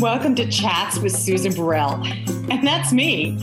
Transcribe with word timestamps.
Welcome 0.00 0.34
to 0.36 0.48
Chats 0.48 0.98
with 0.98 1.12
Susan 1.12 1.52
Burrell. 1.52 2.02
And 2.50 2.66
that's 2.66 2.90
me. 2.90 3.38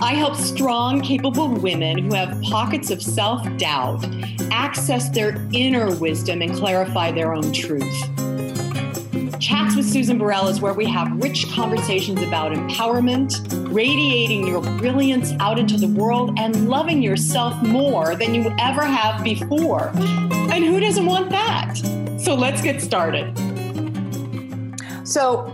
I 0.00 0.12
help 0.12 0.36
strong, 0.36 1.00
capable 1.00 1.48
women 1.48 1.96
who 1.96 2.14
have 2.14 2.42
pockets 2.42 2.90
of 2.90 3.02
self 3.02 3.42
doubt 3.56 4.04
access 4.50 5.08
their 5.08 5.48
inner 5.54 5.96
wisdom 5.96 6.42
and 6.42 6.54
clarify 6.54 7.10
their 7.10 7.32
own 7.32 7.50
truth. 7.52 7.90
Chats 9.40 9.76
with 9.76 9.86
Susan 9.86 10.18
Burrell 10.18 10.48
is 10.48 10.60
where 10.60 10.74
we 10.74 10.84
have 10.84 11.10
rich 11.22 11.50
conversations 11.52 12.20
about 12.20 12.52
empowerment, 12.52 13.72
radiating 13.74 14.46
your 14.46 14.60
brilliance 14.60 15.32
out 15.40 15.58
into 15.58 15.78
the 15.78 15.88
world, 15.88 16.38
and 16.38 16.68
loving 16.68 17.02
yourself 17.02 17.62
more 17.62 18.14
than 18.14 18.34
you 18.34 18.54
ever 18.58 18.82
have 18.82 19.24
before. 19.24 19.90
And 19.94 20.66
who 20.66 20.80
doesn't 20.80 21.06
want 21.06 21.30
that? 21.30 21.76
So 22.20 22.34
let's 22.34 22.60
get 22.60 22.82
started. 22.82 23.34
So, 25.04 25.53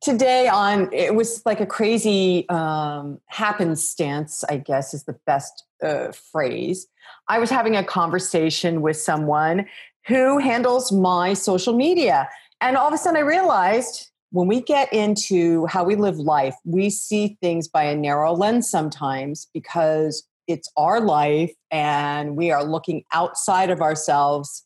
today 0.00 0.48
on 0.48 0.88
it 0.92 1.14
was 1.14 1.42
like 1.44 1.60
a 1.60 1.66
crazy 1.66 2.48
um, 2.48 3.20
happenstance 3.26 4.44
i 4.48 4.56
guess 4.56 4.94
is 4.94 5.04
the 5.04 5.18
best 5.26 5.64
uh, 5.82 6.12
phrase. 6.12 6.86
I 7.28 7.38
was 7.38 7.48
having 7.48 7.74
a 7.74 7.84
conversation 7.84 8.82
with 8.82 8.96
someone 8.96 9.66
who 10.06 10.38
handles 10.38 10.92
my 10.92 11.34
social 11.34 11.74
media 11.74 12.28
and 12.60 12.76
all 12.76 12.88
of 12.88 12.94
a 12.94 12.98
sudden 12.98 13.16
i 13.16 13.20
realized 13.20 14.10
when 14.32 14.46
we 14.46 14.60
get 14.60 14.92
into 14.92 15.66
how 15.66 15.84
we 15.84 15.96
live 15.96 16.18
life 16.18 16.54
we 16.64 16.90
see 16.90 17.36
things 17.40 17.68
by 17.68 17.84
a 17.84 17.96
narrow 17.96 18.32
lens 18.32 18.70
sometimes 18.70 19.48
because 19.54 20.26
it's 20.50 20.70
our 20.76 21.00
life 21.00 21.52
and 21.70 22.36
we 22.36 22.50
are 22.50 22.64
looking 22.64 23.04
outside 23.12 23.70
of 23.70 23.80
ourselves 23.80 24.64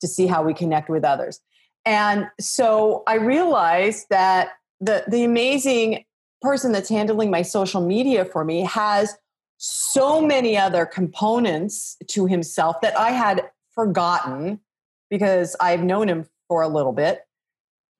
to 0.00 0.08
see 0.08 0.26
how 0.26 0.42
we 0.42 0.54
connect 0.54 0.88
with 0.88 1.04
others. 1.04 1.40
And 1.84 2.26
so 2.40 3.02
I 3.06 3.14
realized 3.14 4.06
that 4.10 4.50
the 4.80 5.04
the 5.08 5.24
amazing 5.24 6.04
person 6.42 6.72
that's 6.72 6.88
handling 6.88 7.30
my 7.30 7.42
social 7.42 7.80
media 7.80 8.24
for 8.24 8.44
me 8.44 8.62
has 8.62 9.16
so 9.58 10.20
many 10.20 10.56
other 10.56 10.84
components 10.84 11.96
to 12.08 12.26
himself 12.26 12.80
that 12.82 12.98
I 12.98 13.10
had 13.10 13.48
forgotten 13.74 14.60
because 15.08 15.56
I've 15.60 15.82
known 15.82 16.08
him 16.08 16.26
for 16.48 16.62
a 16.62 16.68
little 16.68 16.92
bit 16.92 17.22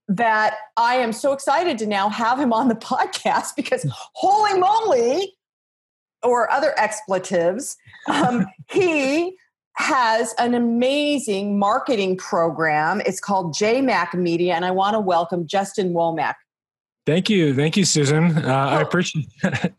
that 0.08 0.54
I 0.76 0.96
am 0.96 1.12
so 1.12 1.32
excited 1.32 1.78
to 1.78 1.86
now 1.86 2.08
have 2.08 2.38
him 2.38 2.52
on 2.52 2.68
the 2.68 2.74
podcast 2.76 3.56
because 3.56 3.86
holy 4.14 4.58
moly 4.58 5.34
or 6.22 6.50
other 6.50 6.78
expletives 6.78 7.76
um, 8.08 8.46
he 8.70 9.36
has 9.78 10.34
an 10.38 10.54
amazing 10.54 11.58
marketing 11.58 12.16
program. 12.16 13.02
It's 13.04 13.20
called 13.20 13.54
jmac 13.54 14.14
media 14.14 14.54
and 14.54 14.64
i 14.64 14.70
want 14.70 14.94
to 14.94 15.00
welcome 15.00 15.46
justin 15.46 15.92
womack 15.92 16.34
Thank 17.06 17.30
you. 17.30 17.54
Thank 17.54 17.76
you, 17.76 17.84
Susan. 17.84 18.36
Uh, 18.36 18.42
well, 18.44 18.68
I 18.68 18.80
appreciate 18.80 19.28
that. 19.42 19.74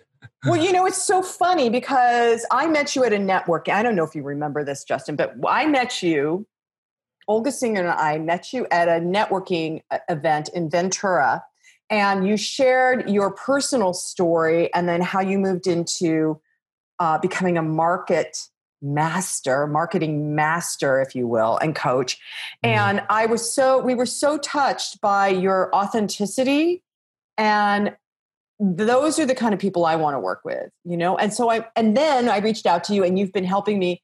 well, 0.45 0.55
you 0.55 0.71
know, 0.71 0.85
it's 0.85 1.03
so 1.03 1.21
funny 1.21 1.69
because 1.69 2.45
I 2.51 2.67
met 2.67 2.95
you 2.95 3.03
at 3.03 3.11
a 3.11 3.19
network. 3.19 3.67
I 3.67 3.83
don't 3.83 3.95
know 3.95 4.05
if 4.05 4.15
you 4.15 4.23
remember 4.23 4.63
this, 4.63 4.85
Justin, 4.85 5.17
but 5.17 5.35
I 5.45 5.65
met 5.65 6.01
you, 6.01 6.47
Olga 7.27 7.51
Singer 7.51 7.81
and 7.81 7.89
I 7.89 8.17
met 8.17 8.53
you 8.53 8.65
at 8.71 8.87
a 8.87 9.01
networking 9.01 9.81
uh, 9.91 9.99
event 10.09 10.49
in 10.55 10.69
Ventura. 10.69 11.43
And 11.89 12.27
you 12.27 12.37
shared 12.37 13.09
your 13.09 13.31
personal 13.31 13.93
story 13.93 14.73
and 14.73 14.87
then 14.89 15.01
how 15.01 15.21
you 15.21 15.37
moved 15.37 15.67
into 15.67 16.39
uh, 16.99 17.17
becoming 17.17 17.57
a 17.57 17.61
market 17.61 18.37
master, 18.81 19.67
marketing 19.67 20.35
master, 20.35 21.01
if 21.01 21.15
you 21.15 21.27
will, 21.27 21.57
and 21.57 21.75
coach. 21.75 22.15
Mm-hmm. 22.63 22.69
And 22.69 23.03
I 23.09 23.25
was 23.25 23.53
so, 23.53 23.81
we 23.81 23.95
were 23.95 24.05
so 24.05 24.37
touched 24.37 25.01
by 25.01 25.29
your 25.29 25.73
authenticity 25.75 26.83
and 27.37 27.95
those 28.59 29.19
are 29.19 29.25
the 29.25 29.35
kind 29.35 29.53
of 29.53 29.59
people 29.59 29.85
I 29.85 29.95
want 29.95 30.15
to 30.15 30.19
work 30.19 30.41
with, 30.43 30.69
you 30.83 30.97
know? 30.97 31.15
And 31.17 31.33
so 31.33 31.51
I, 31.51 31.65
and 31.75 31.95
then 31.95 32.27
I 32.27 32.39
reached 32.39 32.65
out 32.65 32.83
to 32.85 32.95
you 32.95 33.03
and 33.03 33.17
you've 33.19 33.31
been 33.31 33.43
helping 33.43 33.77
me 33.77 34.01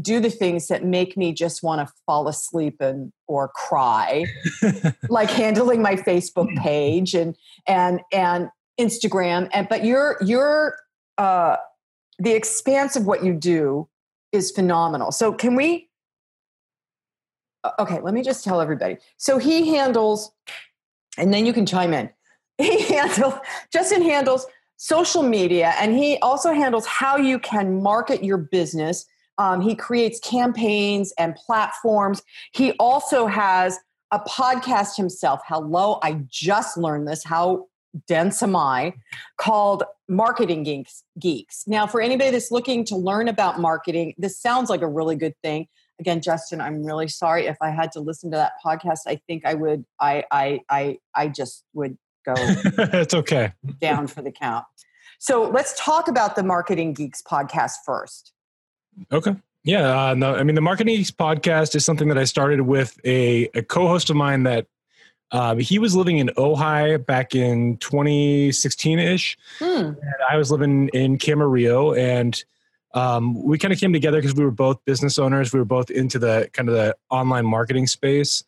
do 0.00 0.20
the 0.20 0.30
things 0.30 0.68
that 0.68 0.84
make 0.84 1.16
me 1.16 1.32
just 1.32 1.62
want 1.62 1.86
to 1.86 1.92
fall 2.04 2.28
asleep 2.28 2.80
and 2.80 3.12
or 3.26 3.48
cry 3.48 4.26
like 5.08 5.30
handling 5.30 5.80
my 5.80 5.96
facebook 5.96 6.54
page 6.58 7.14
and 7.14 7.34
and 7.66 8.00
and 8.12 8.48
instagram. 8.78 9.48
And 9.54 9.66
but 9.68 9.84
you're 9.84 10.18
you're 10.20 10.76
uh 11.16 11.56
the 12.18 12.32
expanse 12.32 12.94
of 12.94 13.06
what 13.06 13.24
you 13.24 13.32
do 13.32 13.88
is 14.32 14.50
phenomenal. 14.50 15.12
So 15.12 15.32
can 15.32 15.54
we 15.54 15.88
okay 17.78 18.00
let 18.00 18.12
me 18.12 18.22
just 18.22 18.44
tell 18.44 18.60
everybody. 18.60 18.98
So 19.16 19.38
he 19.38 19.74
handles 19.74 20.30
and 21.16 21.32
then 21.32 21.46
you 21.46 21.54
can 21.54 21.64
chime 21.64 21.94
in 21.94 22.10
he 22.62 22.82
handles 22.82 23.34
Justin 23.72 24.02
handles 24.02 24.46
social 24.76 25.22
media 25.22 25.74
and 25.78 25.94
he 25.96 26.18
also 26.18 26.52
handles 26.52 26.86
how 26.86 27.16
you 27.16 27.38
can 27.38 27.82
market 27.82 28.22
your 28.22 28.38
business. 28.38 29.06
Um, 29.38 29.60
he 29.60 29.74
creates 29.74 30.18
campaigns 30.20 31.12
and 31.18 31.34
platforms. 31.34 32.22
He 32.52 32.72
also 32.72 33.26
has 33.26 33.78
a 34.10 34.20
podcast 34.20 34.96
himself. 34.96 35.40
Hello, 35.46 35.98
I 36.02 36.22
just 36.28 36.76
learned 36.78 37.08
this. 37.08 37.24
How 37.24 37.66
dense 38.06 38.42
am 38.42 38.56
I? 38.56 38.94
Called 39.36 39.82
Marketing 40.08 40.62
Geeks. 40.62 41.02
Geeks. 41.18 41.64
Now, 41.66 41.86
for 41.86 42.00
anybody 42.00 42.30
that's 42.30 42.50
looking 42.50 42.84
to 42.86 42.96
learn 42.96 43.28
about 43.28 43.60
marketing, 43.60 44.14
this 44.16 44.38
sounds 44.38 44.70
like 44.70 44.82
a 44.82 44.88
really 44.88 45.16
good 45.16 45.34
thing. 45.42 45.66
Again, 45.98 46.20
Justin, 46.20 46.60
I'm 46.60 46.84
really 46.84 47.08
sorry 47.08 47.46
if 47.46 47.56
I 47.60 47.70
had 47.70 47.90
to 47.92 48.00
listen 48.00 48.30
to 48.30 48.36
that 48.36 48.52
podcast. 48.64 49.00
I 49.06 49.18
think 49.26 49.46
I 49.46 49.54
would. 49.54 49.84
I 49.98 50.24
I 50.30 50.60
I 50.68 50.98
I 51.14 51.28
just 51.28 51.64
would 51.72 51.96
go 52.26 52.34
it's 52.38 53.14
okay 53.14 53.52
down 53.80 54.06
for 54.06 54.22
the 54.22 54.32
count 54.32 54.64
so 55.18 55.48
let's 55.48 55.78
talk 55.78 56.08
about 56.08 56.36
the 56.36 56.42
marketing 56.42 56.92
geeks 56.92 57.22
podcast 57.22 57.74
first 57.84 58.32
okay 59.12 59.34
yeah 59.64 60.08
uh, 60.08 60.14
no, 60.14 60.34
i 60.34 60.42
mean 60.42 60.54
the 60.54 60.60
marketing 60.60 60.96
geeks 60.96 61.10
podcast 61.10 61.74
is 61.74 61.84
something 61.84 62.08
that 62.08 62.18
i 62.18 62.24
started 62.24 62.62
with 62.62 62.98
a, 63.04 63.48
a 63.54 63.62
co-host 63.62 64.10
of 64.10 64.16
mine 64.16 64.42
that 64.42 64.66
um, 65.32 65.58
he 65.58 65.78
was 65.78 65.96
living 65.96 66.18
in 66.18 66.28
Ojai 66.36 67.04
back 67.04 67.34
in 67.34 67.78
2016-ish. 67.78 69.36
Hmm. 69.58 69.90
I 70.30 70.36
was 70.36 70.52
living 70.52 70.88
in 70.94 71.18
Camarillo, 71.18 71.98
and 71.98 72.44
um, 72.94 73.42
we 73.42 73.58
kind 73.58 73.72
of 73.72 73.80
came 73.80 73.92
together 73.92 74.18
because 74.18 74.34
we 74.34 74.44
were 74.44 74.50
both 74.50 74.84
business 74.84 75.18
owners. 75.18 75.52
We 75.52 75.58
were 75.58 75.64
both 75.64 75.90
into 75.90 76.18
the 76.18 76.48
kind 76.52 76.68
of 76.68 76.74
the 76.76 76.96
online 77.10 77.44
marketing 77.44 77.88
space. 77.88 78.44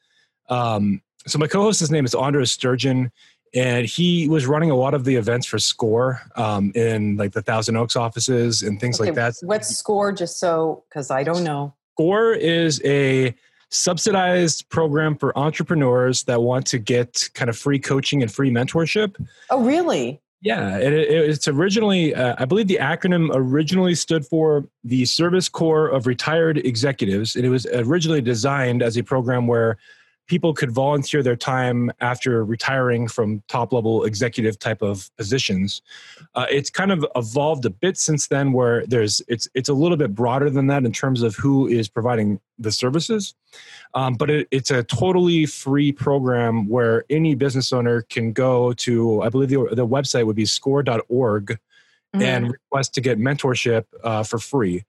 Um, 0.48 1.02
so 1.26 1.38
my 1.38 1.46
co-host, 1.46 1.90
name 1.90 2.04
is 2.04 2.14
Andres 2.14 2.52
Sturgeon 2.52 3.10
and 3.54 3.86
he 3.86 4.28
was 4.28 4.46
running 4.46 4.70
a 4.70 4.76
lot 4.76 4.94
of 4.94 5.04
the 5.04 5.16
events 5.16 5.46
for 5.46 5.58
score 5.58 6.20
um, 6.36 6.72
in 6.74 7.16
like 7.16 7.32
the 7.32 7.42
thousand 7.42 7.76
oaks 7.76 7.96
offices 7.96 8.62
and 8.62 8.80
things 8.80 9.00
okay, 9.00 9.10
like 9.10 9.14
that. 9.16 9.34
what's 9.42 9.68
score 9.76 10.12
just 10.12 10.38
so 10.38 10.84
because 10.88 11.10
i 11.10 11.22
don't 11.22 11.44
know. 11.44 11.74
Score 11.94 12.32
is 12.32 12.80
a 12.84 13.34
subsidized 13.70 14.68
program 14.68 15.16
for 15.16 15.36
entrepreneurs 15.36 16.22
that 16.24 16.40
want 16.40 16.64
to 16.66 16.78
get 16.78 17.28
kind 17.34 17.48
of 17.48 17.58
free 17.58 17.78
coaching 17.78 18.22
and 18.22 18.32
free 18.32 18.50
mentorship. 18.50 19.16
Oh 19.50 19.62
really? 19.62 20.20
Yeah 20.40 20.78
it, 20.78 20.92
it, 20.92 21.10
it's 21.10 21.48
originally 21.48 22.14
uh, 22.14 22.36
i 22.38 22.44
believe 22.44 22.68
the 22.68 22.78
acronym 22.80 23.30
originally 23.34 23.96
stood 23.96 24.24
for 24.24 24.68
the 24.84 25.04
service 25.04 25.48
corps 25.48 25.88
of 25.88 26.06
retired 26.06 26.58
executives 26.58 27.34
and 27.34 27.44
it 27.44 27.48
was 27.48 27.66
originally 27.74 28.20
designed 28.20 28.80
as 28.80 28.96
a 28.96 29.02
program 29.02 29.48
where 29.48 29.76
people 30.28 30.54
could 30.54 30.70
volunteer 30.70 31.22
their 31.22 31.36
time 31.36 31.90
after 32.00 32.44
retiring 32.44 33.08
from 33.08 33.42
top 33.48 33.72
level 33.72 34.04
executive 34.04 34.58
type 34.58 34.82
of 34.82 35.10
positions. 35.16 35.82
Uh, 36.34 36.46
it's 36.50 36.70
kind 36.70 36.92
of 36.92 37.04
evolved 37.16 37.64
a 37.64 37.70
bit 37.70 37.96
since 37.96 38.28
then, 38.28 38.52
where 38.52 38.86
there's 38.86 39.20
it's 39.26 39.48
it's 39.54 39.68
a 39.68 39.74
little 39.74 39.96
bit 39.96 40.14
broader 40.14 40.48
than 40.48 40.68
that 40.68 40.84
in 40.84 40.92
terms 40.92 41.22
of 41.22 41.34
who 41.34 41.66
is 41.66 41.88
providing 41.88 42.38
the 42.58 42.70
services. 42.70 43.34
Um, 43.94 44.14
but 44.14 44.30
it, 44.30 44.48
it's 44.50 44.70
a 44.70 44.84
totally 44.84 45.46
free 45.46 45.90
program 45.90 46.68
where 46.68 47.04
any 47.10 47.34
business 47.34 47.72
owner 47.72 48.02
can 48.02 48.32
go 48.32 48.72
to. 48.74 49.22
I 49.22 49.30
believe 49.30 49.48
the, 49.48 49.74
the 49.74 49.86
website 49.86 50.26
would 50.26 50.36
be 50.36 50.46
score.org 50.46 51.46
mm-hmm. 51.48 52.22
and 52.22 52.52
request 52.52 52.94
to 52.94 53.00
get 53.00 53.18
mentorship 53.18 53.84
uh, 54.04 54.22
for 54.22 54.38
free. 54.38 54.84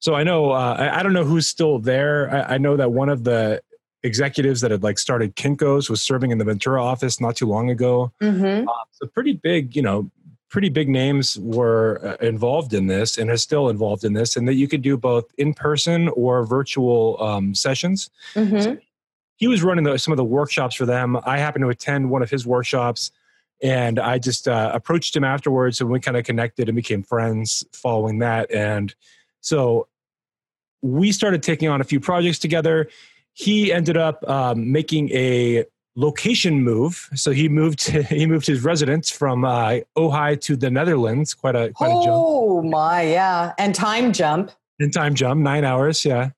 So 0.00 0.14
I 0.14 0.22
know 0.22 0.52
uh, 0.52 0.76
I, 0.78 1.00
I, 1.00 1.02
don't 1.02 1.12
know 1.12 1.24
who's 1.24 1.48
still 1.48 1.80
there. 1.80 2.32
I, 2.32 2.54
I 2.54 2.58
know 2.58 2.76
that 2.76 2.92
one 2.92 3.08
of 3.08 3.24
the 3.24 3.60
executives 4.02 4.60
that 4.60 4.70
had 4.70 4.82
like 4.82 4.98
started 4.98 5.36
Kinko's 5.36 5.90
was 5.90 6.00
serving 6.00 6.30
in 6.30 6.38
the 6.38 6.44
Ventura 6.44 6.82
office 6.82 7.20
not 7.20 7.36
too 7.36 7.46
long 7.46 7.70
ago. 7.70 8.12
Mm-hmm. 8.22 8.68
Uh, 8.68 8.72
so 8.92 9.06
pretty 9.06 9.32
big, 9.32 9.74
you 9.74 9.82
know, 9.82 10.10
pretty 10.50 10.68
big 10.68 10.88
names 10.88 11.38
were 11.40 12.00
uh, 12.02 12.24
involved 12.24 12.72
in 12.72 12.86
this 12.86 13.18
and 13.18 13.30
are 13.30 13.36
still 13.36 13.68
involved 13.68 14.04
in 14.04 14.14
this, 14.14 14.36
and 14.36 14.48
that 14.48 14.54
you 14.54 14.68
could 14.68 14.82
do 14.82 14.96
both 14.96 15.26
in 15.36 15.52
person 15.52 16.08
or 16.10 16.44
virtual 16.46 17.20
um, 17.22 17.54
sessions. 17.54 18.08
Mm-hmm. 18.34 18.60
So 18.60 18.78
he 19.36 19.48
was 19.48 19.62
running 19.62 19.84
the, 19.84 19.98
some 19.98 20.12
of 20.12 20.16
the 20.16 20.24
workshops 20.24 20.74
for 20.74 20.86
them. 20.86 21.18
I 21.24 21.38
happened 21.38 21.64
to 21.64 21.68
attend 21.68 22.10
one 22.10 22.22
of 22.22 22.30
his 22.30 22.46
workshops. 22.46 23.10
And 23.60 23.98
I 23.98 24.20
just 24.20 24.46
uh, 24.46 24.70
approached 24.72 25.16
him 25.16 25.24
afterwards, 25.24 25.80
and 25.80 25.90
we 25.90 25.98
kind 25.98 26.16
of 26.16 26.24
connected 26.24 26.68
and 26.68 26.76
became 26.76 27.02
friends 27.02 27.64
following 27.72 28.20
that. 28.20 28.48
And 28.52 28.94
so 29.40 29.88
we 30.80 31.10
started 31.10 31.42
taking 31.42 31.68
on 31.68 31.80
a 31.80 31.84
few 31.84 31.98
projects 31.98 32.38
together 32.38 32.88
he 33.38 33.72
ended 33.72 33.96
up 33.96 34.28
um, 34.28 34.72
making 34.72 35.10
a 35.10 35.64
location 35.94 36.60
move. 36.64 37.08
So 37.14 37.30
he 37.30 37.48
moved 37.48 37.88
he 38.08 38.26
moved 38.26 38.46
his 38.46 38.64
residence 38.64 39.10
from 39.10 39.44
uh, 39.44 39.78
Ojai 39.96 40.40
to 40.42 40.56
the 40.56 40.70
Netherlands. 40.70 41.34
Quite 41.34 41.54
a 41.54 41.70
quite 41.72 41.92
oh, 41.92 42.00
a 42.00 42.04
jump. 42.04 42.16
Oh 42.16 42.62
my, 42.62 43.02
yeah, 43.02 43.52
and 43.56 43.74
time 43.74 44.12
jump. 44.12 44.50
And 44.80 44.92
time 44.92 45.14
jump, 45.14 45.40
nine 45.40 45.64
hours, 45.64 46.04
yeah. 46.04 46.30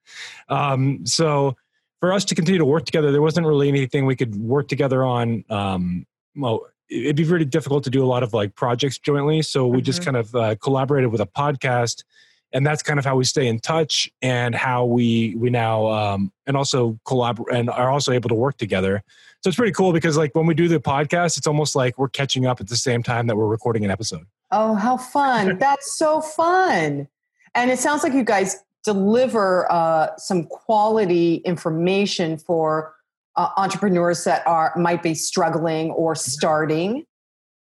Um, 0.49 1.07
so 1.07 1.57
for 2.01 2.13
us 2.13 2.25
to 2.27 2.35
continue 2.35 2.59
to 2.59 2.65
work 2.65 2.85
together, 2.87 3.13
there 3.13 3.23
wasn't 3.23 3.47
really 3.47 3.69
anything 3.69 4.07
we 4.07 4.17
could 4.17 4.35
work 4.37 4.69
together 4.69 5.05
on. 5.05 5.45
Um, 5.51 6.07
well, 6.37 6.67
it'd 6.91 7.17
be 7.17 7.25
really 7.25 7.45
difficult 7.45 7.85
to 7.85 7.91
do 7.91 8.03
a 8.03 8.07
lot 8.07 8.23
of 8.23 8.33
like 8.35 8.55
projects 8.55 8.99
jointly. 8.99 9.43
So 9.43 9.67
we 9.67 9.79
mm-hmm. 9.79 9.85
just 9.85 10.05
kind 10.05 10.17
of 10.17 10.35
uh, 10.35 10.55
collaborated 10.57 11.13
with 11.13 11.21
a 11.21 11.27
podcast 11.27 12.05
and 12.53 12.67
that's 12.67 12.83
kind 12.83 12.99
of 12.99 13.05
how 13.05 13.17
we 13.17 13.25
stay 13.25 13.47
in 13.47 13.59
touch 13.61 14.11
and 14.23 14.55
how 14.55 14.85
we 14.85 15.35
we 15.37 15.51
now 15.51 15.87
um, 15.89 16.33
and 16.47 16.57
also 16.57 16.99
collaborate 17.05 17.57
and 17.57 17.71
are 17.71 17.91
also 17.91 18.13
able 18.13 18.29
to 18.29 18.35
work 18.35 18.57
together. 18.57 19.03
So 19.43 19.49
it's 19.49 19.57
pretty 19.57 19.73
cool 19.73 19.93
because 19.93 20.17
like 20.17 20.35
when 20.35 20.47
we 20.47 20.55
do 20.55 20.69
the 20.69 20.81
podcast 20.81 21.39
it's 21.39 21.47
almost 21.47 21.75
like 21.75 21.99
we're 21.99 22.09
catching 22.09 22.47
up 22.47 22.61
at 22.61 22.69
the 22.69 22.77
same 22.77 23.03
time 23.03 23.27
that 23.29 23.37
we're 23.37 23.47
recording 23.47 23.85
an 23.85 23.91
episode. 23.91 24.27
Oh 24.51 24.75
how 24.75 24.97
fun. 24.97 25.59
That's 25.61 25.97
so 25.97 26.21
fun. 26.21 27.09
And 27.55 27.71
it 27.71 27.79
sounds 27.79 28.03
like 28.03 28.13
you 28.13 28.25
guys 28.25 28.63
deliver 28.85 29.71
uh, 29.71 30.17
some 30.17 30.45
quality 30.45 31.37
information 31.37 32.39
for 32.39 32.95
uh, 33.37 33.49
entrepreneurs 33.57 34.25
that 34.25 34.47
are 34.47 34.73
might 34.77 35.03
be 35.03 35.15
struggling 35.15 35.91
or 35.93 36.15
starting 36.15 37.05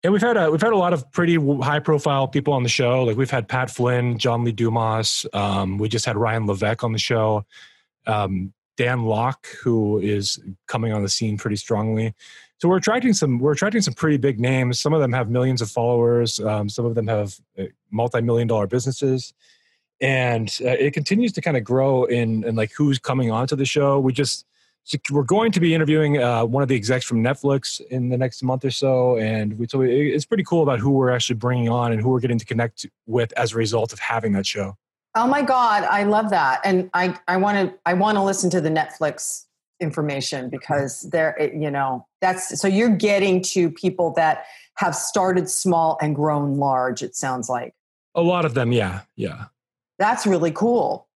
and 0.03 0.13
we've 0.13 0.21
had 0.21 0.37
a 0.37 0.49
we've 0.49 0.61
had 0.61 0.73
a 0.73 0.77
lot 0.77 0.93
of 0.93 1.11
pretty 1.11 1.35
high 1.61 1.79
profile 1.79 2.27
people 2.27 2.53
on 2.53 2.63
the 2.63 2.69
show. 2.69 3.03
Like 3.03 3.17
we've 3.17 3.29
had 3.29 3.47
Pat 3.47 3.69
Flynn, 3.69 4.17
John 4.17 4.43
Lee 4.43 4.51
Dumas. 4.51 5.25
Um, 5.33 5.77
we 5.77 5.89
just 5.89 6.05
had 6.05 6.15
Ryan 6.15 6.47
Levesque 6.47 6.83
on 6.83 6.93
the 6.93 6.99
show. 6.99 7.45
Um, 8.07 8.53
Dan 8.77 9.03
Lok, 9.03 9.47
who 9.61 9.99
is 9.99 10.39
coming 10.67 10.93
on 10.93 11.03
the 11.03 11.09
scene 11.09 11.37
pretty 11.37 11.57
strongly. 11.57 12.13
So 12.59 12.69
we're 12.69 12.77
attracting 12.77 13.13
some 13.13 13.39
we're 13.39 13.51
attracting 13.51 13.81
some 13.81 13.93
pretty 13.93 14.17
big 14.17 14.39
names. 14.39 14.79
Some 14.79 14.93
of 14.93 15.01
them 15.01 15.11
have 15.11 15.29
millions 15.29 15.61
of 15.61 15.69
followers. 15.69 16.39
Um, 16.39 16.69
some 16.69 16.85
of 16.85 16.95
them 16.95 17.07
have 17.07 17.35
uh, 17.57 17.65
multi 17.91 18.21
million 18.21 18.47
dollar 18.47 18.67
businesses, 18.67 19.33
and 19.99 20.49
uh, 20.61 20.69
it 20.69 20.93
continues 20.93 21.33
to 21.33 21.41
kind 21.41 21.57
of 21.57 21.63
grow 21.65 22.05
in 22.05 22.45
in 22.45 22.55
like 22.55 22.71
who's 22.71 22.99
coming 22.99 23.31
onto 23.31 23.55
the 23.55 23.65
show. 23.65 23.99
We 23.99 24.13
just 24.13 24.45
we're 25.11 25.23
going 25.23 25.51
to 25.51 25.59
be 25.59 25.73
interviewing 25.73 26.21
uh, 26.21 26.45
one 26.45 26.63
of 26.63 26.69
the 26.69 26.75
execs 26.75 27.05
from 27.05 27.23
Netflix 27.23 27.81
in 27.87 28.09
the 28.09 28.17
next 28.17 28.43
month 28.43 28.65
or 28.65 28.71
so, 28.71 29.17
and 29.17 29.57
we 29.57 29.67
so 29.67 29.81
it's 29.81 30.25
pretty 30.25 30.43
cool 30.43 30.63
about 30.63 30.79
who 30.79 30.91
we're 30.91 31.11
actually 31.11 31.35
bringing 31.35 31.69
on 31.69 31.91
and 31.91 32.01
who 32.01 32.09
we're 32.09 32.19
getting 32.19 32.39
to 32.39 32.45
connect 32.45 32.85
with 33.05 33.31
as 33.33 33.53
a 33.53 33.57
result 33.57 33.93
of 33.93 33.99
having 33.99 34.33
that 34.33 34.45
show. 34.45 34.75
Oh 35.15 35.27
my 35.27 35.41
god, 35.41 35.83
I 35.83 36.03
love 36.03 36.29
that, 36.29 36.61
and 36.63 36.89
I 36.93 37.17
I 37.27 37.37
want 37.37 37.57
to 37.57 37.77
I 37.85 37.93
want 37.93 38.17
to 38.17 38.23
listen 38.23 38.49
to 38.51 38.61
the 38.61 38.69
Netflix 38.69 39.45
information 39.79 40.49
because 40.49 41.01
there 41.11 41.51
you 41.53 41.71
know 41.71 42.05
that's 42.21 42.59
so 42.59 42.67
you're 42.67 42.95
getting 42.95 43.41
to 43.41 43.69
people 43.71 44.13
that 44.15 44.45
have 44.75 44.95
started 44.95 45.49
small 45.49 45.97
and 46.01 46.15
grown 46.15 46.57
large. 46.57 47.01
It 47.01 47.15
sounds 47.15 47.49
like 47.49 47.73
a 48.15 48.21
lot 48.21 48.45
of 48.45 48.53
them, 48.53 48.71
yeah, 48.71 49.01
yeah. 49.15 49.45
That's 49.97 50.25
really 50.25 50.51
cool. 50.51 51.08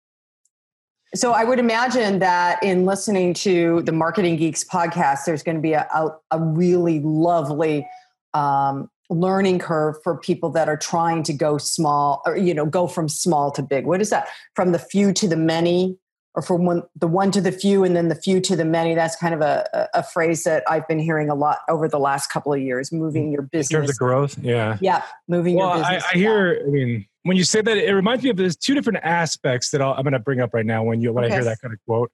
So 1.14 1.32
I 1.32 1.44
would 1.44 1.58
imagine 1.58 2.20
that 2.20 2.62
in 2.62 2.86
listening 2.86 3.34
to 3.34 3.82
the 3.82 3.92
Marketing 3.92 4.36
Geeks 4.36 4.64
podcast, 4.64 5.26
there's 5.26 5.42
going 5.42 5.56
to 5.56 5.60
be 5.60 5.74
a, 5.74 5.86
a, 5.94 6.08
a 6.30 6.40
really 6.40 7.00
lovely 7.00 7.86
um, 8.32 8.88
learning 9.10 9.58
curve 9.58 9.96
for 10.02 10.16
people 10.16 10.48
that 10.52 10.70
are 10.70 10.76
trying 10.76 11.22
to 11.24 11.34
go 11.34 11.58
small 11.58 12.22
or 12.24 12.36
you 12.36 12.54
know 12.54 12.64
go 12.64 12.86
from 12.86 13.10
small 13.10 13.50
to 13.52 13.62
big. 13.62 13.86
What 13.86 14.00
is 14.00 14.08
that? 14.08 14.28
From 14.56 14.72
the 14.72 14.78
few 14.78 15.12
to 15.12 15.28
the 15.28 15.36
many, 15.36 15.98
or 16.34 16.42
from 16.42 16.64
one, 16.64 16.82
the 16.96 17.06
one 17.06 17.30
to 17.30 17.40
the 17.40 17.52
few 17.52 17.84
and 17.84 17.94
then 17.94 18.08
the 18.08 18.14
few 18.14 18.40
to 18.40 18.56
the 18.56 18.64
many. 18.64 18.94
That's 18.94 19.16
kind 19.16 19.34
of 19.34 19.40
a, 19.40 19.88
a 19.94 20.02
phrase 20.02 20.44
that 20.44 20.64
I've 20.68 20.86
been 20.88 20.98
hearing 20.98 21.30
a 21.30 21.34
lot 21.34 21.58
over 21.68 21.88
the 21.88 21.98
last 21.98 22.28
couple 22.28 22.52
of 22.52 22.60
years. 22.60 22.92
Moving 22.92 23.32
your 23.32 23.42
business 23.42 23.70
in 23.70 23.76
terms 23.78 23.90
of 23.90 23.98
growth, 23.98 24.38
yeah, 24.38 24.78
yeah, 24.80 25.02
moving 25.28 25.56
well, 25.56 25.76
your 25.76 25.84
business. 25.84 26.04
I, 26.04 26.10
I 26.10 26.18
hear. 26.18 26.62
I 26.66 26.70
mean 26.70 27.06
when 27.24 27.36
you 27.36 27.44
say 27.44 27.60
that, 27.60 27.76
it 27.76 27.92
reminds 27.92 28.24
me 28.24 28.30
of 28.30 28.36
there's 28.36 28.56
two 28.56 28.74
different 28.74 28.98
aspects 29.02 29.70
that 29.70 29.80
i 29.80 29.96
am 29.96 30.02
going 30.02 30.12
to 30.12 30.18
bring 30.18 30.40
up 30.40 30.52
right 30.52 30.66
now 30.66 30.82
when 30.82 31.00
you 31.00 31.12
when 31.12 31.24
okay. 31.24 31.34
I 31.34 31.36
hear 31.36 31.44
that 31.44 31.60
kind 31.60 31.72
of 31.72 31.78
quote. 31.86 32.10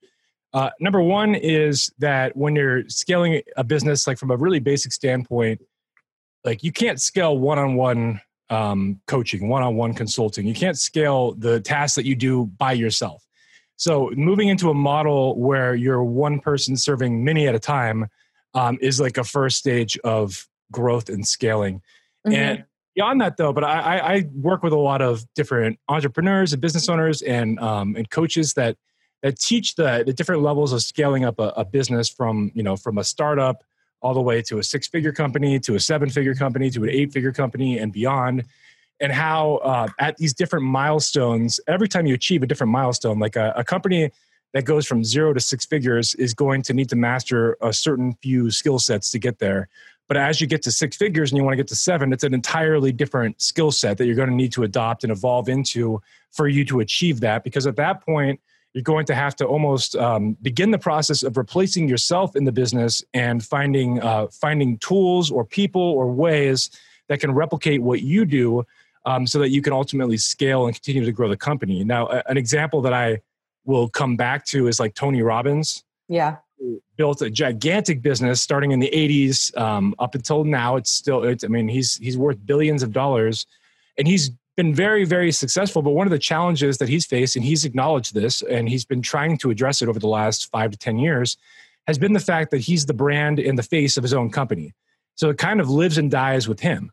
Uh, 0.52 0.70
number 0.80 1.02
one 1.02 1.34
is 1.34 1.90
that 1.98 2.36
when 2.36 2.56
you're 2.56 2.88
scaling 2.88 3.42
a 3.56 3.64
business, 3.64 4.06
like 4.06 4.18
from 4.18 4.30
a 4.30 4.36
really 4.36 4.60
basic 4.60 4.92
standpoint, 4.92 5.60
like 6.44 6.62
you 6.62 6.72
can't 6.72 7.00
scale 7.00 7.36
one-on-one 7.36 8.20
um, 8.48 9.00
coaching, 9.06 9.48
one-on-one 9.48 9.92
consulting. 9.92 10.46
You 10.46 10.54
can't 10.54 10.78
scale 10.78 11.32
the 11.32 11.60
tasks 11.60 11.96
that 11.96 12.06
you 12.06 12.16
do 12.16 12.46
by 12.46 12.72
yourself. 12.72 13.22
So 13.78 14.10
moving 14.14 14.48
into 14.48 14.70
a 14.70 14.74
model 14.74 15.38
where 15.38 15.74
you're 15.74 16.04
one 16.04 16.40
person 16.40 16.76
serving 16.76 17.24
many 17.24 17.48
at 17.48 17.54
a 17.54 17.60
time 17.60 18.08
um, 18.52 18.76
is 18.80 19.00
like 19.00 19.16
a 19.16 19.24
first 19.24 19.56
stage 19.56 19.96
of 20.04 20.46
growth 20.70 21.08
and 21.08 21.26
scaling. 21.26 21.80
Mm-hmm. 22.26 22.34
And 22.34 22.64
beyond 22.98 23.20
that 23.20 23.36
though 23.36 23.52
but 23.52 23.62
I, 23.62 23.98
I 23.98 24.24
work 24.34 24.64
with 24.64 24.72
a 24.72 24.78
lot 24.78 25.00
of 25.00 25.24
different 25.36 25.78
entrepreneurs 25.88 26.52
and 26.52 26.60
business 26.60 26.88
owners 26.88 27.22
and 27.22 27.56
um, 27.60 27.94
and 27.94 28.10
coaches 28.10 28.54
that 28.54 28.76
that 29.22 29.38
teach 29.38 29.76
the, 29.76 30.02
the 30.04 30.12
different 30.12 30.42
levels 30.42 30.72
of 30.72 30.82
scaling 30.82 31.24
up 31.24 31.38
a, 31.38 31.52
a 31.56 31.64
business 31.64 32.08
from 32.08 32.50
you 32.54 32.62
know 32.64 32.76
from 32.76 32.98
a 32.98 33.04
startup 33.04 33.62
all 34.00 34.14
the 34.14 34.20
way 34.20 34.42
to 34.42 34.58
a 34.58 34.64
six 34.64 34.88
figure 34.88 35.12
company 35.12 35.60
to 35.60 35.76
a 35.76 35.80
seven 35.80 36.10
figure 36.10 36.34
company 36.34 36.70
to 36.70 36.82
an 36.82 36.90
eight 36.90 37.12
figure 37.12 37.30
company 37.30 37.78
and 37.78 37.92
beyond 37.92 38.44
and 39.00 39.12
how 39.12 39.56
uh, 39.56 39.88
at 39.98 40.16
these 40.16 40.34
different 40.34 40.64
milestones 40.64 41.60
every 41.66 41.88
time 41.88 42.06
you 42.06 42.14
achieve 42.14 42.42
a 42.42 42.46
different 42.46 42.72
milestone 42.72 43.18
like 43.18 43.36
a, 43.36 43.52
a 43.56 43.64
company 43.64 44.10
that 44.54 44.64
goes 44.64 44.86
from 44.86 45.04
zero 45.04 45.32
to 45.32 45.40
six 45.40 45.66
figures 45.66 46.14
is 46.14 46.34
going 46.34 46.62
to 46.62 46.72
need 46.72 46.88
to 46.88 46.96
master 46.96 47.56
a 47.60 47.72
certain 47.72 48.14
few 48.22 48.50
skill 48.50 48.78
sets 48.78 49.10
to 49.10 49.18
get 49.18 49.38
there 49.38 49.68
but 50.08 50.16
as 50.16 50.40
you 50.40 50.46
get 50.46 50.62
to 50.62 50.72
six 50.72 50.96
figures 50.96 51.30
and 51.30 51.36
you 51.36 51.44
want 51.44 51.52
to 51.52 51.56
get 51.58 51.68
to 51.68 51.76
seven, 51.76 52.12
it's 52.14 52.24
an 52.24 52.32
entirely 52.32 52.92
different 52.92 53.40
skill 53.40 53.70
set 53.70 53.98
that 53.98 54.06
you're 54.06 54.16
going 54.16 54.30
to 54.30 54.34
need 54.34 54.52
to 54.52 54.62
adopt 54.64 55.04
and 55.04 55.12
evolve 55.12 55.50
into 55.50 56.00
for 56.32 56.48
you 56.48 56.64
to 56.64 56.80
achieve 56.80 57.20
that. 57.20 57.44
Because 57.44 57.66
at 57.66 57.76
that 57.76 58.04
point, 58.04 58.40
you're 58.72 58.82
going 58.82 59.06
to 59.06 59.14
have 59.14 59.36
to 59.36 59.44
almost 59.44 59.96
um, 59.96 60.36
begin 60.40 60.70
the 60.70 60.78
process 60.78 61.22
of 61.22 61.36
replacing 61.36 61.88
yourself 61.88 62.36
in 62.36 62.44
the 62.44 62.52
business 62.52 63.04
and 63.12 63.44
finding 63.44 64.00
uh, 64.00 64.28
finding 64.28 64.78
tools 64.78 65.30
or 65.30 65.44
people 65.44 65.82
or 65.82 66.10
ways 66.10 66.70
that 67.08 67.20
can 67.20 67.32
replicate 67.32 67.82
what 67.82 68.02
you 68.02 68.24
do, 68.24 68.64
um, 69.04 69.26
so 69.26 69.38
that 69.38 69.50
you 69.50 69.62
can 69.62 69.72
ultimately 69.72 70.16
scale 70.16 70.66
and 70.66 70.74
continue 70.74 71.04
to 71.04 71.12
grow 71.12 71.28
the 71.28 71.36
company. 71.36 71.84
Now, 71.84 72.08
an 72.08 72.36
example 72.36 72.80
that 72.82 72.92
I 72.92 73.20
will 73.64 73.88
come 73.88 74.16
back 74.16 74.44
to 74.46 74.66
is 74.66 74.80
like 74.80 74.94
Tony 74.94 75.22
Robbins. 75.22 75.84
Yeah 76.08 76.36
built 76.96 77.22
a 77.22 77.30
gigantic 77.30 78.02
business 78.02 78.42
starting 78.42 78.72
in 78.72 78.80
the 78.80 78.90
80s 78.92 79.56
um, 79.56 79.94
up 79.98 80.14
until 80.14 80.44
now 80.44 80.76
it's 80.76 80.90
still 80.90 81.22
it's, 81.24 81.44
i 81.44 81.46
mean 81.46 81.68
he's 81.68 81.96
he's 81.96 82.18
worth 82.18 82.44
billions 82.44 82.82
of 82.82 82.92
dollars 82.92 83.46
and 83.96 84.08
he's 84.08 84.30
been 84.56 84.74
very 84.74 85.04
very 85.04 85.30
successful 85.30 85.82
but 85.82 85.90
one 85.90 86.06
of 86.06 86.10
the 86.10 86.18
challenges 86.18 86.78
that 86.78 86.88
he's 86.88 87.06
faced 87.06 87.36
and 87.36 87.44
he's 87.44 87.64
acknowledged 87.64 88.14
this 88.14 88.42
and 88.42 88.68
he's 88.68 88.84
been 88.84 89.02
trying 89.02 89.38
to 89.38 89.50
address 89.50 89.82
it 89.82 89.88
over 89.88 90.00
the 90.00 90.08
last 90.08 90.50
five 90.50 90.70
to 90.70 90.76
ten 90.76 90.98
years 90.98 91.36
has 91.86 91.98
been 91.98 92.12
the 92.12 92.20
fact 92.20 92.50
that 92.50 92.58
he's 92.58 92.86
the 92.86 92.94
brand 92.94 93.38
and 93.38 93.56
the 93.56 93.62
face 93.62 93.96
of 93.96 94.02
his 94.02 94.12
own 94.12 94.30
company 94.30 94.74
so 95.14 95.30
it 95.30 95.38
kind 95.38 95.60
of 95.60 95.70
lives 95.70 95.98
and 95.98 96.10
dies 96.10 96.48
with 96.48 96.60
him 96.60 96.90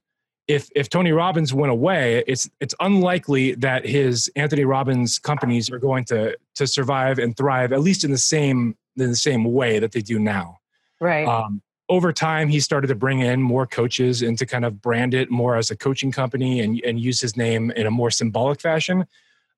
if 0.47 0.69
if 0.75 0.89
Tony 0.89 1.11
Robbins 1.11 1.53
went 1.53 1.71
away, 1.71 2.23
it's 2.27 2.49
it's 2.59 2.75
unlikely 2.79 3.55
that 3.55 3.85
his 3.85 4.31
Anthony 4.35 4.65
Robbins 4.65 5.17
companies 5.17 5.69
are 5.71 5.79
going 5.79 6.05
to 6.05 6.37
to 6.55 6.67
survive 6.67 7.19
and 7.19 7.35
thrive 7.35 7.73
at 7.73 7.81
least 7.81 8.03
in 8.03 8.11
the 8.11 8.17
same 8.17 8.75
in 8.97 9.09
the 9.09 9.15
same 9.15 9.43
way 9.43 9.79
that 9.79 9.91
they 9.91 10.01
do 10.01 10.19
now. 10.19 10.59
Right. 10.99 11.27
Um, 11.27 11.61
over 11.89 12.11
time, 12.11 12.47
he 12.47 12.59
started 12.59 12.87
to 12.87 12.95
bring 12.95 13.19
in 13.19 13.41
more 13.41 13.67
coaches 13.67 14.21
and 14.21 14.37
to 14.39 14.45
kind 14.45 14.65
of 14.65 14.81
brand 14.81 15.13
it 15.13 15.29
more 15.29 15.55
as 15.55 15.69
a 15.69 15.77
coaching 15.77 16.11
company 16.11 16.61
and, 16.61 16.81
and 16.83 16.99
use 16.99 17.21
his 17.21 17.37
name 17.37 17.69
in 17.71 17.85
a 17.85 17.91
more 17.91 18.09
symbolic 18.09 18.59
fashion. 18.59 19.05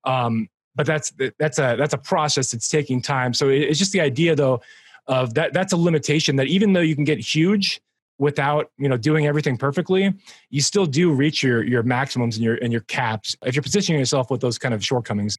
Um, 0.03 0.49
but 0.75 0.85
that's 0.85 1.13
that's 1.39 1.59
a 1.59 1.75
that's 1.77 1.93
a 1.93 1.97
process 1.97 2.51
that's 2.51 2.69
taking 2.69 3.01
time. 3.01 3.33
So 3.33 3.49
it's 3.49 3.79
just 3.79 3.91
the 3.91 4.01
idea 4.01 4.35
though 4.35 4.61
of 5.07 5.33
that 5.33 5.53
that's 5.53 5.73
a 5.73 5.77
limitation 5.77 6.35
that 6.35 6.47
even 6.47 6.73
though 6.73 6.81
you 6.81 6.95
can 6.95 7.03
get 7.03 7.19
huge 7.19 7.81
without 8.19 8.71
you 8.77 8.89
know 8.89 8.97
doing 8.97 9.27
everything 9.27 9.57
perfectly, 9.57 10.13
you 10.49 10.61
still 10.61 10.85
do 10.85 11.11
reach 11.11 11.43
your 11.43 11.63
your 11.63 11.83
maximums 11.83 12.35
and 12.37 12.43
your 12.43 12.55
and 12.55 12.71
your 12.71 12.81
caps 12.81 13.35
if 13.45 13.55
you're 13.55 13.63
positioning 13.63 13.99
yourself 13.99 14.31
with 14.31 14.41
those 14.41 14.57
kind 14.57 14.73
of 14.73 14.83
shortcomings. 14.83 15.37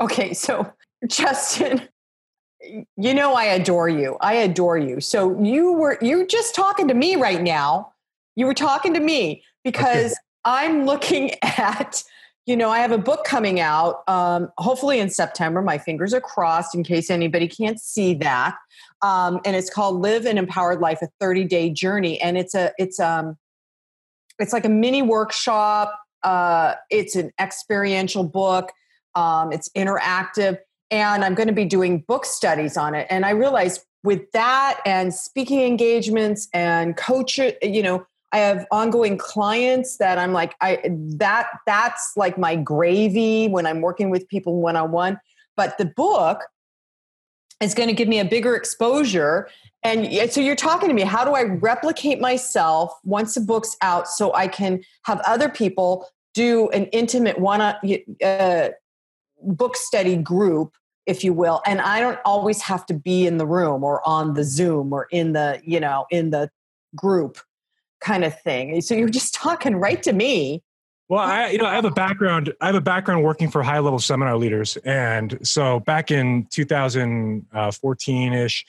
Okay, 0.00 0.34
so 0.34 0.72
Justin, 1.06 1.88
you 2.96 3.14
know 3.14 3.34
I 3.34 3.44
adore 3.44 3.88
you. 3.88 4.16
I 4.20 4.34
adore 4.34 4.78
you. 4.78 5.00
So 5.00 5.40
you 5.42 5.72
were 5.72 5.98
you're 6.00 6.26
just 6.26 6.54
talking 6.54 6.88
to 6.88 6.94
me 6.94 7.16
right 7.16 7.42
now. 7.42 7.92
You 8.36 8.46
were 8.46 8.54
talking 8.54 8.94
to 8.94 9.00
me 9.00 9.42
because 9.64 10.12
okay. 10.12 10.16
I'm 10.44 10.86
looking 10.86 11.32
at 11.42 12.02
you 12.46 12.56
know, 12.56 12.70
I 12.70 12.80
have 12.80 12.90
a 12.90 12.98
book 12.98 13.24
coming 13.24 13.60
out, 13.60 14.02
um, 14.08 14.50
hopefully 14.58 14.98
in 14.98 15.10
September. 15.10 15.62
My 15.62 15.78
fingers 15.78 16.12
are 16.12 16.20
crossed 16.20 16.74
in 16.74 16.82
case 16.82 17.08
anybody 17.08 17.46
can't 17.46 17.80
see 17.80 18.14
that. 18.14 18.56
Um, 19.02 19.40
and 19.44 19.56
it's 19.56 19.70
called 19.70 20.00
"Live 20.00 20.26
an 20.26 20.38
Empowered 20.38 20.80
Life: 20.80 21.00
A 21.02 21.08
30 21.20 21.44
Day 21.44 21.70
Journey." 21.70 22.20
And 22.20 22.38
it's 22.38 22.54
a 22.54 22.72
it's 22.78 23.00
um 23.00 23.36
it's 24.38 24.52
like 24.52 24.64
a 24.64 24.70
mini 24.70 25.02
workshop. 25.02 25.98
Uh, 26.22 26.74
it's 26.90 27.16
an 27.16 27.32
experiential 27.40 28.24
book. 28.24 28.72
Um, 29.14 29.52
it's 29.52 29.68
interactive 29.76 30.58
and 30.92 31.24
I'm 31.24 31.34
going 31.34 31.48
to 31.48 31.54
be 31.54 31.64
doing 31.64 32.00
book 32.06 32.26
studies 32.26 32.76
on 32.76 32.94
it. 32.94 33.06
And 33.10 33.24
I 33.24 33.30
realized 33.30 33.80
with 34.04 34.30
that 34.32 34.78
and 34.84 35.12
speaking 35.12 35.62
engagements 35.62 36.48
and 36.52 36.96
coach, 36.96 37.40
you 37.62 37.82
know, 37.82 38.06
I 38.30 38.38
have 38.38 38.66
ongoing 38.70 39.16
clients 39.18 39.96
that 39.98 40.18
I'm 40.18 40.32
like, 40.32 40.54
I 40.60 40.80
that 41.16 41.48
that's 41.66 42.12
like 42.16 42.38
my 42.38 42.56
gravy 42.56 43.48
when 43.48 43.66
I'm 43.66 43.80
working 43.80 44.10
with 44.10 44.28
people 44.28 44.60
one 44.60 44.76
on 44.76 44.92
one. 44.92 45.18
But 45.56 45.76
the 45.78 45.86
book 45.86 46.40
is 47.62 47.74
going 47.74 47.88
to 47.88 47.94
give 47.94 48.08
me 48.08 48.18
a 48.18 48.24
bigger 48.24 48.54
exposure. 48.54 49.48
And 49.82 50.30
so 50.30 50.40
you're 50.40 50.56
talking 50.56 50.88
to 50.88 50.94
me, 50.94 51.02
how 51.02 51.24
do 51.24 51.32
I 51.32 51.42
replicate 51.42 52.20
myself 52.20 52.92
once 53.04 53.34
the 53.34 53.40
book's 53.40 53.76
out 53.82 54.08
so 54.08 54.34
I 54.34 54.48
can 54.48 54.82
have 55.04 55.20
other 55.26 55.48
people 55.48 56.06
do 56.34 56.68
an 56.70 56.86
intimate 56.86 57.38
one 57.38 57.60
uh, 57.60 58.68
book 59.42 59.76
study 59.76 60.16
group 60.16 60.74
if 61.06 61.24
you 61.24 61.32
will 61.32 61.60
and 61.66 61.80
i 61.80 62.00
don't 62.00 62.18
always 62.24 62.62
have 62.62 62.86
to 62.86 62.94
be 62.94 63.26
in 63.26 63.36
the 63.36 63.46
room 63.46 63.82
or 63.82 64.06
on 64.06 64.34
the 64.34 64.44
zoom 64.44 64.92
or 64.92 65.08
in 65.10 65.32
the 65.32 65.60
you 65.64 65.80
know 65.80 66.06
in 66.10 66.30
the 66.30 66.48
group 66.94 67.38
kind 68.00 68.24
of 68.24 68.40
thing 68.42 68.80
so 68.80 68.94
you're 68.94 69.08
just 69.08 69.34
talking 69.34 69.76
right 69.76 70.02
to 70.02 70.12
me 70.12 70.62
well 71.08 71.20
i 71.20 71.48
you 71.48 71.58
know 71.58 71.66
i 71.66 71.74
have 71.74 71.84
a 71.84 71.90
background 71.90 72.52
i 72.60 72.66
have 72.66 72.74
a 72.74 72.80
background 72.80 73.22
working 73.22 73.50
for 73.50 73.62
high 73.62 73.78
level 73.78 73.98
seminar 73.98 74.36
leaders. 74.36 74.76
And 74.78 75.38
so 75.42 75.80
back 75.80 76.10
in 76.10 76.46
2014ish 76.46 78.64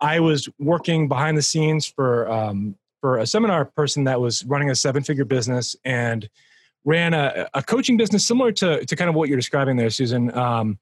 i 0.00 0.20
was 0.20 0.48
working 0.58 1.08
behind 1.08 1.36
the 1.36 1.42
scenes 1.42 1.86
for 1.86 2.30
um, 2.30 2.76
for 3.00 3.18
a 3.18 3.26
seminar 3.26 3.64
person 3.64 4.04
that 4.04 4.20
was 4.20 4.44
running 4.44 4.70
a 4.70 4.74
seven 4.74 5.02
figure 5.02 5.24
business 5.24 5.76
and 5.84 6.28
ran 6.84 7.14
a, 7.14 7.48
a 7.54 7.62
coaching 7.62 7.96
business 7.96 8.26
similar 8.26 8.52
to, 8.52 8.84
to 8.84 8.96
kind 8.96 9.08
of 9.08 9.14
what 9.14 9.28
you're 9.28 9.36
describing 9.36 9.76
there 9.76 9.90
susan. 9.90 10.36
Um, 10.36 10.78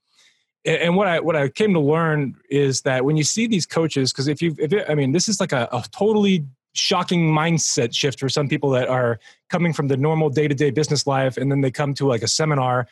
and 0.65 0.97
what 0.97 1.07
I 1.07 1.19
what 1.19 1.35
I 1.35 1.47
came 1.47 1.73
to 1.73 1.79
learn 1.79 2.35
is 2.49 2.81
that 2.81 3.05
when 3.05 3.15
you 3.15 3.23
see 3.23 3.47
these 3.47 3.65
coaches, 3.65 4.11
because 4.11 4.27
if 4.27 4.41
you 4.41 4.53
if 4.59 4.73
it, 4.73 4.85
I 4.89 4.95
mean 4.95 5.13
this 5.13 5.29
is 5.29 5.39
like 5.39 5.53
a, 5.53 5.69
a, 5.71 5.83
totally 5.91 6.45
shocking 6.77 7.31
mindset 7.31 7.93
shift 7.93 8.19
for 8.19 8.29
some 8.29 8.47
people 8.47 8.69
that 8.71 8.87
are 8.87 9.19
coming 9.49 9.73
from 9.73 9.87
the 9.87 9.97
normal 9.97 10.29
day 10.29 10.47
to 10.47 10.55
day 10.55 10.71
business 10.71 11.07
life, 11.07 11.37
and 11.37 11.51
then 11.51 11.61
they 11.61 11.71
come 11.71 11.93
to 11.95 12.05
like 12.05 12.21
a 12.21 12.27
seminar, 12.27 12.87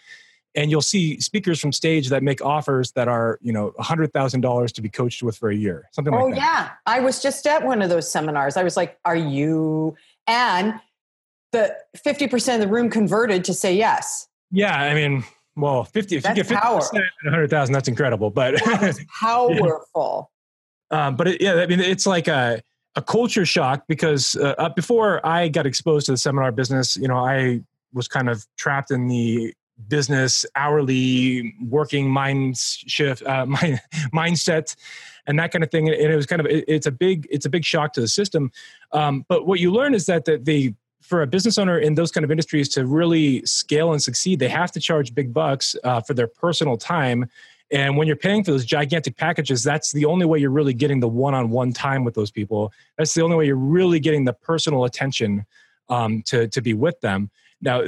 and 0.55 0.71
you'll 0.71 0.81
see 0.81 1.19
speakers 1.19 1.59
from 1.59 1.71
stage 1.71 2.09
that 2.09 2.23
make 2.23 2.43
offers 2.43 2.91
that 2.93 3.07
are 3.07 3.39
you 3.41 3.53
know 3.53 3.73
a 3.77 3.83
hundred 3.83 4.11
thousand 4.13 4.41
dollars 4.41 4.71
to 4.73 4.81
be 4.81 4.89
coached 4.89 5.23
with 5.23 5.37
for 5.37 5.49
a 5.49 5.55
year, 5.55 5.87
something 5.91 6.13
oh, 6.13 6.25
like 6.25 6.35
that. 6.35 6.41
Oh 6.41 6.43
yeah, 6.43 6.69
I 6.85 6.99
was 6.99 7.21
just 7.21 7.45
at 7.47 7.65
one 7.65 7.81
of 7.81 7.89
those 7.89 8.09
seminars. 8.09 8.57
I 8.57 8.63
was 8.63 8.77
like, 8.77 8.97
"Are 9.05 9.15
you?" 9.15 9.95
And 10.27 10.79
the 11.51 11.75
fifty 12.03 12.27
percent 12.27 12.61
of 12.61 12.67
the 12.67 12.73
room 12.73 12.89
converted 12.89 13.45
to 13.45 13.53
say 13.53 13.75
yes. 13.75 14.27
Yeah, 14.51 14.75
I 14.75 14.93
mean, 14.93 15.23
well, 15.55 15.83
50, 15.83 16.17
if 16.17 16.23
that's 16.23 16.37
you 16.37 16.43
get 16.43 16.53
50% 16.53 16.61
power. 16.61 16.79
100,000, 17.23 17.73
that's 17.73 17.87
incredible. 17.87 18.29
But 18.29 18.55
powerful. 19.19 20.31
um, 20.91 21.15
but 21.15 21.27
it, 21.27 21.41
yeah, 21.41 21.55
I 21.55 21.67
mean, 21.67 21.79
it's 21.79 22.05
like 22.05 22.27
a, 22.27 22.61
a 22.95 23.01
culture 23.01 23.45
shock 23.45 23.85
because 23.87 24.35
uh, 24.35 24.69
before 24.75 25.25
I 25.25 25.49
got 25.49 25.65
exposed 25.65 26.05
to 26.07 26.13
the 26.13 26.17
seminar 26.17 26.51
business, 26.51 26.95
you 26.95 27.07
know, 27.07 27.17
I 27.17 27.61
was 27.93 28.07
kind 28.07 28.29
of 28.29 28.45
trapped 28.57 28.91
in 28.91 29.07
the 29.07 29.53
business 29.87 30.45
hourly 30.55 31.53
working 31.67 32.09
mind 32.09 32.57
shift, 32.57 33.23
uh, 33.25 33.45
mind, 33.45 33.81
mindset 34.13 34.75
and 35.27 35.39
that 35.39 35.51
kind 35.51 35.63
of 35.63 35.71
thing. 35.71 35.89
And 35.89 35.97
it 36.11 36.15
was 36.15 36.25
kind 36.25 36.39
of, 36.39 36.45
it, 36.45 36.65
it's 36.67 36.85
a 36.85 36.91
big, 36.91 37.27
it's 37.29 37.45
a 37.45 37.49
big 37.49 37.65
shock 37.65 37.93
to 37.93 38.01
the 38.01 38.07
system. 38.07 38.51
Um, 38.91 39.25
but 39.27 39.45
what 39.45 39.59
you 39.59 39.71
learn 39.71 39.93
is 39.93 40.05
that 40.05 40.25
the, 40.25 40.37
the 40.37 40.73
for 41.01 41.21
a 41.21 41.27
business 41.27 41.57
owner 41.57 41.77
in 41.77 41.93
those 41.93 42.11
kind 42.11 42.23
of 42.23 42.31
industries 42.31 42.67
to 42.69 42.85
really 42.85 43.45
scale 43.45 43.91
and 43.91 44.01
succeed, 44.01 44.39
they 44.39 44.49
have 44.49 44.71
to 44.71 44.79
charge 44.79 45.13
big 45.13 45.33
bucks 45.33 45.75
uh, 45.83 46.01
for 46.01 46.15
their 46.15 46.27
personal 46.27 46.77
time. 46.77 47.29
And 47.71 47.97
when 47.97 48.07
you're 48.07 48.15
paying 48.15 48.43
for 48.43 48.51
those 48.51 48.65
gigantic 48.65 49.17
packages, 49.17 49.63
that's 49.63 49.91
the 49.91 50.05
only 50.05 50.25
way 50.25 50.39
you're 50.39 50.51
really 50.51 50.73
getting 50.73 50.99
the 50.99 51.07
one 51.07 51.33
on 51.33 51.49
one 51.49 51.73
time 51.73 52.03
with 52.03 52.13
those 52.13 52.31
people. 52.31 52.71
That's 52.97 53.13
the 53.13 53.23
only 53.23 53.35
way 53.35 53.45
you're 53.47 53.55
really 53.55 53.99
getting 53.99 54.25
the 54.25 54.33
personal 54.33 54.85
attention 54.85 55.45
um, 55.89 56.21
to, 56.23 56.47
to 56.47 56.61
be 56.61 56.73
with 56.73 56.99
them. 57.01 57.31
Now, 57.61 57.83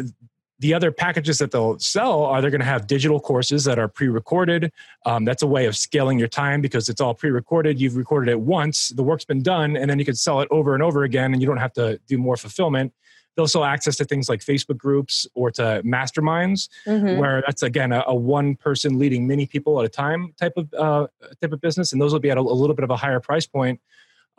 the 0.59 0.73
other 0.73 0.91
packages 0.91 1.37
that 1.37 1.51
they'll 1.51 1.77
sell 1.77 2.23
are 2.23 2.41
they're 2.41 2.49
going 2.49 2.61
to 2.61 2.65
have 2.65 2.87
digital 2.87 3.19
courses 3.19 3.63
that 3.65 3.77
are 3.77 3.87
pre-recorded 3.87 4.71
um, 5.05 5.25
that's 5.25 5.43
a 5.43 5.47
way 5.47 5.65
of 5.65 5.77
scaling 5.77 6.17
your 6.17 6.27
time 6.27 6.61
because 6.61 6.89
it's 6.89 6.99
all 6.99 7.13
pre-recorded 7.13 7.79
you've 7.79 7.95
recorded 7.95 8.31
it 8.31 8.39
once 8.39 8.89
the 8.89 9.03
work's 9.03 9.25
been 9.25 9.43
done 9.43 9.77
and 9.77 9.89
then 9.89 9.99
you 9.99 10.05
can 10.05 10.15
sell 10.15 10.41
it 10.41 10.47
over 10.49 10.73
and 10.73 10.81
over 10.81 11.03
again 11.03 11.33
and 11.33 11.41
you 11.41 11.47
don't 11.47 11.57
have 11.57 11.73
to 11.73 11.99
do 12.07 12.17
more 12.17 12.35
fulfillment 12.37 12.91
they'll 13.37 13.47
still 13.47 13.63
access 13.63 13.95
to 13.95 14.03
things 14.03 14.27
like 14.27 14.41
Facebook 14.41 14.77
groups 14.77 15.27
or 15.35 15.51
to 15.51 15.81
masterminds, 15.85 16.69
mm-hmm. 16.85 17.17
where 17.17 17.43
that's 17.45 17.63
again 17.63 17.93
a, 17.93 18.03
a, 18.07 18.15
one 18.15 18.55
person 18.55 18.97
leading 18.97 19.27
many 19.27 19.45
people 19.45 19.79
at 19.79 19.85
a 19.85 19.89
time 19.89 20.33
type 20.37 20.53
of 20.57 20.73
uh, 20.73 21.07
type 21.39 21.53
of 21.53 21.61
business, 21.61 21.93
and 21.93 22.01
those 22.01 22.11
will 22.11 22.19
be 22.19 22.31
at 22.31 22.37
a, 22.37 22.41
a 22.41 22.41
little 22.41 22.75
bit 22.75 22.83
of 22.83 22.89
a 22.89 22.97
higher 22.97 23.21
price 23.21 23.45
point. 23.45 23.79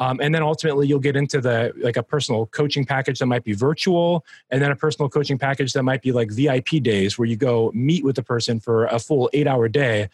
Um, 0.00 0.20
and 0.20 0.32
then 0.32 0.42
ultimately 0.42 0.86
you'll 0.86 1.00
get 1.00 1.16
into 1.16 1.40
the 1.40 1.72
like 1.78 1.96
a 1.96 2.02
personal 2.02 2.46
coaching 2.46 2.84
package 2.84 3.18
that 3.18 3.26
might 3.26 3.42
be 3.42 3.52
virtual 3.52 4.24
and 4.50 4.62
then 4.62 4.70
a 4.70 4.76
personal 4.76 5.08
coaching 5.08 5.38
package 5.38 5.72
that 5.72 5.82
might 5.82 6.02
be 6.02 6.12
like 6.12 6.30
vip 6.30 6.68
days 6.82 7.18
where 7.18 7.26
you 7.26 7.34
go 7.34 7.72
meet 7.74 8.04
with 8.04 8.14
the 8.14 8.22
person 8.22 8.60
for 8.60 8.86
a 8.86 9.00
full 9.00 9.28
eight 9.32 9.48
hour 9.48 9.66
day 9.66 10.08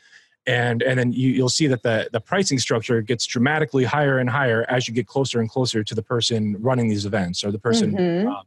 and 0.46 0.82
and 0.82 0.98
then 0.98 1.12
you, 1.12 1.28
you'll 1.28 1.50
see 1.50 1.66
that 1.66 1.82
the 1.82 2.08
the 2.12 2.20
pricing 2.20 2.58
structure 2.58 3.02
gets 3.02 3.26
dramatically 3.26 3.84
higher 3.84 4.18
and 4.18 4.30
higher 4.30 4.64
as 4.70 4.88
you 4.88 4.94
get 4.94 5.06
closer 5.06 5.38
and 5.38 5.50
closer 5.50 5.84
to 5.84 5.94
the 5.94 6.02
person 6.02 6.56
running 6.60 6.88
these 6.88 7.04
events 7.04 7.44
or 7.44 7.52
the 7.52 7.58
person 7.58 7.92
mm-hmm. 7.92 8.28
uh, 8.28 8.40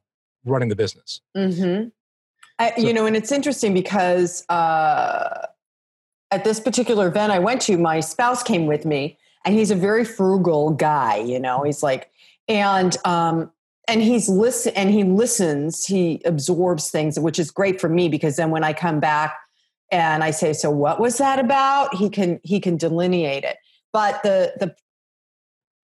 running 0.49 0.69
the 0.69 0.75
business. 0.75 1.21
Mm-hmm. 1.35 1.89
I, 2.59 2.73
so, 2.75 2.81
you 2.81 2.93
know, 2.93 3.05
and 3.05 3.15
it's 3.15 3.31
interesting 3.31 3.73
because 3.73 4.47
uh, 4.49 5.47
at 6.31 6.43
this 6.43 6.59
particular 6.59 7.07
event 7.07 7.31
I 7.31 7.39
went 7.39 7.61
to, 7.63 7.77
my 7.77 7.99
spouse 7.99 8.43
came 8.43 8.65
with 8.65 8.85
me, 8.85 9.17
and 9.45 9.55
he's 9.55 9.71
a 9.71 9.75
very 9.75 10.03
frugal 10.03 10.71
guy. 10.71 11.17
You 11.17 11.39
know, 11.39 11.63
he's 11.63 11.83
like, 11.83 12.09
and 12.47 12.95
um, 13.05 13.51
and 13.87 14.01
he's 14.01 14.27
listen 14.27 14.73
and 14.75 14.89
he 14.89 15.03
listens, 15.03 15.85
he 15.85 16.21
absorbs 16.25 16.89
things, 16.89 17.19
which 17.19 17.39
is 17.39 17.51
great 17.51 17.79
for 17.79 17.89
me 17.89 18.09
because 18.09 18.35
then 18.35 18.51
when 18.51 18.63
I 18.63 18.73
come 18.73 18.99
back 18.99 19.37
and 19.91 20.23
I 20.23 20.31
say, 20.31 20.53
"So 20.53 20.69
what 20.69 20.99
was 20.99 21.17
that 21.17 21.39
about?" 21.39 21.95
He 21.95 22.09
can 22.09 22.39
he 22.43 22.59
can 22.59 22.77
delineate 22.77 23.43
it. 23.43 23.57
But 23.93 24.21
the 24.23 24.53
the 24.59 24.75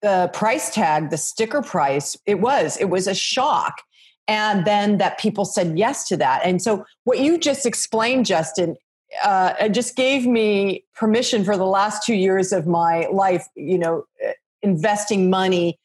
the 0.02 0.30
price 0.34 0.70
tag, 0.74 1.08
the 1.08 1.16
sticker 1.16 1.62
price, 1.62 2.16
it 2.26 2.40
was 2.40 2.76
it 2.76 2.90
was 2.90 3.06
a 3.06 3.14
shock 3.14 3.82
and 4.26 4.64
then 4.64 4.98
that 4.98 5.18
people 5.18 5.44
said 5.44 5.78
yes 5.78 6.06
to 6.08 6.16
that. 6.16 6.42
And 6.44 6.62
so, 6.62 6.84
what 7.04 7.18
you 7.20 7.38
just 7.38 7.66
explained, 7.66 8.26
Justin, 8.26 8.76
uh, 9.22 9.68
just 9.68 9.96
gave 9.96 10.26
me 10.26 10.84
permission 10.94 11.44
for 11.44 11.56
the 11.56 11.66
last 11.66 12.04
two 12.04 12.14
years 12.14 12.52
of 12.52 12.66
my 12.66 13.06
life, 13.12 13.46
you 13.54 13.78
know, 13.78 14.04
uh, 14.26 14.32
investing 14.62 15.30
money 15.30 15.78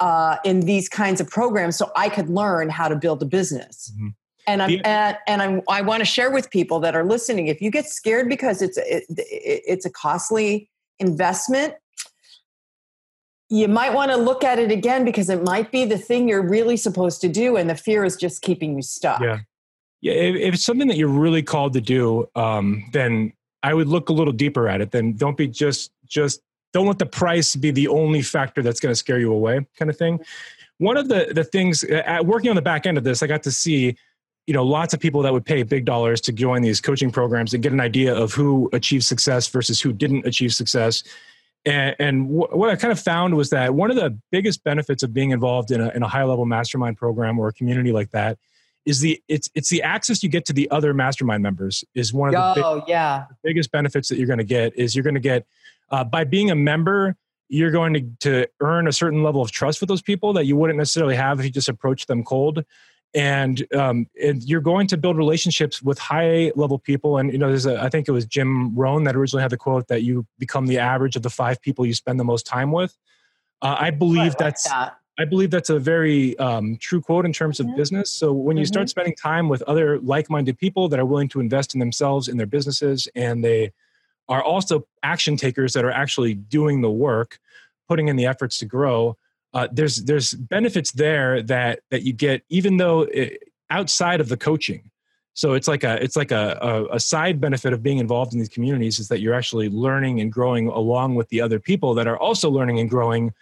uh, 0.00 0.36
in 0.44 0.60
these 0.60 0.88
kinds 0.88 1.20
of 1.20 1.28
programs 1.28 1.76
so 1.76 1.90
I 1.96 2.08
could 2.08 2.28
learn 2.28 2.68
how 2.68 2.88
to 2.88 2.96
build 2.96 3.22
a 3.22 3.26
business. 3.26 3.92
Mm-hmm. 3.94 4.08
And 4.46 4.62
I'm 4.62 4.80
and, 4.84 5.18
and 5.26 5.42
I'm, 5.42 5.62
I 5.70 5.80
want 5.80 6.00
to 6.00 6.04
share 6.04 6.30
with 6.30 6.50
people 6.50 6.78
that 6.80 6.94
are 6.94 7.04
listening. 7.04 7.46
If 7.46 7.62
you 7.62 7.70
get 7.70 7.86
scared 7.86 8.28
because 8.28 8.60
it's 8.60 8.76
it, 8.76 9.04
it's 9.08 9.86
a 9.86 9.90
costly 9.90 10.68
investment, 10.98 11.74
you 13.50 13.68
might 13.68 13.92
want 13.92 14.10
to 14.10 14.16
look 14.16 14.42
at 14.42 14.58
it 14.58 14.70
again 14.70 15.04
because 15.04 15.28
it 15.28 15.42
might 15.42 15.70
be 15.70 15.84
the 15.84 15.98
thing 15.98 16.28
you're 16.28 16.46
really 16.46 16.76
supposed 16.76 17.20
to 17.20 17.28
do 17.28 17.56
and 17.56 17.68
the 17.68 17.74
fear 17.74 18.04
is 18.04 18.16
just 18.16 18.42
keeping 18.42 18.76
you 18.76 18.82
stuck. 18.82 19.20
Yeah. 19.20 19.40
Yeah 20.00 20.12
if, 20.12 20.36
if 20.36 20.54
it's 20.54 20.64
something 20.64 20.88
that 20.88 20.96
you're 20.96 21.08
really 21.08 21.42
called 21.42 21.72
to 21.74 21.80
do 21.80 22.28
um, 22.34 22.84
then 22.92 23.32
i 23.62 23.72
would 23.72 23.88
look 23.88 24.08
a 24.08 24.12
little 24.12 24.32
deeper 24.32 24.68
at 24.68 24.80
it. 24.80 24.90
Then 24.90 25.14
don't 25.14 25.36
be 25.36 25.48
just 25.48 25.90
just 26.06 26.40
don't 26.72 26.86
let 26.86 26.98
the 26.98 27.06
price 27.06 27.54
be 27.56 27.70
the 27.70 27.88
only 27.88 28.20
factor 28.20 28.62
that's 28.62 28.80
going 28.80 28.90
to 28.90 28.96
scare 28.96 29.18
you 29.18 29.32
away 29.32 29.64
kind 29.78 29.90
of 29.90 29.96
thing. 29.96 30.20
One 30.78 30.96
of 30.96 31.08
the 31.08 31.32
the 31.34 31.44
things 31.44 31.84
uh, 31.84 32.20
working 32.24 32.50
on 32.50 32.56
the 32.56 32.62
back 32.62 32.86
end 32.86 32.98
of 32.98 33.04
this 33.04 33.22
i 33.22 33.26
got 33.26 33.42
to 33.44 33.52
see 33.52 33.96
you 34.46 34.52
know 34.52 34.64
lots 34.64 34.92
of 34.92 35.00
people 35.00 35.22
that 35.22 35.32
would 35.32 35.46
pay 35.46 35.62
big 35.62 35.84
dollars 35.84 36.20
to 36.22 36.32
join 36.32 36.62
these 36.62 36.80
coaching 36.80 37.10
programs 37.10 37.54
and 37.54 37.62
get 37.62 37.72
an 37.72 37.80
idea 37.80 38.14
of 38.14 38.32
who 38.32 38.68
achieved 38.72 39.04
success 39.04 39.48
versus 39.48 39.80
who 39.80 39.92
didn't 39.92 40.26
achieve 40.26 40.52
success 40.52 41.02
and, 41.66 41.96
and 41.98 42.28
what 42.28 42.68
I 42.68 42.76
kind 42.76 42.92
of 42.92 43.00
found 43.00 43.34
was 43.36 43.50
that 43.50 43.74
one 43.74 43.90
of 43.90 43.96
the 43.96 44.18
biggest 44.30 44.62
benefits 44.64 45.02
of 45.02 45.14
being 45.14 45.30
involved 45.30 45.70
in 45.70 45.80
a, 45.80 45.88
in 45.90 46.02
a 46.02 46.08
high 46.08 46.24
level 46.24 46.44
mastermind 46.44 46.98
program 46.98 47.38
or 47.38 47.48
a 47.48 47.52
community 47.52 47.90
like 47.90 48.10
that 48.10 48.38
is 48.84 49.00
the 49.00 49.22
it's 49.28 49.48
it's 49.54 49.70
the 49.70 49.82
access 49.82 50.22
you 50.22 50.28
get 50.28 50.44
to 50.44 50.52
the 50.52 50.70
other 50.70 50.92
mastermind 50.92 51.42
members 51.42 51.84
is 51.94 52.12
one 52.12 52.34
of 52.34 52.54
the, 52.54 52.64
oh, 52.64 52.74
big, 52.80 52.84
yeah. 52.88 53.24
the 53.30 53.36
biggest 53.42 53.72
benefits 53.72 54.08
that 54.08 54.18
you're 54.18 54.26
going 54.26 54.38
to 54.38 54.44
get 54.44 54.76
is 54.76 54.94
you're 54.94 55.02
going 55.02 55.14
to 55.14 55.20
get 55.20 55.46
uh, 55.90 56.04
by 56.04 56.24
being 56.24 56.50
a 56.50 56.54
member 56.54 57.16
you're 57.48 57.70
going 57.70 57.94
to, 57.94 58.00
to 58.20 58.48
earn 58.60 58.88
a 58.88 58.92
certain 58.92 59.22
level 59.22 59.40
of 59.40 59.50
trust 59.50 59.80
with 59.80 59.88
those 59.88 60.02
people 60.02 60.32
that 60.32 60.44
you 60.44 60.56
wouldn't 60.56 60.76
necessarily 60.76 61.14
have 61.14 61.38
if 61.38 61.46
you 61.46 61.52
just 61.52 61.68
approached 61.68 62.08
them 62.08 62.24
cold 62.24 62.64
and 63.14 63.64
um, 63.74 64.06
and 64.20 64.42
you're 64.42 64.60
going 64.60 64.86
to 64.88 64.96
build 64.96 65.16
relationships 65.16 65.82
with 65.82 65.98
high 65.98 66.50
level 66.56 66.78
people 66.78 67.18
and 67.18 67.32
you 67.32 67.38
know 67.38 67.48
there's 67.48 67.66
a 67.66 67.80
i 67.80 67.88
think 67.88 68.08
it 68.08 68.12
was 68.12 68.26
jim 68.26 68.74
rohn 68.74 69.04
that 69.04 69.14
originally 69.14 69.42
had 69.42 69.50
the 69.50 69.56
quote 69.56 69.86
that 69.88 70.02
you 70.02 70.26
become 70.38 70.66
the 70.66 70.78
average 70.78 71.16
of 71.16 71.22
the 71.22 71.30
five 71.30 71.60
people 71.62 71.86
you 71.86 71.94
spend 71.94 72.18
the 72.18 72.24
most 72.24 72.44
time 72.44 72.72
with 72.72 72.96
uh, 73.62 73.76
i 73.78 73.90
believe 73.90 74.20
I 74.20 74.24
like 74.24 74.38
that's 74.38 74.68
that. 74.68 74.98
i 75.18 75.24
believe 75.24 75.50
that's 75.50 75.70
a 75.70 75.78
very 75.78 76.36
um, 76.38 76.76
true 76.78 77.00
quote 77.00 77.24
in 77.24 77.32
terms 77.32 77.60
of 77.60 77.66
mm-hmm. 77.66 77.76
business 77.76 78.10
so 78.10 78.32
when 78.32 78.56
you 78.56 78.64
mm-hmm. 78.64 78.68
start 78.68 78.88
spending 78.88 79.14
time 79.14 79.48
with 79.48 79.62
other 79.62 80.00
like-minded 80.00 80.58
people 80.58 80.88
that 80.88 80.98
are 80.98 81.06
willing 81.06 81.28
to 81.28 81.40
invest 81.40 81.74
in 81.74 81.80
themselves 81.80 82.28
in 82.28 82.36
their 82.36 82.46
businesses 82.46 83.08
and 83.14 83.44
they 83.44 83.72
are 84.28 84.42
also 84.42 84.86
action 85.02 85.36
takers 85.36 85.74
that 85.74 85.84
are 85.84 85.90
actually 85.90 86.34
doing 86.34 86.80
the 86.80 86.90
work 86.90 87.38
putting 87.88 88.08
in 88.08 88.16
the 88.16 88.26
efforts 88.26 88.58
to 88.58 88.64
grow 88.64 89.16
uh, 89.54 89.68
there's 89.72 90.04
there's 90.04 90.34
benefits 90.34 90.92
there 90.92 91.42
that 91.42 91.80
that 91.90 92.02
you 92.02 92.12
get 92.12 92.42
even 92.48 92.76
though 92.76 93.02
it, 93.02 93.38
outside 93.70 94.20
of 94.20 94.28
the 94.28 94.36
coaching 94.36 94.90
so 95.32 95.52
it's 95.52 95.66
like 95.66 95.84
a 95.84 96.02
it's 96.02 96.16
like 96.16 96.32
a, 96.32 96.58
a, 96.60 96.96
a, 96.96 97.00
side 97.00 97.40
benefit 97.40 97.72
of 97.72 97.82
being 97.82 97.98
involved 97.98 98.32
in 98.32 98.38
these 98.38 98.48
communities 98.48 98.98
is 98.98 99.08
that 99.08 99.20
you're 99.20 99.34
actually 99.34 99.68
learning 99.68 100.20
and 100.20 100.32
growing 100.32 100.68
along 100.68 101.14
with 101.14 101.28
the 101.28 101.40
other 101.40 101.58
people 101.58 101.94
that 101.94 102.06
are 102.06 102.18
also 102.18 102.50
learning 102.50 102.78
and 102.80 102.90
growing 102.90 103.32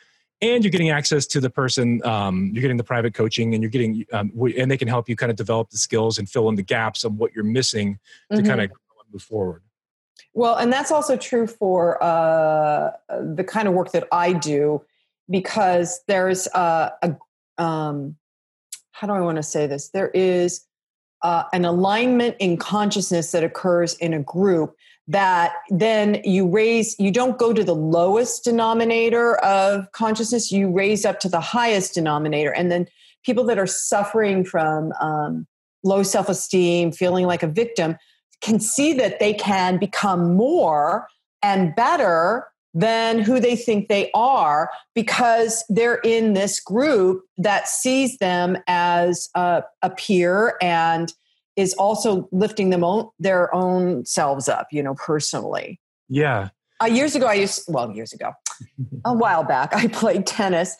and 0.42 0.64
you're 0.64 0.71
getting 0.71 0.90
access 0.90 1.26
to 1.26 1.40
the 1.40 1.50
person 1.50 2.04
um, 2.04 2.50
you're 2.52 2.62
getting 2.62 2.76
the 2.76 2.85
private 2.85 3.14
coaching 3.14 3.54
and 3.54 3.62
you're 3.62 3.71
getting 3.71 4.04
um, 4.12 4.33
and 4.59 4.71
they 4.71 4.76
can 4.76 4.88
help 4.88 5.09
you 5.09 5.16
kind 5.16 5.31
of 5.31 5.37
develop 5.37 5.71
the 5.71 5.78
skills 5.78 6.19
and 6.19 6.28
fill 6.28 6.49
in 6.49 6.54
the 6.54 6.62
gaps 6.62 7.04
of 7.04 7.14
what 7.14 7.35
you're 7.35 7.45
missing 7.45 7.99
to 8.31 8.38
mm-hmm. 8.38 8.47
kind 8.47 8.61
of 8.61 8.71
move 9.12 9.23
forward 9.23 9.62
well 10.35 10.57
and 10.57 10.73
that's 10.73 10.90
also 10.90 11.16
true 11.16 11.47
for 11.47 12.02
uh, 12.02 12.90
the 13.35 13.45
kind 13.45 13.66
of 13.66 13.75
work 13.75 13.92
that 13.92 14.07
i 14.12 14.33
do 14.33 14.83
because 15.33 16.01
there's 16.07 16.47
a, 16.55 16.93
a 17.03 17.62
um, 17.62 18.17
how 18.93 19.09
do 19.09 19.15
I 19.15 19.21
want 19.21 19.37
to 19.37 19.43
say 19.43 19.67
this? 19.67 19.89
There 19.89 20.11
is 20.11 20.65
uh, 21.23 21.45
an 21.53 21.65
alignment 21.65 22.37
in 22.39 22.57
consciousness 22.57 23.33
that 23.33 23.43
occurs 23.43 23.95
in 23.95 24.15
a 24.15 24.21
group 24.21 24.77
that 25.09 25.53
then 25.71 26.21
you 26.23 26.49
raise 26.49 26.95
you 26.99 27.11
don't 27.11 27.37
go 27.37 27.53
to 27.53 27.65
the 27.65 27.75
lowest 27.75 28.45
denominator 28.45 29.35
of 29.39 29.91
consciousness 29.91 30.53
you 30.53 30.71
raise 30.71 31.05
up 31.05 31.19
to 31.19 31.29
the 31.29 31.41
highest 31.41 31.95
denominator 31.95 32.53
and 32.53 32.71
then 32.71 32.87
people 33.25 33.43
that 33.43 33.59
are 33.59 33.67
suffering 33.67 34.45
from 34.45 34.93
um, 35.01 35.45
low 35.83 36.05
self-esteem 36.05 36.93
feeling 36.93 37.27
like 37.27 37.43
a 37.43 37.49
victim 37.49 37.97
can 38.43 38.61
see 38.61 38.93
that 38.93 39.19
they 39.19 39.35
can 39.35 39.77
become 39.77 40.35
more 40.35 41.09
and 41.43 41.75
better 41.75 42.47
than 42.75 43.19
who 43.19 43.38
they 43.38 43.57
think 43.57 43.88
they 43.88 44.11
are 44.14 44.71
because 44.95 45.64
they're 45.69 46.00
in 46.05 46.33
this 46.33 46.61
group 46.61 47.25
that 47.37 47.69
sees 47.69 48.17
them 48.19 48.57
as 48.67 49.29
a, 49.35 49.62
a 49.83 49.91
peer 49.91 50.57
and 50.62 51.12
is 51.57 51.75
also 51.75 52.29
lifting 52.33 52.71
them 52.71 52.83
own, 52.83 53.09
their 53.19 53.55
own 53.55 54.05
selves 54.07 54.49
up, 54.49 54.69
you 54.73 54.83
know, 54.83 54.95
personally. 54.95 55.79
Yeah. 56.09 56.49
Uh, 56.83 56.87
years 56.87 57.14
ago, 57.14 57.26
I 57.26 57.35
used, 57.35 57.64
well, 57.69 57.93
years 57.93 58.12
ago, 58.12 58.33
a 59.05 59.12
while 59.12 59.45
back, 59.45 59.71
I 59.75 59.88
played 59.88 60.26
tennis 60.26 60.76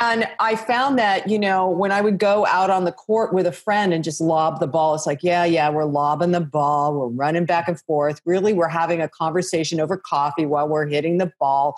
and 0.00 0.28
I 0.38 0.56
found 0.56 0.98
that, 0.98 1.28
you 1.28 1.38
know, 1.38 1.68
when 1.68 1.92
I 1.92 2.00
would 2.00 2.18
go 2.18 2.46
out 2.46 2.70
on 2.70 2.84
the 2.84 2.92
court 2.92 3.32
with 3.32 3.46
a 3.46 3.52
friend 3.52 3.92
and 3.92 4.04
just 4.04 4.20
lob 4.20 4.60
the 4.60 4.66
ball, 4.66 4.94
it's 4.94 5.06
like, 5.06 5.22
yeah, 5.22 5.44
yeah, 5.44 5.70
we're 5.70 5.84
lobbing 5.84 6.32
the 6.32 6.40
ball, 6.40 6.94
we're 6.94 7.08
running 7.08 7.46
back 7.46 7.68
and 7.68 7.80
forth. 7.80 8.20
Really, 8.24 8.52
we're 8.52 8.68
having 8.68 9.00
a 9.00 9.08
conversation 9.08 9.80
over 9.80 9.96
coffee 9.96 10.46
while 10.46 10.68
we're 10.68 10.86
hitting 10.86 11.18
the 11.18 11.32
ball. 11.38 11.76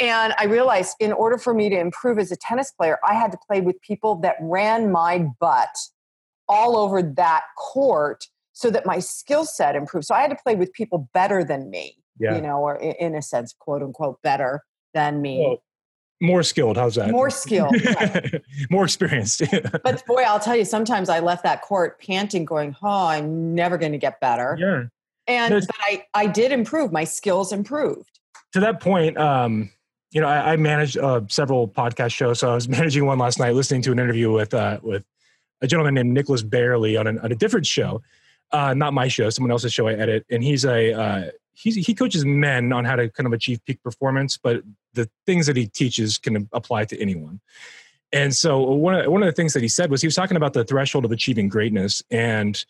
And 0.00 0.34
I 0.38 0.44
realized 0.44 0.96
in 1.00 1.12
order 1.12 1.38
for 1.38 1.54
me 1.54 1.68
to 1.68 1.78
improve 1.78 2.18
as 2.18 2.30
a 2.32 2.36
tennis 2.36 2.70
player, 2.70 2.98
I 3.04 3.14
had 3.14 3.32
to 3.32 3.38
play 3.46 3.60
with 3.60 3.80
people 3.82 4.16
that 4.16 4.36
ran 4.40 4.90
my 4.90 5.18
butt 5.40 5.76
all 6.48 6.76
over 6.76 7.02
that 7.02 7.42
court 7.58 8.28
so 8.52 8.70
that 8.70 8.86
my 8.86 8.98
skill 8.98 9.44
set 9.44 9.74
improved. 9.74 10.06
So 10.06 10.14
I 10.14 10.20
had 10.20 10.30
to 10.30 10.36
play 10.42 10.54
with 10.54 10.72
people 10.72 11.08
better 11.14 11.42
than 11.42 11.70
me, 11.70 11.96
yeah. 12.18 12.34
you 12.34 12.42
know, 12.42 12.58
or 12.58 12.76
in 12.76 13.14
a 13.14 13.22
sense, 13.22 13.54
quote 13.58 13.82
unquote, 13.82 14.20
better 14.22 14.62
than 14.94 15.22
me. 15.22 15.40
Well, 15.40 15.62
more 16.22 16.42
skilled. 16.42 16.76
How's 16.76 16.94
that? 16.94 17.10
More 17.10 17.28
skilled. 17.28 17.74
more 18.70 18.84
experienced. 18.84 19.42
but 19.82 20.06
boy, 20.06 20.22
I'll 20.22 20.40
tell 20.40 20.56
you, 20.56 20.64
sometimes 20.64 21.08
I 21.08 21.18
left 21.18 21.42
that 21.42 21.62
court 21.62 22.00
panting, 22.00 22.44
going, 22.44 22.76
"Oh, 22.82 23.06
I'm 23.08 23.54
never 23.54 23.76
going 23.76 23.92
to 23.92 23.98
get 23.98 24.20
better." 24.20 24.56
Yeah. 24.58 24.84
And 25.26 25.66
but 25.66 25.76
I, 25.80 26.06
I 26.14 26.26
did 26.26 26.52
improve. 26.52 26.92
My 26.92 27.04
skills 27.04 27.52
improved. 27.52 28.20
To 28.52 28.60
that 28.60 28.80
point, 28.80 29.18
um, 29.18 29.70
you 30.12 30.20
know, 30.20 30.28
I, 30.28 30.52
I 30.52 30.56
managed 30.56 30.96
uh, 30.96 31.22
several 31.28 31.68
podcast 31.68 32.12
shows. 32.12 32.38
So 32.38 32.50
I 32.50 32.54
was 32.54 32.68
managing 32.78 33.04
one 33.04 33.18
last 33.18 33.38
night, 33.38 33.54
listening 33.54 33.82
to 33.82 33.92
an 33.92 33.98
interview 33.98 34.30
with 34.30 34.54
uh, 34.54 34.78
with 34.82 35.04
a 35.60 35.66
gentleman 35.66 35.94
named 35.94 36.12
Nicholas 36.12 36.42
Bailey 36.42 36.96
on, 36.96 37.06
an, 37.06 37.18
on 37.20 37.30
a 37.30 37.36
different 37.36 37.66
show, 37.66 38.02
uh, 38.50 38.74
not 38.74 38.92
my 38.92 39.06
show, 39.08 39.30
someone 39.30 39.50
else's 39.50 39.72
show 39.72 39.88
I 39.88 39.94
edit, 39.94 40.26
and 40.30 40.42
he's 40.42 40.64
a 40.64 40.92
uh, 40.92 41.30
he's, 41.54 41.74
he 41.86 41.94
coaches 41.94 42.24
men 42.24 42.72
on 42.72 42.84
how 42.84 42.96
to 42.96 43.08
kind 43.08 43.26
of 43.26 43.32
achieve 43.32 43.64
peak 43.64 43.82
performance, 43.82 44.36
but 44.36 44.62
the 44.94 45.08
things 45.26 45.46
that 45.46 45.56
he 45.56 45.66
teaches 45.66 46.18
can 46.18 46.48
apply 46.52 46.84
to 46.86 47.00
anyone. 47.00 47.40
And 48.12 48.34
so 48.34 48.60
one 48.60 48.94
of, 48.94 49.10
one 49.10 49.22
of 49.22 49.26
the 49.26 49.32
things 49.32 49.54
that 49.54 49.62
he 49.62 49.68
said 49.68 49.90
was 49.90 50.02
he 50.02 50.06
was 50.06 50.14
talking 50.14 50.36
about 50.36 50.52
the 50.52 50.64
threshold 50.64 51.04
of 51.04 51.12
achieving 51.12 51.48
greatness. 51.48 52.02
And 52.10 52.62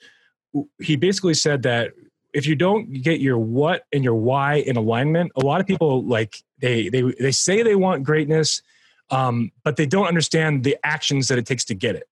he 0.80 0.96
basically 0.96 1.34
said 1.34 1.62
that 1.62 1.92
if 2.32 2.46
you 2.46 2.54
don't 2.54 3.02
get 3.02 3.20
your 3.20 3.38
what 3.38 3.84
and 3.92 4.04
your 4.04 4.14
why 4.14 4.54
in 4.54 4.76
alignment, 4.76 5.32
a 5.36 5.40
lot 5.40 5.60
of 5.60 5.66
people 5.66 6.04
like 6.04 6.42
they, 6.58 6.88
they, 6.88 7.02
they 7.18 7.32
say 7.32 7.62
they 7.62 7.74
want 7.74 8.04
greatness, 8.04 8.62
um, 9.10 9.50
but 9.64 9.76
they 9.76 9.84
don't 9.84 10.06
understand 10.06 10.64
the 10.64 10.76
actions 10.84 11.28
that 11.28 11.38
it 11.38 11.46
takes 11.46 11.64
to 11.66 11.74
get 11.74 11.96
it. 11.96 12.08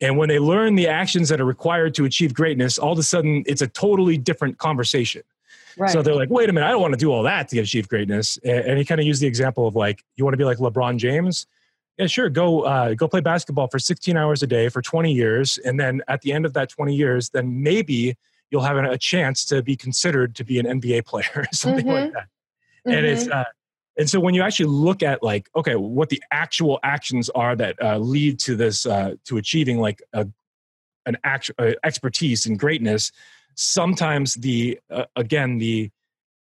And 0.00 0.16
when 0.16 0.30
they 0.30 0.38
learn 0.38 0.74
the 0.74 0.88
actions 0.88 1.28
that 1.28 1.40
are 1.40 1.44
required 1.44 1.94
to 1.96 2.06
achieve 2.06 2.32
greatness, 2.32 2.78
all 2.78 2.92
of 2.92 2.98
a 2.98 3.02
sudden 3.02 3.44
it's 3.46 3.60
a 3.60 3.68
totally 3.68 4.16
different 4.16 4.56
conversation. 4.58 5.22
Right. 5.76 5.90
So 5.90 6.02
they're 6.02 6.14
like, 6.14 6.30
wait 6.30 6.48
a 6.48 6.52
minute, 6.52 6.66
I 6.66 6.70
don't 6.70 6.80
want 6.80 6.94
to 6.94 6.98
do 6.98 7.10
all 7.12 7.22
that 7.24 7.48
to 7.48 7.58
achieve 7.58 7.88
greatness. 7.88 8.38
And 8.44 8.78
he 8.78 8.84
kind 8.84 9.00
of 9.00 9.06
used 9.06 9.22
the 9.22 9.26
example 9.26 9.66
of 9.66 9.74
like, 9.74 10.04
you 10.16 10.24
want 10.24 10.32
to 10.32 10.38
be 10.38 10.44
like 10.44 10.58
LeBron 10.58 10.96
James? 10.98 11.46
Yeah, 11.98 12.06
sure. 12.06 12.30
Go 12.30 12.62
uh, 12.62 12.94
go 12.94 13.06
play 13.06 13.20
basketball 13.20 13.68
for 13.68 13.78
16 13.78 14.16
hours 14.16 14.42
a 14.42 14.46
day 14.46 14.70
for 14.70 14.80
20 14.80 15.12
years, 15.12 15.58
and 15.58 15.78
then 15.78 16.00
at 16.08 16.22
the 16.22 16.32
end 16.32 16.46
of 16.46 16.54
that 16.54 16.70
20 16.70 16.94
years, 16.94 17.28
then 17.28 17.62
maybe 17.62 18.16
you'll 18.50 18.62
have 18.62 18.78
a 18.78 18.96
chance 18.96 19.44
to 19.46 19.62
be 19.62 19.76
considered 19.76 20.34
to 20.36 20.44
be 20.44 20.58
an 20.58 20.66
NBA 20.80 21.04
player 21.04 21.28
or 21.36 21.46
something 21.52 21.84
mm-hmm. 21.84 21.94
like 21.94 22.12
that. 22.14 22.28
Mm-hmm. 22.86 22.90
And 22.90 23.06
it's 23.06 23.28
uh, 23.28 23.44
and 23.98 24.08
so 24.08 24.18
when 24.18 24.32
you 24.32 24.40
actually 24.40 24.70
look 24.70 25.02
at 25.02 25.22
like, 25.22 25.50
okay, 25.54 25.76
what 25.76 26.08
the 26.08 26.22
actual 26.30 26.80
actions 26.82 27.28
are 27.30 27.54
that 27.56 27.76
uh, 27.82 27.98
lead 27.98 28.38
to 28.40 28.56
this 28.56 28.86
uh, 28.86 29.14
to 29.24 29.36
achieving 29.36 29.78
like 29.78 30.02
a, 30.14 30.26
an 31.04 31.18
actual 31.24 31.54
uh, 31.58 31.72
expertise 31.84 32.46
and 32.46 32.58
greatness, 32.58 33.12
sometimes 33.54 34.34
the 34.34 34.78
uh, 34.90 35.04
again 35.16 35.58
the 35.58 35.90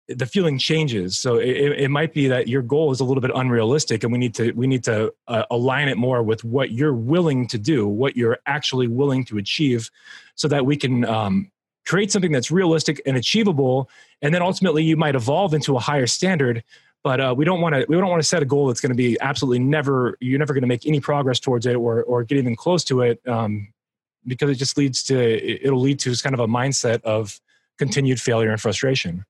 the 0.08 0.26
feeling 0.26 0.58
changes. 0.58 1.18
So 1.18 1.36
it, 1.38 1.80
it, 1.80 1.90
might 1.90 2.12
be 2.12 2.28
that 2.28 2.46
your 2.46 2.60
goal 2.60 2.90
is 2.90 3.00
a 3.00 3.04
little 3.04 3.22
bit 3.22 3.30
unrealistic 3.34 4.04
and 4.04 4.12
we 4.12 4.18
need 4.18 4.34
to 4.34 4.52
we 4.52 4.66
need 4.66 4.84
to 4.84 5.14
uh, 5.28 5.44
align 5.50 5.88
it 5.88 5.96
more 5.96 6.22
with 6.22 6.44
what 6.44 6.72
you're 6.72 6.92
willing 6.92 7.48
to 7.48 7.58
do 7.58 7.88
what 7.88 8.14
you're 8.14 8.38
actually 8.46 8.86
willing 8.86 9.24
to 9.26 9.38
achieve 9.38 9.90
so 10.34 10.46
that 10.48 10.66
we 10.66 10.76
can 10.76 11.06
um, 11.06 11.50
create 11.86 12.12
something 12.12 12.32
that's 12.32 12.50
realistic 12.50 13.00
and 13.06 13.16
achievable. 13.16 13.88
And 14.20 14.34
then 14.34 14.42
ultimately 14.42 14.82
you 14.84 14.96
might 14.96 15.14
evolve 15.14 15.54
into 15.54 15.74
a 15.76 15.80
higher 15.80 16.06
standard 16.06 16.62
but 17.04 17.20
uh, 17.20 17.34
we 17.36 17.44
don't 17.44 17.60
want 17.60 17.74
to 17.74 17.84
we 17.88 17.96
don't 17.96 18.08
want 18.08 18.20
to 18.20 18.26
set 18.26 18.42
a 18.42 18.46
goal 18.46 18.66
that's 18.66 18.80
going 18.80 18.90
to 18.90 18.96
be 18.96 19.16
absolutely 19.20 19.60
never 19.60 20.16
you're 20.20 20.38
never 20.38 20.54
going 20.54 20.62
to 20.62 20.66
make 20.68 20.86
any 20.86 21.00
progress 21.00 21.38
towards 21.38 21.66
it 21.66 21.76
or 21.76 22.02
or 22.04 22.24
get 22.24 22.38
even 22.38 22.56
close 22.56 22.82
to 22.82 23.02
it 23.02 23.20
um, 23.28 23.68
because 24.26 24.50
it 24.50 24.54
just 24.56 24.76
leads 24.76 25.02
to 25.04 25.64
it'll 25.64 25.80
lead 25.80 25.98
to 26.00 26.14
kind 26.22 26.34
of 26.34 26.40
a 26.40 26.46
mindset 26.46 27.02
of 27.02 27.40
continued 27.78 28.20
failure 28.20 28.50
and 28.50 28.60
frustration. 28.60 29.24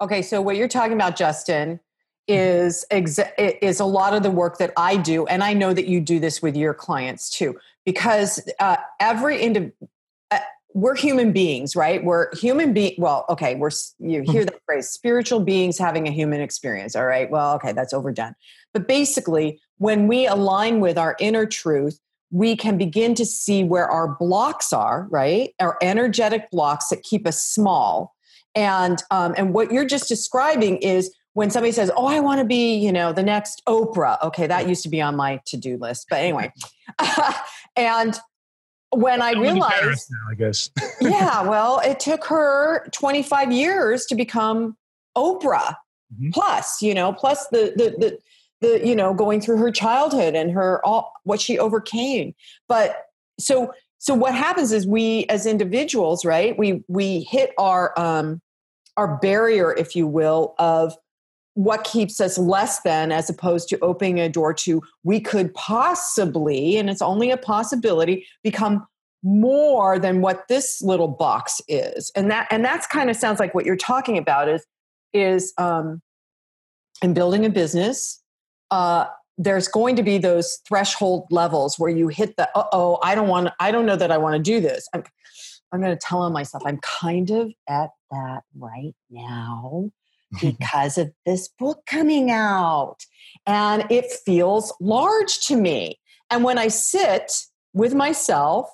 Okay, 0.00 0.22
so 0.22 0.40
what 0.40 0.56
you're 0.56 0.68
talking 0.68 0.94
about, 0.94 1.16
Justin, 1.16 1.78
is 2.26 2.86
exa- 2.90 3.32
is 3.60 3.80
a 3.80 3.84
lot 3.84 4.14
of 4.14 4.22
the 4.22 4.30
work 4.30 4.58
that 4.58 4.72
I 4.76 4.96
do, 4.96 5.26
and 5.26 5.42
I 5.42 5.52
know 5.52 5.74
that 5.74 5.86
you 5.86 6.00
do 6.00 6.18
this 6.18 6.40
with 6.40 6.56
your 6.56 6.74
clients 6.74 7.28
too, 7.28 7.58
because 7.84 8.40
uh, 8.58 8.76
every 8.98 9.40
individual. 9.40 9.90
Uh, 10.30 10.38
we're 10.72 10.94
human 10.94 11.32
beings, 11.32 11.74
right? 11.74 12.02
We're 12.04 12.34
human 12.36 12.72
being. 12.72 12.94
Well, 12.98 13.24
okay, 13.28 13.56
we're 13.56 13.72
you 13.98 14.22
hear 14.22 14.44
that 14.44 14.60
phrase, 14.64 14.88
spiritual 14.88 15.40
beings 15.40 15.76
having 15.78 16.06
a 16.06 16.12
human 16.12 16.40
experience. 16.40 16.94
All 16.94 17.06
right, 17.06 17.28
well, 17.28 17.54
okay, 17.56 17.72
that's 17.72 17.92
overdone. 17.92 18.34
But 18.72 18.86
basically, 18.86 19.60
when 19.78 20.06
we 20.06 20.26
align 20.26 20.80
with 20.80 20.96
our 20.96 21.16
inner 21.18 21.44
truth, 21.44 21.98
we 22.30 22.56
can 22.56 22.78
begin 22.78 23.14
to 23.16 23.26
see 23.26 23.64
where 23.64 23.88
our 23.88 24.16
blocks 24.16 24.72
are, 24.72 25.06
right? 25.10 25.54
Our 25.60 25.76
energetic 25.82 26.50
blocks 26.50 26.88
that 26.88 27.02
keep 27.02 27.26
us 27.26 27.42
small. 27.42 28.14
And 28.54 29.02
um, 29.10 29.34
and 29.36 29.52
what 29.52 29.72
you're 29.72 29.84
just 29.84 30.08
describing 30.08 30.78
is 30.78 31.14
when 31.34 31.50
somebody 31.50 31.72
says, 31.72 31.90
"Oh, 31.96 32.06
I 32.06 32.20
want 32.20 32.40
to 32.40 32.44
be, 32.44 32.76
you 32.76 32.92
know, 32.92 33.12
the 33.12 33.22
next 33.22 33.62
Oprah." 33.68 34.20
Okay, 34.24 34.46
that 34.46 34.68
used 34.68 34.82
to 34.82 34.88
be 34.88 35.00
on 35.00 35.16
my 35.16 35.40
to-do 35.46 35.76
list, 35.76 36.06
but 36.10 36.20
anyway. 36.20 36.52
and 37.76 38.18
when 38.90 39.22
I 39.22 39.32
realized, 39.32 40.10
now, 40.10 40.32
I 40.32 40.34
guess. 40.34 40.70
yeah, 41.00 41.42
well, 41.42 41.80
it 41.80 42.00
took 42.00 42.24
her 42.24 42.88
25 42.92 43.52
years 43.52 44.04
to 44.06 44.16
become 44.16 44.76
Oprah. 45.16 45.76
Mm-hmm. 46.12 46.30
Plus, 46.30 46.82
you 46.82 46.94
know, 46.94 47.12
plus 47.12 47.46
the 47.48 47.72
the 47.76 47.90
the 47.98 48.18
the 48.60 48.86
you 48.86 48.94
know 48.94 49.14
going 49.14 49.40
through 49.40 49.58
her 49.58 49.70
childhood 49.70 50.34
and 50.34 50.50
her 50.52 50.84
all 50.84 51.12
what 51.24 51.40
she 51.40 51.58
overcame. 51.58 52.34
But 52.68 53.04
so 53.38 53.72
so 53.98 54.14
what 54.14 54.34
happens 54.34 54.72
is 54.72 54.86
we 54.86 55.26
as 55.28 55.46
individuals 55.46 56.24
right 56.24 56.58
we 56.58 56.82
we 56.88 57.20
hit 57.22 57.52
our 57.58 57.98
um 57.98 58.40
our 58.96 59.18
barrier 59.18 59.72
if 59.72 59.94
you 59.94 60.06
will 60.06 60.54
of 60.58 60.94
what 61.54 61.84
keeps 61.84 62.20
us 62.20 62.38
less 62.38 62.80
than 62.82 63.12
as 63.12 63.28
opposed 63.28 63.68
to 63.68 63.78
opening 63.80 64.20
a 64.20 64.28
door 64.28 64.54
to 64.54 64.82
we 65.04 65.20
could 65.20 65.52
possibly 65.54 66.76
and 66.76 66.88
it's 66.88 67.02
only 67.02 67.30
a 67.30 67.36
possibility 67.36 68.26
become 68.42 68.86
more 69.22 69.98
than 69.98 70.20
what 70.20 70.48
this 70.48 70.80
little 70.80 71.08
box 71.08 71.60
is. 71.68 72.10
And 72.14 72.30
that 72.30 72.46
and 72.50 72.64
that's 72.64 72.86
kind 72.86 73.10
of 73.10 73.16
sounds 73.16 73.38
like 73.38 73.54
what 73.54 73.66
you're 73.66 73.76
talking 73.76 74.16
about 74.16 74.48
is 74.48 74.64
is 75.12 75.52
um 75.58 76.00
in 77.02 77.14
building 77.14 77.44
a 77.44 77.50
business 77.50 78.22
uh, 78.70 79.06
there's 79.38 79.68
going 79.68 79.96
to 79.96 80.02
be 80.02 80.18
those 80.18 80.58
threshold 80.68 81.26
levels 81.30 81.78
where 81.78 81.90
you 81.90 82.08
hit 82.08 82.36
the 82.36 82.48
oh 82.54 82.98
i 83.02 83.14
don't 83.14 83.28
want 83.28 83.48
i 83.58 83.70
don't 83.70 83.86
know 83.86 83.96
that 83.96 84.12
i 84.12 84.18
want 84.18 84.36
to 84.36 84.42
do 84.42 84.60
this. 84.60 84.86
I'm, 84.94 85.02
I'm 85.72 85.80
going 85.80 85.96
to 85.96 86.06
tell 86.06 86.20
on 86.20 86.32
myself 86.32 86.62
i'm 86.66 86.78
kind 86.78 87.30
of 87.30 87.52
at 87.68 87.90
that 88.10 88.42
right 88.56 88.94
now 89.10 89.90
because 90.40 90.98
of 90.98 91.10
this 91.24 91.48
book 91.48 91.84
coming 91.86 92.30
out 92.30 92.98
and 93.46 93.86
it 93.90 94.06
feels 94.24 94.74
large 94.80 95.40
to 95.46 95.56
me. 95.56 95.98
And 96.28 96.44
when 96.44 96.58
i 96.58 96.68
sit 96.68 97.32
with 97.72 97.94
myself 97.94 98.68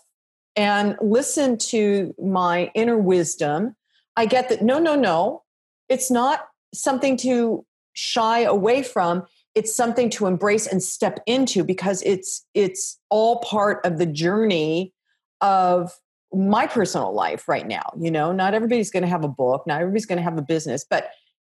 and 0.56 0.96
listen 1.00 1.58
to 1.58 2.14
my 2.18 2.70
inner 2.74 2.98
wisdom 2.98 3.76
i 4.16 4.26
get 4.26 4.48
that 4.48 4.62
no 4.62 4.78
no 4.78 4.96
no 4.96 5.42
it's 5.88 6.10
not 6.10 6.48
something 6.74 7.16
to 7.16 7.64
shy 7.92 8.40
away 8.40 8.82
from 8.82 9.26
it's 9.56 9.74
something 9.74 10.10
to 10.10 10.26
embrace 10.26 10.66
and 10.66 10.82
step 10.82 11.18
into 11.26 11.64
because 11.64 12.02
it's 12.02 12.46
it's 12.54 13.00
all 13.08 13.40
part 13.40 13.84
of 13.84 13.98
the 13.98 14.06
journey 14.06 14.92
of 15.40 15.92
my 16.32 16.66
personal 16.66 17.12
life 17.12 17.48
right 17.48 17.66
now 17.66 17.90
you 17.98 18.10
know? 18.10 18.30
Not 18.30 18.54
everybody's 18.54 18.90
going 18.90 19.02
to 19.02 19.08
have 19.08 19.24
a 19.24 19.28
book 19.28 19.66
not 19.66 19.80
everybody's 19.80 20.06
going 20.06 20.18
to 20.18 20.22
have 20.22 20.38
a 20.38 20.42
business 20.42 20.84
but 20.88 21.10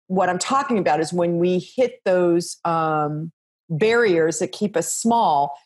what 0.07 0.29
i'm 0.29 0.39
talking 0.39 0.79
about 0.79 0.99
is 0.99 1.13
when 1.13 1.39
we 1.39 1.59
hit 1.59 2.01
those 2.05 2.57
um, 2.65 3.31
barriers 3.69 4.41
that 4.41 4.51
keep 4.51 4.77
us 4.77 4.93
small 4.93 5.57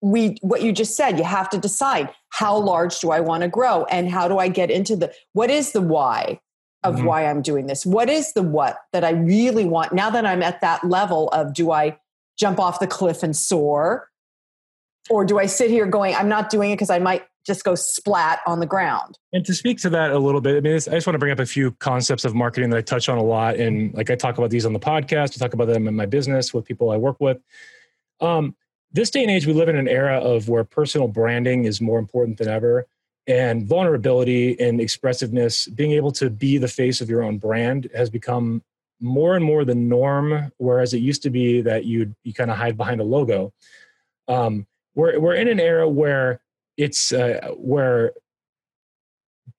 we 0.00 0.36
what 0.40 0.62
you 0.62 0.72
just 0.72 0.96
said 0.96 1.18
you 1.18 1.24
have 1.24 1.50
to 1.50 1.58
decide 1.58 2.10
how 2.30 2.56
large 2.56 2.98
do 3.00 3.10
i 3.10 3.20
want 3.20 3.42
to 3.42 3.48
grow 3.48 3.84
and 3.86 4.10
how 4.10 4.28
do 4.28 4.38
i 4.38 4.48
get 4.48 4.70
into 4.70 4.94
the 4.94 5.12
what 5.32 5.50
is 5.50 5.72
the 5.72 5.80
why 5.80 6.38
of 6.86 6.96
mm-hmm. 6.96 7.06
why 7.06 7.26
I'm 7.26 7.42
doing 7.42 7.66
this. 7.66 7.84
What 7.84 8.08
is 8.08 8.32
the 8.32 8.42
what 8.42 8.78
that 8.92 9.04
I 9.04 9.10
really 9.10 9.64
want 9.64 9.92
now 9.92 10.10
that 10.10 10.24
I'm 10.24 10.42
at 10.42 10.60
that 10.60 10.84
level 10.84 11.28
of 11.28 11.52
do 11.52 11.72
I 11.72 11.98
jump 12.38 12.58
off 12.58 12.80
the 12.80 12.86
cliff 12.86 13.22
and 13.22 13.36
soar? 13.36 14.08
Or 15.08 15.24
do 15.24 15.38
I 15.38 15.46
sit 15.46 15.70
here 15.70 15.86
going, 15.86 16.14
I'm 16.14 16.28
not 16.28 16.50
doing 16.50 16.72
it 16.72 16.74
because 16.74 16.90
I 16.90 16.98
might 16.98 17.24
just 17.46 17.62
go 17.62 17.76
splat 17.76 18.40
on 18.44 18.58
the 18.58 18.66
ground? 18.66 19.18
And 19.32 19.44
to 19.46 19.54
speak 19.54 19.78
to 19.82 19.90
that 19.90 20.10
a 20.10 20.18
little 20.18 20.40
bit, 20.40 20.56
I 20.56 20.60
mean, 20.60 20.74
I 20.74 20.78
just 20.78 21.06
want 21.06 21.14
to 21.14 21.18
bring 21.18 21.30
up 21.30 21.38
a 21.38 21.46
few 21.46 21.70
concepts 21.72 22.24
of 22.24 22.34
marketing 22.34 22.70
that 22.70 22.76
I 22.76 22.82
touch 22.82 23.08
on 23.08 23.16
a 23.16 23.22
lot. 23.22 23.56
And 23.56 23.94
like 23.94 24.10
I 24.10 24.16
talk 24.16 24.36
about 24.36 24.50
these 24.50 24.66
on 24.66 24.72
the 24.72 24.80
podcast, 24.80 25.36
I 25.36 25.44
talk 25.44 25.54
about 25.54 25.68
them 25.68 25.86
in 25.86 25.94
my 25.94 26.06
business 26.06 26.52
with 26.52 26.64
people 26.64 26.90
I 26.90 26.96
work 26.96 27.20
with. 27.20 27.38
Um, 28.20 28.56
this 28.92 29.10
day 29.10 29.22
and 29.22 29.30
age, 29.30 29.46
we 29.46 29.52
live 29.52 29.68
in 29.68 29.76
an 29.76 29.88
era 29.88 30.18
of 30.18 30.48
where 30.48 30.64
personal 30.64 31.06
branding 31.06 31.64
is 31.64 31.80
more 31.80 31.98
important 31.98 32.38
than 32.38 32.48
ever 32.48 32.86
and 33.26 33.66
vulnerability 33.66 34.58
and 34.60 34.80
expressiveness 34.80 35.66
being 35.66 35.92
able 35.92 36.12
to 36.12 36.30
be 36.30 36.58
the 36.58 36.68
face 36.68 37.00
of 37.00 37.10
your 37.10 37.22
own 37.22 37.38
brand 37.38 37.88
has 37.94 38.08
become 38.08 38.62
more 39.00 39.36
and 39.36 39.44
more 39.44 39.64
the 39.64 39.74
norm 39.74 40.52
whereas 40.58 40.94
it 40.94 40.98
used 40.98 41.22
to 41.22 41.30
be 41.30 41.60
that 41.60 41.84
you 41.84 42.14
you 42.22 42.32
kind 42.32 42.50
of 42.50 42.56
hide 42.56 42.76
behind 42.76 43.00
a 43.00 43.04
logo. 43.04 43.52
Um, 44.28 44.66
we're, 44.94 45.20
we're 45.20 45.34
in 45.34 45.48
an 45.48 45.60
era 45.60 45.88
where 45.88 46.40
it's 46.76 47.12
uh, 47.12 47.52
where 47.56 48.12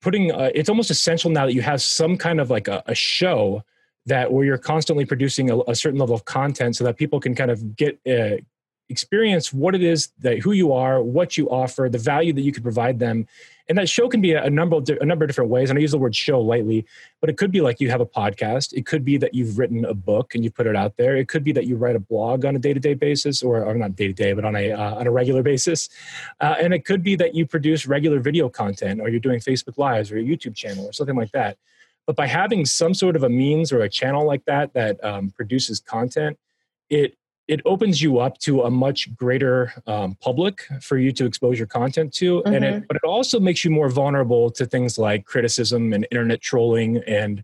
putting 0.00 0.32
uh, 0.32 0.50
it's 0.54 0.68
almost 0.68 0.90
essential 0.90 1.30
now 1.30 1.46
that 1.46 1.54
you 1.54 1.62
have 1.62 1.82
some 1.82 2.16
kind 2.16 2.40
of 2.40 2.50
like 2.50 2.68
a, 2.68 2.82
a 2.86 2.94
show 2.94 3.62
that 4.06 4.32
where 4.32 4.44
you're 4.44 4.58
constantly 4.58 5.04
producing 5.04 5.50
a, 5.50 5.58
a, 5.68 5.74
certain 5.74 5.98
level 5.98 6.14
of 6.14 6.24
content 6.24 6.74
so 6.74 6.82
that 6.82 6.96
people 6.96 7.20
can 7.20 7.34
kind 7.34 7.50
of 7.50 7.76
get 7.76 7.98
uh, 8.08 8.36
experience 8.88 9.52
what 9.52 9.74
it 9.74 9.82
is 9.82 10.08
that 10.18 10.38
who 10.38 10.52
you 10.52 10.72
are 10.72 11.02
what 11.02 11.36
you 11.36 11.48
offer 11.50 11.88
the 11.90 11.98
value 11.98 12.32
that 12.32 12.42
you 12.42 12.52
could 12.52 12.62
provide 12.62 12.98
them. 12.98 13.26
And 13.68 13.76
that 13.76 13.86
show 13.86 14.08
can 14.08 14.22
be 14.22 14.32
a, 14.32 14.48
number 14.48 14.76
of 14.76 14.88
a 14.88 15.04
number 15.04 15.26
of 15.26 15.28
different 15.28 15.50
ways. 15.50 15.68
And 15.68 15.78
i 15.78 15.82
use 15.82 15.90
the 15.90 15.98
word 15.98 16.16
show 16.16 16.40
lightly 16.40 16.86
but 17.20 17.28
it 17.28 17.36
could 17.36 17.50
be 17.50 17.60
like 17.60 17.80
you 17.80 17.90
have 17.90 18.00
a 18.00 18.06
podcast. 18.06 18.72
It 18.72 18.86
could 18.86 19.04
be 19.04 19.18
that 19.18 19.34
you've 19.34 19.58
written 19.58 19.84
a 19.84 19.92
book 19.92 20.34
and 20.34 20.42
you 20.42 20.50
put 20.50 20.66
it 20.66 20.76
out 20.76 20.96
there. 20.96 21.16
It 21.16 21.28
could 21.28 21.44
be 21.44 21.52
that 21.52 21.66
you 21.66 21.76
write 21.76 21.96
a 21.96 22.00
blog 22.00 22.44
on 22.44 22.56
a 22.56 22.58
day-to-day 22.58 22.94
basis 22.94 23.42
or, 23.42 23.62
or 23.64 23.74
not 23.74 23.96
day-to-day 23.96 24.32
but 24.32 24.44
on 24.44 24.56
a 24.56 24.72
uh, 24.72 24.94
on 24.94 25.06
a 25.06 25.10
regular 25.10 25.42
basis. 25.42 25.88
Uh, 26.40 26.54
and 26.60 26.72
it 26.72 26.84
could 26.84 27.02
be 27.02 27.16
that 27.16 27.34
you 27.34 27.46
produce 27.46 27.86
regular 27.86 28.20
video 28.20 28.48
content 28.48 29.00
or 29.00 29.08
you're 29.08 29.20
doing 29.20 29.40
facebook 29.40 29.76
lives 29.76 30.10
or 30.10 30.16
a 30.16 30.22
youtube 30.22 30.54
channel 30.54 30.86
or 30.86 30.92
something 30.92 31.16
like 31.16 31.32
that. 31.32 31.58
But 32.06 32.16
by 32.16 32.26
having 32.26 32.64
some 32.64 32.94
sort 32.94 33.16
of 33.16 33.22
a 33.22 33.28
means 33.28 33.70
or 33.70 33.82
a 33.82 33.88
channel 33.88 34.24
like 34.24 34.46
that 34.46 34.72
that 34.72 35.02
um, 35.04 35.30
produces 35.30 35.78
content 35.80 36.38
it 36.90 37.16
it 37.48 37.62
opens 37.64 38.00
you 38.02 38.18
up 38.18 38.38
to 38.38 38.62
a 38.62 38.70
much 38.70 39.14
greater 39.16 39.72
um, 39.86 40.16
public 40.20 40.64
for 40.82 40.98
you 40.98 41.10
to 41.12 41.24
expose 41.24 41.58
your 41.58 41.66
content 41.66 42.12
to 42.12 42.40
mm-hmm. 42.40 42.54
and 42.54 42.64
it, 42.64 42.74
mm-hmm. 42.74 42.84
but 42.86 42.96
it 42.96 43.04
also 43.04 43.40
makes 43.40 43.64
you 43.64 43.70
more 43.70 43.88
vulnerable 43.88 44.50
to 44.50 44.66
things 44.66 44.98
like 44.98 45.24
criticism 45.24 45.92
and 45.92 46.06
internet 46.10 46.40
trolling 46.40 46.98
and 47.06 47.42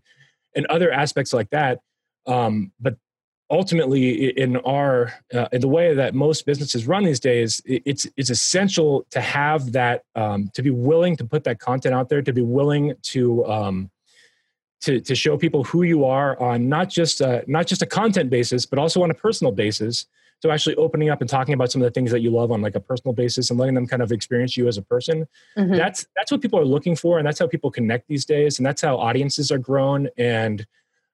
and 0.55 0.65
other 0.67 0.91
aspects 0.91 1.33
like 1.33 1.49
that 1.49 1.79
um, 2.27 2.71
but 2.79 2.95
ultimately 3.51 4.29
in 4.39 4.57
our 4.57 5.13
uh, 5.33 5.47
in 5.51 5.61
the 5.61 5.67
way 5.67 5.93
that 5.93 6.15
most 6.15 6.45
businesses 6.45 6.87
run 6.87 7.03
these 7.03 7.19
days 7.19 7.61
it's 7.65 8.07
it's 8.17 8.29
essential 8.29 9.05
to 9.11 9.21
have 9.21 9.71
that 9.71 10.03
um, 10.15 10.49
to 10.53 10.63
be 10.63 10.71
willing 10.71 11.15
to 11.15 11.25
put 11.25 11.43
that 11.43 11.59
content 11.59 11.93
out 11.93 12.09
there 12.09 12.21
to 12.21 12.33
be 12.33 12.41
willing 12.41 12.93
to 13.03 13.45
um, 13.45 13.89
to, 14.81 14.99
to 15.01 15.15
show 15.15 15.37
people 15.37 15.63
who 15.63 15.83
you 15.83 16.05
are 16.05 16.39
on 16.39 16.69
not 16.69 16.89
just 16.89 17.21
a, 17.21 17.43
not 17.47 17.67
just 17.67 17.81
a 17.81 17.85
content 17.85 18.29
basis, 18.29 18.65
but 18.65 18.79
also 18.79 19.01
on 19.03 19.11
a 19.11 19.13
personal 19.13 19.51
basis. 19.51 20.05
So 20.41 20.51
actually 20.51 20.75
opening 20.75 21.09
up 21.09 21.21
and 21.21 21.29
talking 21.29 21.53
about 21.53 21.71
some 21.71 21.81
of 21.81 21.85
the 21.85 21.91
things 21.91 22.11
that 22.11 22.19
you 22.19 22.29
love 22.29 22.51
on 22.51 22.61
like 22.61 22.75
a 22.75 22.79
personal 22.79 23.13
basis 23.13 23.49
and 23.49 23.59
letting 23.59 23.73
them 23.73 23.87
kind 23.87 24.01
of 24.01 24.11
experience 24.11 24.57
you 24.57 24.67
as 24.67 24.77
a 24.77 24.81
person. 24.81 25.27
Mm-hmm. 25.57 25.75
That's 25.75 26.05
that's 26.15 26.31
what 26.31 26.41
people 26.41 26.59
are 26.59 26.65
looking 26.65 26.95
for, 26.95 27.17
and 27.17 27.25
that's 27.25 27.39
how 27.39 27.47
people 27.47 27.71
connect 27.71 28.07
these 28.07 28.25
days, 28.25 28.59
and 28.59 28.65
that's 28.65 28.81
how 28.81 28.97
audiences 28.97 29.49
are 29.49 29.57
grown. 29.57 30.09
And 30.17 30.67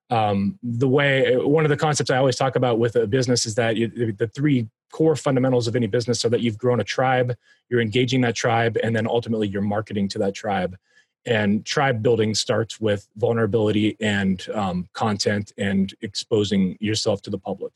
um, 0.10 0.60
the 0.64 0.88
way 0.88 1.38
one 1.38 1.64
of 1.64 1.70
the 1.70 1.78
concepts 1.78 2.10
I 2.10 2.18
always 2.18 2.36
talk 2.36 2.56
about 2.56 2.80
with 2.80 2.96
a 2.96 3.08
business 3.08 3.46
is 3.46 3.56
that 3.56 3.78
you, 3.78 3.88
the 4.12 4.28
three 4.28 4.68
core 4.92 5.16
fundamentals 5.16 5.68
of 5.68 5.76
any 5.76 5.88
business 5.88 6.26
are 6.26 6.30
that 6.30 6.42
you've 6.42 6.58
grown 6.58 6.82
a 6.82 6.84
tribe, 6.84 7.38
you're 7.70 7.80
engaging 7.80 8.22
that 8.22 8.36
tribe, 8.36 8.78
and 8.84 8.94
then 8.94 9.08
ultimately 9.08 9.48
you're 9.48 9.62
marketing 9.62 10.10
to 10.10 10.20
that 10.20 10.34
tribe 10.34 10.76
and 11.26 11.66
tribe 11.66 12.02
building 12.02 12.34
starts 12.34 12.80
with 12.80 13.08
vulnerability 13.18 13.98
and 14.00 14.48
um, 14.54 14.90
content 14.94 15.54
and 15.58 15.94
exposing 16.02 16.78
yourself 16.80 17.22
to 17.24 17.30
the 17.30 17.38
public. 17.38 17.74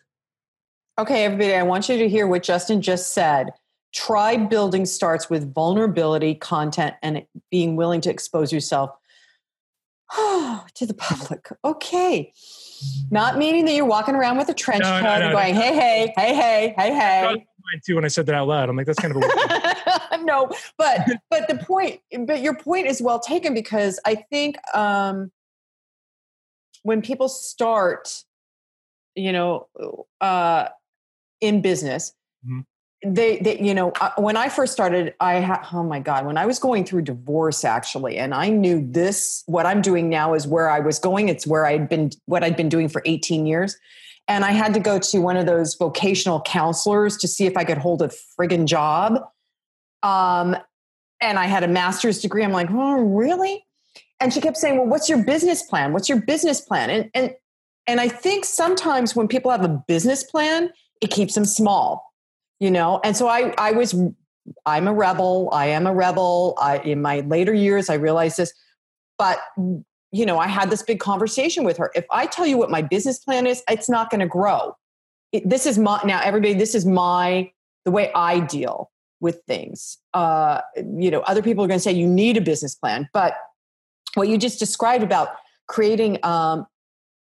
Okay 0.97 1.25
everybody 1.25 1.53
i 1.53 1.63
want 1.63 1.89
you 1.89 1.97
to 1.97 2.07
hear 2.07 2.27
what 2.27 2.43
justin 2.43 2.81
just 2.81 3.13
said. 3.13 3.51
Tribe 3.93 4.49
building 4.49 4.85
starts 4.85 5.29
with 5.29 5.53
vulnerability 5.53 6.35
content 6.35 6.95
and 7.01 7.25
being 7.49 7.75
willing 7.75 8.01
to 8.01 8.09
expose 8.09 8.51
yourself 8.51 8.91
to 10.15 10.85
the 10.85 10.93
public. 10.93 11.47
Okay. 11.63 12.33
Not 13.09 13.37
meaning 13.37 13.65
that 13.65 13.73
you're 13.73 13.85
walking 13.85 14.15
around 14.15 14.37
with 14.37 14.49
a 14.49 14.53
trench 14.53 14.83
no, 14.83 14.99
coat 14.99 15.03
no, 15.03 15.19
no, 15.19 15.25
and 15.25 15.33
going 15.33 15.55
hey 15.55 15.73
hey 15.73 16.13
hey 16.15 16.35
hey 16.35 16.73
hey 16.77 16.93
hey 16.93 17.45
too 17.85 17.95
when 17.95 18.05
I 18.05 18.09
said 18.09 18.25
that 18.27 18.35
out 18.35 18.47
loud. 18.47 18.69
I'm 18.69 18.75
like, 18.75 18.85
that's 18.85 18.99
kind 18.99 19.15
of 19.15 19.21
a 19.21 20.17
no, 20.23 20.49
but 20.77 21.01
but 21.29 21.47
the 21.47 21.55
point, 21.55 22.01
but 22.19 22.41
your 22.41 22.55
point 22.55 22.87
is 22.87 23.01
well 23.01 23.19
taken 23.19 23.53
because 23.53 23.99
I 24.05 24.15
think 24.15 24.57
um, 24.75 25.31
when 26.83 27.01
people 27.01 27.29
start, 27.29 28.23
you 29.15 29.31
know, 29.31 29.67
uh, 30.21 30.69
in 31.41 31.61
business, 31.61 32.13
mm-hmm. 32.45 33.13
they 33.13 33.37
they 33.37 33.59
you 33.59 33.73
know 33.73 33.91
uh, 34.01 34.11
when 34.17 34.37
I 34.37 34.49
first 34.49 34.73
started, 34.73 35.13
I 35.19 35.41
ha- 35.41 35.67
oh 35.73 35.83
my 35.83 35.99
god, 35.99 36.25
when 36.25 36.37
I 36.37 36.45
was 36.45 36.59
going 36.59 36.85
through 36.85 37.03
divorce 37.03 37.63
actually, 37.63 38.17
and 38.17 38.33
I 38.33 38.49
knew 38.49 38.85
this 38.85 39.43
what 39.45 39.65
I'm 39.65 39.81
doing 39.81 40.09
now 40.09 40.33
is 40.33 40.47
where 40.47 40.69
I 40.69 40.79
was 40.79 40.99
going. 40.99 41.29
It's 41.29 41.45
where 41.45 41.65
I'd 41.65 41.89
been 41.89 42.11
what 42.25 42.43
I'd 42.43 42.57
been 42.57 42.69
doing 42.69 42.89
for 42.89 43.01
18 43.05 43.45
years 43.45 43.77
and 44.27 44.43
I 44.43 44.51
had 44.51 44.73
to 44.73 44.79
go 44.79 44.97
to 44.97 45.19
one 45.19 45.37
of 45.37 45.45
those 45.45 45.75
vocational 45.75 46.41
counselors 46.41 47.17
to 47.17 47.27
see 47.27 47.45
if 47.45 47.55
I 47.55 47.63
could 47.63 47.77
hold 47.77 48.01
a 48.01 48.09
friggin' 48.09 48.65
job. 48.65 49.19
Um, 50.03 50.55
and 51.21 51.39
I 51.39 51.45
had 51.45 51.63
a 51.63 51.67
master's 51.67 52.21
degree. 52.21 52.43
I'm 52.43 52.51
like, 52.51 52.69
oh, 52.71 53.01
really? 53.01 53.65
And 54.19 54.33
she 54.33 54.41
kept 54.41 54.57
saying, 54.57 54.77
well, 54.77 54.87
what's 54.87 55.09
your 55.09 55.23
business 55.23 55.63
plan? 55.63 55.93
What's 55.93 56.09
your 56.09 56.21
business 56.21 56.61
plan? 56.61 56.89
And, 56.89 57.09
and, 57.13 57.31
and 57.87 58.01
I 58.01 58.07
think 58.07 58.45
sometimes 58.45 59.15
when 59.15 59.27
people 59.27 59.51
have 59.51 59.63
a 59.63 59.83
business 59.87 60.23
plan, 60.23 60.71
it 61.01 61.11
keeps 61.11 61.35
them 61.35 61.45
small, 61.45 62.13
you 62.59 62.71
know? 62.71 62.99
And 63.03 63.15
so 63.15 63.27
I, 63.27 63.53
I 63.57 63.71
was, 63.71 63.93
I'm 64.65 64.87
a 64.87 64.93
rebel. 64.93 65.49
I 65.51 65.67
am 65.67 65.85
a 65.85 65.93
rebel. 65.93 66.57
I, 66.59 66.79
in 66.79 67.01
my 67.01 67.19
later 67.21 67.53
years, 67.53 67.89
I 67.89 67.95
realized 67.95 68.37
this, 68.37 68.53
but 69.17 69.39
you 70.15 70.25
know, 70.25 70.39
I 70.39 70.47
had 70.47 70.69
this 70.69 70.81
big 70.81 71.01
conversation 71.01 71.65
with 71.65 71.75
her. 71.75 71.91
If 71.93 72.05
I 72.09 72.25
tell 72.25 72.47
you 72.47 72.57
what 72.57 72.71
my 72.71 72.81
business 72.81 73.19
plan 73.19 73.45
is, 73.45 73.61
it's 73.69 73.89
not 73.89 74.09
going 74.09 74.21
to 74.21 74.27
grow. 74.27 74.73
It, 75.33 75.49
this 75.49 75.65
is 75.65 75.77
my, 75.77 75.99
now 76.05 76.21
everybody, 76.23 76.53
this 76.53 76.73
is 76.73 76.85
my, 76.85 77.51
the 77.83 77.91
way 77.91 78.13
I 78.15 78.39
deal 78.39 78.91
with 79.19 79.41
things. 79.45 79.97
Uh, 80.13 80.61
you 80.77 81.11
know, 81.11 81.19
other 81.21 81.41
people 81.41 81.65
are 81.65 81.67
going 81.67 81.79
to 81.79 81.83
say 81.83 81.91
you 81.91 82.07
need 82.07 82.37
a 82.37 82.41
business 82.41 82.75
plan, 82.75 83.09
but 83.11 83.35
what 84.13 84.29
you 84.29 84.37
just 84.37 84.57
described 84.57 85.03
about 85.03 85.35
creating 85.67 86.17
um, 86.23 86.65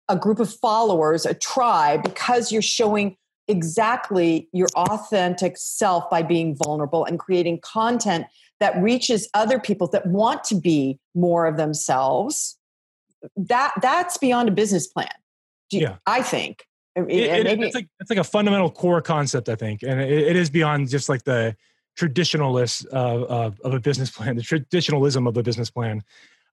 a 0.08 0.16
group 0.16 0.40
of 0.40 0.50
followers, 0.50 1.26
a 1.26 1.34
tribe, 1.34 2.04
because 2.04 2.54
you're 2.54 2.62
showing 2.62 3.18
exactly 3.50 4.48
your 4.54 4.70
authentic 4.76 5.58
self 5.58 6.10
by 6.10 6.22
being 6.22 6.56
vulnerable 6.56 7.04
and 7.04 7.20
creating 7.20 7.60
content 7.60 8.28
that 8.62 8.82
reaches 8.82 9.28
other 9.34 9.60
people 9.60 9.88
that 9.88 10.06
want 10.06 10.46
to 10.46 10.56
be 10.56 10.98
more 11.14 11.46
of 11.46 11.58
themselves 11.58 12.58
that 13.36 13.74
that's 13.82 14.18
beyond 14.18 14.50
a 14.50 14.52
business 14.52 14.88
plan. 14.88 15.10
You, 15.72 15.82
yeah. 15.82 15.96
I 16.06 16.22
think. 16.22 16.66
it, 16.96 17.04
it, 17.10 17.44
maybe, 17.44 17.66
it's 17.66 17.76
like 17.76 17.88
it's 18.00 18.10
like 18.10 18.20
a 18.20 18.24
fundamental 18.24 18.72
core 18.72 19.02
concept, 19.02 19.50
I 19.50 19.56
think, 19.56 19.84
and 19.84 20.02
it, 20.02 20.10
it 20.10 20.36
is 20.36 20.50
beyond 20.50 20.90
just 20.90 21.10
like 21.10 21.24
the 21.24 21.56
traditionalist 21.98 22.86
of, 22.88 23.24
of, 23.24 23.60
of, 23.62 23.74
a 23.74 23.80
business 23.80 24.12
plan, 24.12 24.36
the 24.36 24.44
traditionalism 24.44 25.28
of 25.28 25.36
a 25.36 25.44
business 25.44 25.70
plan. 25.70 26.04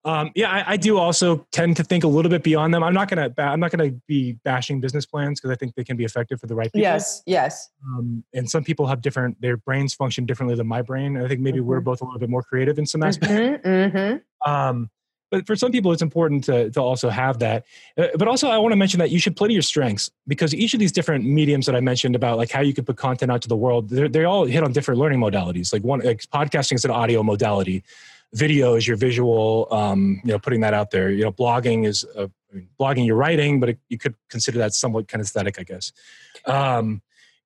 Um, 0.06 0.32
yeah, 0.34 0.50
I, 0.50 0.72
I, 0.72 0.76
do 0.76 0.98
also 0.98 1.46
tend 1.50 1.78
to 1.78 1.84
think 1.84 2.04
a 2.04 2.08
little 2.08 2.30
bit 2.30 2.42
beyond 2.42 2.74
them. 2.74 2.82
I'm 2.82 2.92
not 2.92 3.08
gonna 3.08 3.32
I'm 3.38 3.58
not 3.58 3.70
gonna 3.70 3.92
be 4.06 4.32
bashing 4.44 4.78
business 4.78 5.06
plans 5.06 5.40
because 5.40 5.50
I 5.50 5.56
think 5.56 5.74
they 5.76 5.84
can 5.84 5.96
be 5.96 6.04
effective 6.04 6.38
for 6.40 6.46
the 6.46 6.54
right 6.54 6.66
people. 6.66 6.82
Yes, 6.82 7.22
yes. 7.24 7.70
Um, 7.86 8.22
and 8.34 8.48
some 8.48 8.64
people 8.64 8.86
have 8.86 9.00
different 9.00 9.40
their 9.40 9.56
brains 9.56 9.94
function 9.94 10.26
differently 10.26 10.56
than 10.56 10.66
my 10.66 10.82
brain. 10.82 11.16
I 11.16 11.26
think 11.26 11.40
maybe 11.40 11.58
mm-hmm. 11.58 11.68
we're 11.68 11.80
both 11.80 12.02
a 12.02 12.04
little 12.04 12.20
bit 12.20 12.28
more 12.28 12.42
creative 12.42 12.78
in 12.78 12.84
some 12.84 13.02
aspects. 13.02 13.34
Mm-hmm, 13.34 13.96
mm-hmm. 13.96 14.50
Um, 14.50 14.90
but 15.34 15.46
for 15.46 15.56
some 15.56 15.72
people, 15.72 15.90
it's 15.92 16.02
important 16.02 16.44
to 16.44 16.70
to 16.70 16.80
also 16.80 17.08
have 17.10 17.38
that. 17.40 17.64
Uh, 17.98 18.06
but 18.16 18.28
also, 18.28 18.48
I 18.48 18.58
want 18.58 18.72
to 18.72 18.76
mention 18.76 18.98
that 18.98 19.10
you 19.10 19.18
should 19.18 19.36
play 19.36 19.48
to 19.48 19.54
your 19.54 19.62
strengths 19.62 20.10
because 20.28 20.54
each 20.54 20.74
of 20.74 20.80
these 20.80 20.92
different 20.92 21.24
mediums 21.24 21.66
that 21.66 21.74
I 21.74 21.80
mentioned 21.80 22.14
about 22.14 22.38
like 22.38 22.50
how 22.50 22.60
you 22.60 22.72
could 22.72 22.86
put 22.86 22.96
content 22.96 23.32
out 23.32 23.42
to 23.42 23.48
the 23.48 23.56
world, 23.56 23.88
they 23.88 24.24
all 24.24 24.44
hit 24.44 24.62
on 24.62 24.72
different 24.72 25.00
learning 25.00 25.20
modalities. 25.20 25.72
Like 25.72 25.82
one, 25.82 26.00
like 26.00 26.22
podcasting 26.32 26.74
is 26.74 26.84
an 26.84 26.90
audio 26.90 27.22
modality 27.22 27.82
video 28.32 28.74
is 28.74 28.86
your 28.86 28.96
visual 28.96 29.68
um, 29.70 30.20
you 30.24 30.32
know 30.32 30.38
putting 30.40 30.60
that 30.60 30.74
out 30.74 30.90
there 30.90 31.08
you 31.10 31.22
know 31.22 31.30
blogging 31.30 31.86
is 31.86 32.04
uh, 32.16 32.26
mean, 32.52 32.68
blogging 32.80 33.06
you're 33.06 33.16
writing 33.16 33.60
but 33.60 33.68
it, 33.68 33.78
you 33.88 33.96
could 33.96 34.14
consider 34.28 34.58
that 34.58 34.74
somewhat 34.74 35.06
kinesthetic 35.06 35.56
i 35.58 35.62
guess 35.62 35.92
um, 36.46 37.00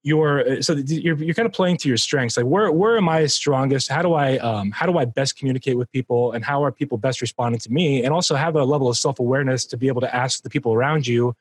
you're 0.09 0.41
uh, 0.49 0.63
so 0.63 0.73
you're, 0.75 1.17
you're 1.17 1.35
kind 1.35 1.47
of 1.47 1.53
playing 1.53 1.77
to 1.79 1.89
your 1.89 1.99
strengths. 1.99 2.37
Like 2.37 2.47
where 2.47 2.73
where 2.73 2.97
am 2.97 3.09
i 3.09 3.27
strongest? 3.27 3.91
How 3.91 4.03
do 4.03 4.15
i 4.15 4.39
um, 4.39 4.71
how 4.71 4.87
do 4.87 4.97
i 4.99 5.05
best 5.05 5.37
communicate 5.39 5.77
with 5.77 5.91
people? 5.93 6.33
And 6.33 6.45
how 6.45 6.65
are 6.65 6.73
people 6.73 6.97
best 6.97 7.21
responding 7.21 7.61
to 7.61 7.71
me? 7.71 8.03
And 8.05 8.13
also 8.15 8.35
have 8.35 8.57
a 8.57 8.65
level 8.65 8.89
of 8.89 8.97
self-awareness 8.97 9.67
to 9.67 9.77
be 9.77 9.89
able 9.89 10.01
to 10.01 10.15
ask 10.15 10.43
the 10.43 10.51
people 10.51 10.73
around 10.73 11.07
you 11.07 11.37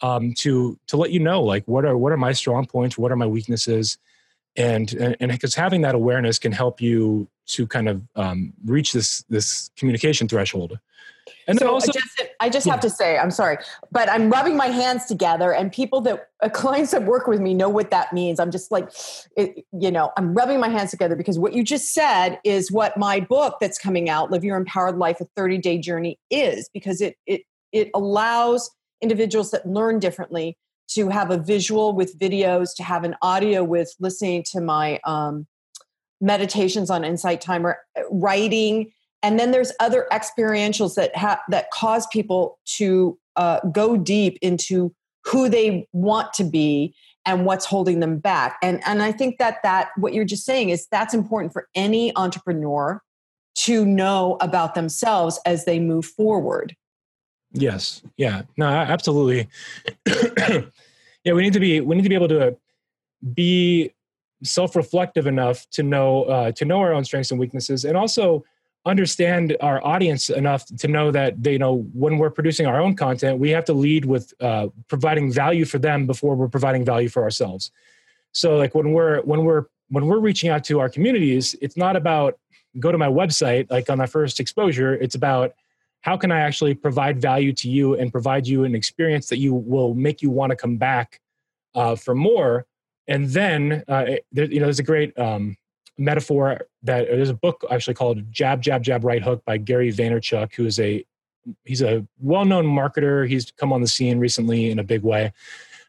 um, 0.00 0.34
to 0.34 0.78
to 0.86 0.96
let 0.96 1.10
you 1.10 1.20
know 1.20 1.42
like 1.42 1.64
what 1.66 1.84
are 1.84 1.96
what 1.96 2.12
are 2.12 2.16
my 2.16 2.32
strong 2.32 2.66
points? 2.66 2.96
What 2.96 3.10
are 3.10 3.16
my 3.16 3.26
weaknesses 3.26 3.98
and 4.56 4.92
and 5.20 5.30
because 5.30 5.54
having 5.54 5.82
that 5.82 5.94
awareness 5.94 6.38
can 6.38 6.52
help 6.52 6.80
you 6.80 7.28
to 7.46 7.66
kind 7.66 7.88
of 7.88 8.02
um, 8.16 8.52
reach 8.64 8.92
this 8.92 9.24
this 9.28 9.70
communication 9.76 10.28
threshold 10.28 10.78
and 11.48 11.58
so 11.58 11.72
also, 11.72 11.90
I 11.90 11.92
just, 11.92 12.22
I 12.40 12.48
just 12.48 12.66
yeah. 12.66 12.72
have 12.72 12.80
to 12.80 12.90
say, 12.90 13.18
I'm 13.18 13.30
sorry, 13.30 13.58
but 13.92 14.10
I'm 14.10 14.30
rubbing 14.30 14.56
my 14.56 14.66
hands 14.66 15.06
together, 15.06 15.52
and 15.52 15.72
people 15.72 16.00
that 16.02 16.28
uh, 16.42 16.48
clients 16.48 16.90
that 16.90 17.04
work 17.04 17.26
with 17.26 17.40
me 17.40 17.54
know 17.54 17.68
what 17.68 17.90
that 17.90 18.12
means. 18.12 18.40
I'm 18.40 18.50
just 18.50 18.70
like, 18.72 18.90
it, 19.36 19.64
you 19.72 19.90
know, 19.90 20.12
I'm 20.16 20.34
rubbing 20.34 20.60
my 20.60 20.68
hands 20.68 20.90
together 20.90 21.14
because 21.14 21.38
what 21.38 21.52
you 21.52 21.62
just 21.62 21.92
said 21.92 22.38
is 22.44 22.72
what 22.72 22.96
my 22.96 23.20
book 23.20 23.56
that's 23.60 23.78
coming 23.78 24.08
out, 24.08 24.30
"Live 24.30 24.44
Your 24.44 24.56
Empowered 24.56 24.98
Life: 24.98 25.20
A 25.20 25.24
30 25.36 25.58
Day 25.58 25.78
Journey," 25.78 26.18
is 26.30 26.68
because 26.72 27.00
it 27.00 27.16
it 27.26 27.42
it 27.72 27.90
allows 27.94 28.70
individuals 29.00 29.50
that 29.52 29.66
learn 29.66 29.98
differently 29.98 30.56
to 30.88 31.08
have 31.08 31.30
a 31.30 31.38
visual 31.38 31.92
with 31.92 32.18
videos, 32.18 32.74
to 32.76 32.82
have 32.82 33.04
an 33.04 33.16
audio 33.22 33.64
with 33.64 33.94
listening 34.00 34.44
to 34.52 34.60
my 34.60 35.00
um, 35.04 35.46
meditations 36.20 36.90
on 36.90 37.04
Insight 37.04 37.40
Timer, 37.40 37.78
uh, 37.98 38.02
writing, 38.10 38.92
and 39.22 39.38
then 39.40 39.50
there's 39.50 39.72
other 39.80 40.06
experientials 40.12 40.94
that 40.94 41.16
ha- 41.16 41.42
that 41.48 41.70
cause 41.70 42.06
people 42.08 42.58
to 42.76 43.18
uh, 43.36 43.60
go 43.72 43.96
deep 43.96 44.38
into 44.42 44.94
who 45.24 45.48
they 45.48 45.88
want 45.92 46.32
to 46.34 46.44
be 46.44 46.94
and 47.24 47.44
what's 47.44 47.64
holding 47.64 48.00
them 48.00 48.18
back. 48.18 48.56
And 48.62 48.80
and 48.86 49.02
I 49.02 49.12
think 49.12 49.38
that 49.38 49.58
that 49.62 49.90
what 49.96 50.14
you're 50.14 50.24
just 50.24 50.44
saying 50.44 50.70
is 50.70 50.86
that's 50.90 51.14
important 51.14 51.52
for 51.52 51.68
any 51.74 52.14
entrepreneur 52.16 53.02
to 53.56 53.84
know 53.84 54.36
about 54.40 54.74
themselves 54.74 55.40
as 55.44 55.64
they 55.64 55.80
move 55.80 56.04
forward. 56.04 56.76
Yes. 57.56 58.02
Yeah. 58.16 58.42
No, 58.56 58.66
absolutely. 58.66 59.48
yeah, 61.24 61.32
we 61.32 61.42
need 61.42 61.52
to 61.52 61.60
be 61.60 61.80
we 61.80 61.96
need 61.96 62.02
to 62.02 62.08
be 62.08 62.14
able 62.14 62.28
to 62.28 62.56
be 63.34 63.92
self-reflective 64.42 65.26
enough 65.26 65.68
to 65.70 65.82
know 65.82 66.24
uh, 66.24 66.52
to 66.52 66.64
know 66.64 66.80
our 66.80 66.92
own 66.92 67.04
strengths 67.04 67.30
and 67.30 67.40
weaknesses, 67.40 67.84
and 67.84 67.96
also 67.96 68.44
understand 68.84 69.56
our 69.60 69.84
audience 69.84 70.30
enough 70.30 70.64
to 70.66 70.86
know 70.86 71.10
that 71.10 71.42
they 71.42 71.52
you 71.52 71.58
know 71.58 71.78
when 71.92 72.18
we're 72.18 72.30
producing 72.30 72.66
our 72.66 72.80
own 72.80 72.94
content, 72.94 73.38
we 73.38 73.50
have 73.50 73.64
to 73.64 73.72
lead 73.72 74.04
with 74.04 74.32
uh, 74.40 74.68
providing 74.88 75.32
value 75.32 75.64
for 75.64 75.78
them 75.78 76.06
before 76.06 76.36
we're 76.36 76.48
providing 76.48 76.84
value 76.84 77.08
for 77.08 77.22
ourselves. 77.22 77.70
So, 78.32 78.56
like 78.56 78.74
when 78.74 78.92
we're 78.92 79.22
when 79.22 79.44
we're 79.44 79.64
when 79.88 80.06
we're 80.06 80.18
reaching 80.18 80.50
out 80.50 80.64
to 80.64 80.80
our 80.80 80.88
communities, 80.88 81.56
it's 81.60 81.76
not 81.76 81.96
about 81.96 82.38
go 82.78 82.92
to 82.92 82.98
my 82.98 83.08
website 83.08 83.70
like 83.70 83.88
on 83.88 83.98
my 83.98 84.06
first 84.06 84.40
exposure. 84.40 84.94
It's 84.94 85.14
about 85.14 85.54
how 86.02 86.16
can 86.16 86.30
I 86.30 86.40
actually 86.40 86.74
provide 86.74 87.20
value 87.20 87.52
to 87.54 87.68
you 87.68 87.94
and 87.94 88.12
provide 88.12 88.46
you 88.46 88.64
an 88.64 88.74
experience 88.74 89.28
that 89.28 89.38
you 89.38 89.54
will 89.54 89.94
make 89.94 90.22
you 90.22 90.30
want 90.30 90.50
to 90.50 90.56
come 90.56 90.76
back 90.76 91.20
uh, 91.74 91.96
for 91.96 92.14
more? 92.14 92.66
And 93.08 93.28
then, 93.28 93.84
uh, 93.88 94.04
there, 94.32 94.44
you 94.46 94.60
know, 94.60 94.66
there's 94.66 94.78
a 94.78 94.84
great 94.84 95.16
um, 95.18 95.56
metaphor 95.98 96.62
that 96.82 97.06
there's 97.06 97.30
a 97.30 97.34
book 97.34 97.64
actually 97.70 97.94
called 97.94 98.30
Jab, 98.32 98.62
Jab, 98.62 98.82
Jab, 98.82 99.04
Right 99.04 99.22
Hook 99.22 99.44
by 99.44 99.56
Gary 99.58 99.92
Vaynerchuk, 99.92 100.54
who 100.54 100.66
is 100.66 100.78
a 100.78 101.04
he's 101.64 101.82
a 101.82 102.04
well-known 102.20 102.66
marketer. 102.66 103.28
He's 103.28 103.50
come 103.52 103.72
on 103.72 103.80
the 103.80 103.86
scene 103.86 104.18
recently 104.18 104.70
in 104.70 104.78
a 104.78 104.84
big 104.84 105.02
way. 105.02 105.32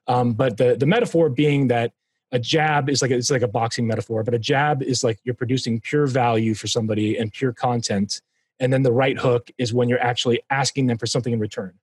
Um, 0.07 0.33
but 0.33 0.57
the 0.57 0.75
the 0.75 0.85
metaphor 0.85 1.29
being 1.29 1.67
that 1.67 1.91
a 2.31 2.39
jab 2.39 2.89
is 2.89 3.01
like 3.01 3.11
a, 3.11 3.15
it's 3.15 3.31
like 3.31 3.41
a 3.41 3.47
boxing 3.47 3.87
metaphor, 3.87 4.23
but 4.23 4.33
a 4.33 4.39
jab 4.39 4.83
is 4.83 5.03
like 5.03 5.19
you're 5.23 5.35
producing 5.35 5.79
pure 5.79 6.07
value 6.07 6.53
for 6.53 6.67
somebody 6.67 7.17
and 7.17 7.31
pure 7.31 7.53
content, 7.53 8.21
and 8.59 8.71
then 8.73 8.83
the 8.83 8.91
right 8.91 9.17
hook 9.17 9.49
is 9.57 9.73
when 9.73 9.89
you're 9.89 10.03
actually 10.03 10.41
asking 10.49 10.87
them 10.87 10.97
for 10.97 11.05
something 11.05 11.33
in 11.33 11.39
return. 11.39 11.73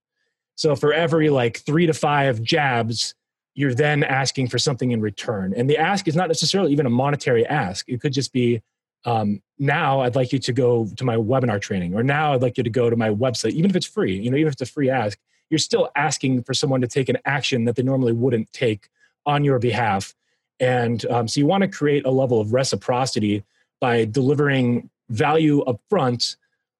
So 0.56 0.76
for 0.76 0.92
every 0.92 1.30
like 1.30 1.58
three 1.58 1.86
to 1.86 1.94
five 1.94 2.42
jabs 2.42 3.14
you're 3.56 3.74
then 3.74 4.02
asking 4.02 4.48
for 4.48 4.58
something 4.58 4.90
in 4.90 5.00
return. 5.00 5.54
And 5.56 5.70
the 5.70 5.78
ask 5.78 6.08
is 6.08 6.16
not 6.16 6.26
necessarily 6.26 6.72
even 6.72 6.86
a 6.86 6.90
monetary 6.90 7.46
ask. 7.46 7.88
It 7.88 8.00
could 8.00 8.12
just 8.12 8.32
be 8.32 8.62
um, 9.06 9.42
now 9.58 10.00
i'd 10.00 10.16
like 10.16 10.32
you 10.32 10.38
to 10.38 10.52
go 10.52 10.88
to 10.96 11.04
my 11.04 11.16
webinar 11.16 11.60
training 11.60 11.94
or 11.94 12.02
now 12.02 12.32
i'd 12.32 12.40
like 12.40 12.56
you 12.56 12.64
to 12.64 12.70
go 12.70 12.88
to 12.88 12.96
my 12.96 13.10
website. 13.10 13.52
Even 13.52 13.68
if 13.68 13.76
it's 13.76 13.86
free 13.86 14.16
you 14.16 14.30
know 14.30 14.36
even 14.36 14.48
if 14.48 14.54
it's 14.54 14.62
a 14.62 14.72
free 14.72 14.88
ask 14.88 15.18
you're 15.50 15.58
still 15.58 15.90
asking 15.96 16.42
for 16.42 16.54
someone 16.54 16.80
to 16.80 16.88
take 16.88 17.08
an 17.08 17.18
action 17.24 17.64
that 17.64 17.76
they 17.76 17.82
normally 17.82 18.12
wouldn't 18.12 18.52
take 18.52 18.88
on 19.26 19.44
your 19.44 19.58
behalf. 19.58 20.14
And 20.60 21.04
um, 21.06 21.28
so 21.28 21.40
you 21.40 21.46
want 21.46 21.62
to 21.62 21.68
create 21.68 22.06
a 22.06 22.10
level 22.10 22.40
of 22.40 22.52
reciprocity 22.52 23.44
by 23.80 24.04
delivering 24.04 24.90
value 25.10 25.62
up 25.62 25.80
front 25.88 26.36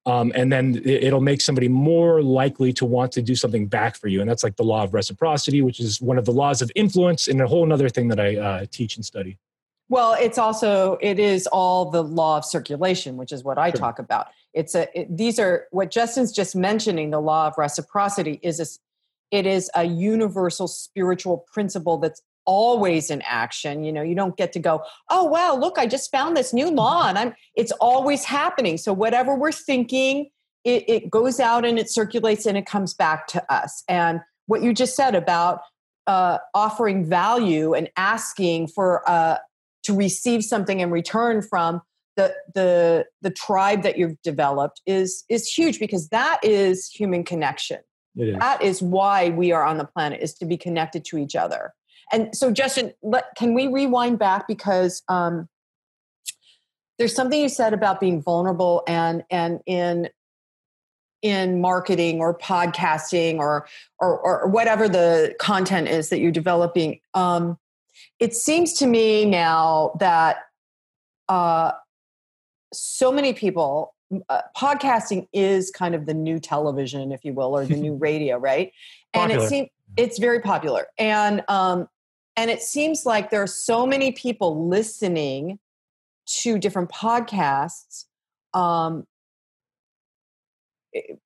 um, 0.07 0.33
and 0.35 0.53
then 0.53 0.83
it'll 0.85 1.21
make 1.21 1.41
somebody 1.41 1.69
more 1.69 2.23
likely 2.23 2.73
to 2.75 2.85
want 2.85 3.13
to 3.13 3.23
do 3.23 3.35
something 3.35 3.67
back 3.67 3.97
for 3.97 4.09
you. 4.09 4.21
And 4.21 4.29
that's 4.29 4.45
like 4.45 4.57
the 4.57 4.65
law 4.65 4.85
of 4.85 4.93
reciprocity 4.93 5.63
which 5.63 5.81
is 5.81 6.01
one 6.01 6.19
of 6.19 6.25
the 6.25 6.33
laws 6.33 6.63
of 6.63 6.71
influence 6.75 7.29
and 7.29 7.41
a 7.41 7.47
whole 7.47 7.71
other 7.73 7.89
thing 7.89 8.09
that 8.09 8.21
i 8.21 8.37
uh, 8.37 8.67
teach 8.71 8.97
and 8.97 9.05
study. 9.05 9.39
Well 9.89 10.17
it's 10.19 10.39
also 10.39 10.99
it 11.01 11.19
is 11.19 11.47
all 11.47 11.91
the 11.91 12.03
law 12.03 12.39
of 12.39 12.45
circulation 12.45 13.17
which 13.17 13.33
is 13.33 13.45
what 13.45 13.59
i 13.59 13.71
sure. 13.71 13.79
talk 13.79 13.99
about. 13.99 14.29
It's 14.53 14.75
a 14.75 14.89
it, 14.99 15.17
these 15.17 15.39
are 15.39 15.67
what 15.71 15.91
justin's 15.91 16.33
just 16.33 16.55
mentioning 16.55 17.11
the 17.11 17.21
law 17.21 17.47
of 17.47 17.55
reciprocity 17.57 18.41
is 18.43 18.61
a, 18.61 18.67
it 19.37 19.47
is 19.47 19.71
a 19.75 19.85
universal 19.85 20.69
spiritual 20.69 21.47
principle 21.53 21.99
that's 21.99 22.23
always 22.47 23.11
in 23.11 23.23
action 23.23 23.85
you 23.85 23.93
know 23.93 24.03
you 24.03 24.15
don't 24.15 24.37
get 24.37 24.53
to 24.53 24.59
go 24.59 24.83
oh 25.11 25.25
wow 25.25 25.57
look 25.57 25.79
i 25.79 25.87
just 25.87 26.11
found 26.11 26.37
this 26.37 26.53
new 26.53 26.71
law 26.71 27.09
and 27.09 27.19
i'm 27.19 27.35
it's 27.55 27.73
always 27.73 28.25
happening 28.25 28.77
so 28.77 28.93
whatever 28.93 29.35
we're 29.35 29.53
thinking 29.53 30.29
it, 30.65 30.85
it 30.89 31.11
goes 31.11 31.41
out 31.41 31.65
and 31.65 31.79
it 31.79 31.91
circulates 31.91 32.47
and 32.47 32.57
it 32.57 32.67
comes 32.67 32.95
back 32.95 33.27
to 33.27 33.53
us 33.53 33.83
and 33.89 34.21
what 34.47 34.63
you 34.63 34.73
just 34.73 34.95
said 34.95 35.15
about 35.15 35.61
uh, 36.07 36.39
offering 36.53 37.05
value 37.05 37.75
and 37.75 37.89
asking 37.97 38.67
for 38.67 39.09
uh, 39.09 39.39
to 39.83 39.95
receive 39.95 40.45
something 40.45 40.81
in 40.81 40.91
return 40.91 41.43
from 41.43 41.81
the 42.17 42.35
the 42.55 43.07
the 43.23 43.31
tribe 43.31 43.83
that 43.83 43.99
you've 43.99 44.21
developed 44.23 44.81
is 44.87 45.25
is 45.29 45.49
huge 45.49 45.79
because 45.81 46.09
that 46.11 46.39
is 46.43 46.89
human 46.89 47.25
connection. 47.25 47.81
Is. 48.17 48.37
That 48.39 48.63
is 48.63 48.81
why 48.81 49.31
we 49.31 49.51
are 49.51 49.65
on 49.65 49.79
the 49.79 49.85
planet 49.85 50.21
is 50.21 50.35
to 50.35 50.45
be 50.45 50.57
connected 50.57 51.05
to 51.07 51.19
each 51.19 51.35
other. 51.35 51.73
And 52.13 52.35
so, 52.37 52.51
Justin, 52.51 52.93
let, 53.03 53.35
can 53.37 53.55
we 53.55 53.67
rewind 53.67 54.19
back 54.19 54.47
because 54.47 55.03
um, 55.09 55.49
there's 56.99 57.15
something 57.15 57.41
you 57.41 57.49
said 57.49 57.73
about 57.73 58.01
being 58.01 58.23
vulnerable 58.23 58.83
and 58.87 59.25
and 59.31 59.61
in 59.67 60.09
in 61.23 61.61
marketing 61.61 62.21
or 62.21 62.37
podcasting 62.39 63.39
or 63.39 63.67
or, 63.99 64.19
or 64.19 64.49
whatever 64.49 64.89
the 64.89 65.35
content 65.39 65.89
is 65.89 66.11
that 66.11 66.21
you're 66.21 66.31
developing. 66.31 67.01
Um, 67.15 67.59
it 68.21 68.35
seems 68.35 68.75
to 68.75 68.87
me 68.87 69.25
now 69.25 69.93
that 69.99 70.39
uh, 71.29 71.73
so 72.73 73.11
many 73.11 73.33
people 73.33 73.95
uh, 74.29 74.43
podcasting 74.57 75.27
is 75.33 75.71
kind 75.71 75.95
of 75.95 76.07
the 76.07 76.15
new 76.15 76.39
television, 76.39 77.11
if 77.11 77.25
you 77.25 77.33
will, 77.33 77.57
or 77.57 77.65
the 77.65 77.77
new 77.77 77.95
radio, 78.01 78.37
right? 78.37 78.73
And 79.15 79.33
it 79.33 79.41
seems 79.49 79.69
it's 79.97 80.19
very 80.19 80.41
popular, 80.41 80.87
and 80.99 81.43
um, 81.49 81.89
and 82.37 82.51
it 82.51 82.63
seems 82.63 83.07
like 83.07 83.31
there 83.31 83.43
are 83.43 83.47
so 83.47 83.87
many 83.87 84.13
people 84.13 84.69
listening 84.69 85.59
to 86.27 86.59
different 86.59 86.91
podcasts. 86.91 88.05
Um, 88.53 89.07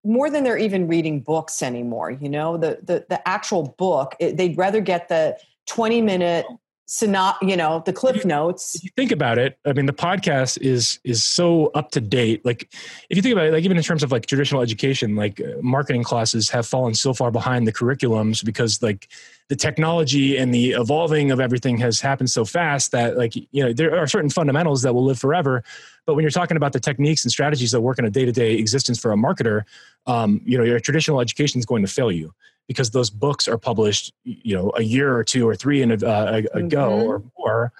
more 0.02 0.30
than 0.30 0.44
they're 0.44 0.58
even 0.58 0.88
reading 0.88 1.20
books 1.20 1.62
anymore. 1.62 2.10
You 2.10 2.28
know, 2.28 2.56
the 2.56 2.78
the 2.82 3.06
the 3.08 3.28
actual 3.28 3.74
book. 3.78 4.16
It, 4.18 4.36
they'd 4.36 4.56
rather 4.56 4.80
get 4.80 5.08
the 5.08 5.38
twenty 5.66 6.00
minute 6.00 6.46
synop, 6.88 7.36
you 7.42 7.54
know, 7.54 7.82
the 7.84 7.92
cliff 7.92 8.24
notes. 8.24 8.76
If 8.76 8.84
you 8.84 8.90
think 8.96 9.12
about 9.12 9.36
it, 9.36 9.58
I 9.66 9.74
mean, 9.74 9.86
the 9.86 9.92
podcast 9.92 10.58
is 10.62 10.98
is 11.04 11.22
so 11.22 11.66
up 11.74 11.90
to 11.92 12.00
date. 12.00 12.44
Like, 12.44 12.68
if 13.10 13.16
you 13.16 13.22
think 13.22 13.34
about 13.34 13.46
it, 13.46 13.52
like 13.52 13.64
even 13.64 13.76
in 13.76 13.82
terms 13.82 14.02
of 14.02 14.10
like 14.10 14.26
traditional 14.26 14.62
education, 14.62 15.14
like 15.14 15.40
uh, 15.40 15.60
marketing 15.60 16.02
classes 16.02 16.48
have 16.50 16.66
fallen 16.66 16.94
so 16.94 17.12
far 17.12 17.30
behind 17.30 17.66
the 17.66 17.72
curriculums 17.72 18.42
because 18.42 18.82
like 18.82 19.08
the 19.48 19.56
technology 19.56 20.36
and 20.36 20.52
the 20.52 20.72
evolving 20.72 21.30
of 21.30 21.40
everything 21.40 21.78
has 21.78 22.00
happened 22.00 22.30
so 22.30 22.44
fast 22.44 22.92
that 22.92 23.16
like 23.16 23.34
you 23.34 23.64
know 23.64 23.72
there 23.72 23.98
are 23.98 24.06
certain 24.06 24.30
fundamentals 24.30 24.82
that 24.82 24.94
will 24.94 25.04
live 25.04 25.18
forever. 25.18 25.64
But 26.06 26.14
when 26.14 26.22
you're 26.22 26.30
talking 26.30 26.56
about 26.56 26.72
the 26.72 26.80
techniques 26.80 27.24
and 27.24 27.32
strategies 27.32 27.72
that 27.72 27.80
work 27.80 27.98
in 27.98 28.04
a 28.04 28.10
day 28.10 28.24
to 28.24 28.32
day 28.32 28.54
existence 28.54 28.98
for 28.98 29.12
a 29.12 29.16
marketer, 29.16 29.64
um, 30.06 30.40
you 30.44 30.56
know, 30.56 30.64
your 30.64 30.80
traditional 30.80 31.20
education 31.20 31.58
is 31.58 31.66
going 31.66 31.82
to 31.82 31.88
fail 31.88 32.12
you 32.12 32.34
because 32.66 32.90
those 32.90 33.10
books 33.10 33.48
are 33.48 33.58
published, 33.58 34.12
you 34.24 34.54
know, 34.54 34.70
a 34.76 34.82
year 34.82 35.16
or 35.16 35.24
two 35.24 35.48
or 35.48 35.56
three 35.56 35.82
in 35.82 35.90
a, 35.90 36.06
uh, 36.06 36.42
ago 36.52 36.90
mm-hmm. 36.90 37.08
or 37.08 37.22
more. 37.38 37.72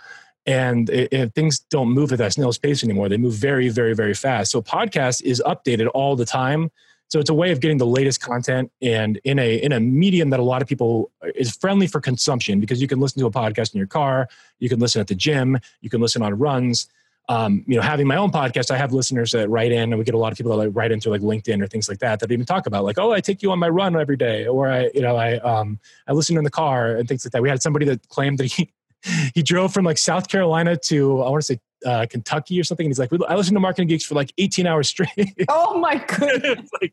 And 0.47 0.89
it, 0.89 1.13
it, 1.13 1.35
things 1.35 1.59
don't 1.59 1.91
move 1.91 2.11
at 2.11 2.19
that 2.19 2.33
snail's 2.33 2.57
pace 2.57 2.83
anymore. 2.83 3.11
They 3.11 3.19
move 3.19 3.35
very, 3.35 3.69
very, 3.69 3.95
very 3.95 4.15
fast. 4.15 4.51
So 4.51 4.63
podcast 4.63 5.23
is 5.23 5.43
updated 5.45 5.91
all 5.93 6.17
the 6.17 6.25
time. 6.25 6.71
So 7.09 7.19
it's 7.19 7.31
a 7.31 7.35
way 7.35 7.51
of 7.53 7.61
getting 7.61 7.79
the 7.79 7.87
latest 7.87 8.21
content 8.21 8.71
and 8.83 9.19
in 9.25 9.39
a 9.39 9.57
in 9.57 9.73
a 9.73 9.81
medium 9.81 10.31
that 10.31 10.41
a 10.41 10.43
lot 10.43 10.63
of 10.63 10.69
people 10.69 11.11
is 11.35 11.57
friendly 11.57 11.87
for 11.87 12.01
consumption 12.01 12.61
because 12.61 12.81
you 12.81 12.89
can 12.89 13.01
listen 13.01 13.21
to 13.21 13.27
a 13.27 13.31
podcast 13.31 13.75
in 13.75 13.79
your 13.79 13.87
car, 13.87 14.29
you 14.59 14.69
can 14.69 14.79
listen 14.79 15.01
at 15.01 15.07
the 15.07 15.15
gym, 15.15 15.59
you 15.81 15.91
can 15.91 16.01
listen 16.01 16.23
on 16.23 16.39
runs 16.39 16.89
um, 17.29 17.63
you 17.67 17.77
know, 17.77 17.83
having 17.83 18.07
my 18.07 18.17
own 18.17 18.31
podcast, 18.31 18.71
I 18.71 18.79
have 18.79 18.93
listeners 18.93 19.33
that 19.33 19.51
write 19.51 19.71
in, 19.71 19.93
and 19.93 19.99
we 19.99 20.05
get 20.05 20.15
a 20.15 20.19
lot 20.19 20.33
of 20.33 20.39
people 20.39 20.51
that 20.53 20.57
like 20.57 20.71
write 20.73 20.93
into 20.93 21.11
like 21.11 21.21
LinkedIn 21.21 21.63
or 21.63 21.67
things 21.67 21.89
like 21.89 21.99
that 21.99 22.21
that 22.21 22.33
even 22.33 22.47
talk 22.47 22.67
about 22.67 22.85
like, 22.85 22.99
oh, 22.99 23.13
I 23.13 23.21
take 23.21 23.43
you 23.43 23.53
on 23.53 23.59
my 23.59 23.69
run 23.69 23.95
every 23.97 24.17
day, 24.17 24.47
or 24.47 24.69
I, 24.69 24.91
you 24.95 25.03
know, 25.03 25.17
I 25.17 25.37
um, 25.39 25.79
I 26.07 26.13
listen 26.13 26.39
in 26.39 26.45
the 26.45 26.51
car 26.51 26.97
and 26.97 27.07
things 27.07 27.25
like 27.25 27.33
that. 27.33 27.43
We 27.43 27.51
had 27.51 27.63
somebody 27.63 27.85
that 27.87 28.09
claimed 28.09 28.39
that 28.39 28.47
he 28.47 28.73
he 29.35 29.43
drove 29.43 29.75
from 29.75 29.85
like 29.85 29.99
South 29.99 30.29
Carolina 30.29 30.77
to 30.77 31.23
I 31.23 31.29
want 31.29 31.43
to 31.43 31.55
say 31.55 31.61
uh, 31.87 32.07
Kentucky 32.09 32.59
or 32.61 32.65
something, 32.65 32.87
and 32.87 32.91
he's 32.91 32.99
like, 32.99 33.11
I 33.29 33.35
listened 33.35 33.57
to 33.57 33.61
Marketing 33.61 33.89
Geeks 33.89 34.05
for 34.05 34.15
like 34.15 34.33
18 34.39 34.67
hours 34.67 34.89
straight. 34.89 35.11
Oh 35.49 35.79
my 35.79 35.97
goodness, 35.97 36.69
like, 36.81 36.93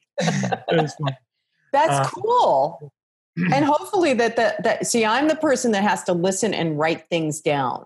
that's 1.72 1.92
uh, 1.92 2.10
cool. 2.10 2.94
and 3.54 3.66
hopefully 3.66 4.14
that 4.14 4.36
that 4.36 4.64
that 4.64 4.88
see, 4.88 5.06
I'm 5.06 5.28
the 5.28 5.36
person 5.36 5.72
that 5.72 5.84
has 5.84 6.04
to 6.04 6.14
listen 6.14 6.54
and 6.54 6.78
write 6.78 7.10
things 7.10 7.42
down. 7.42 7.86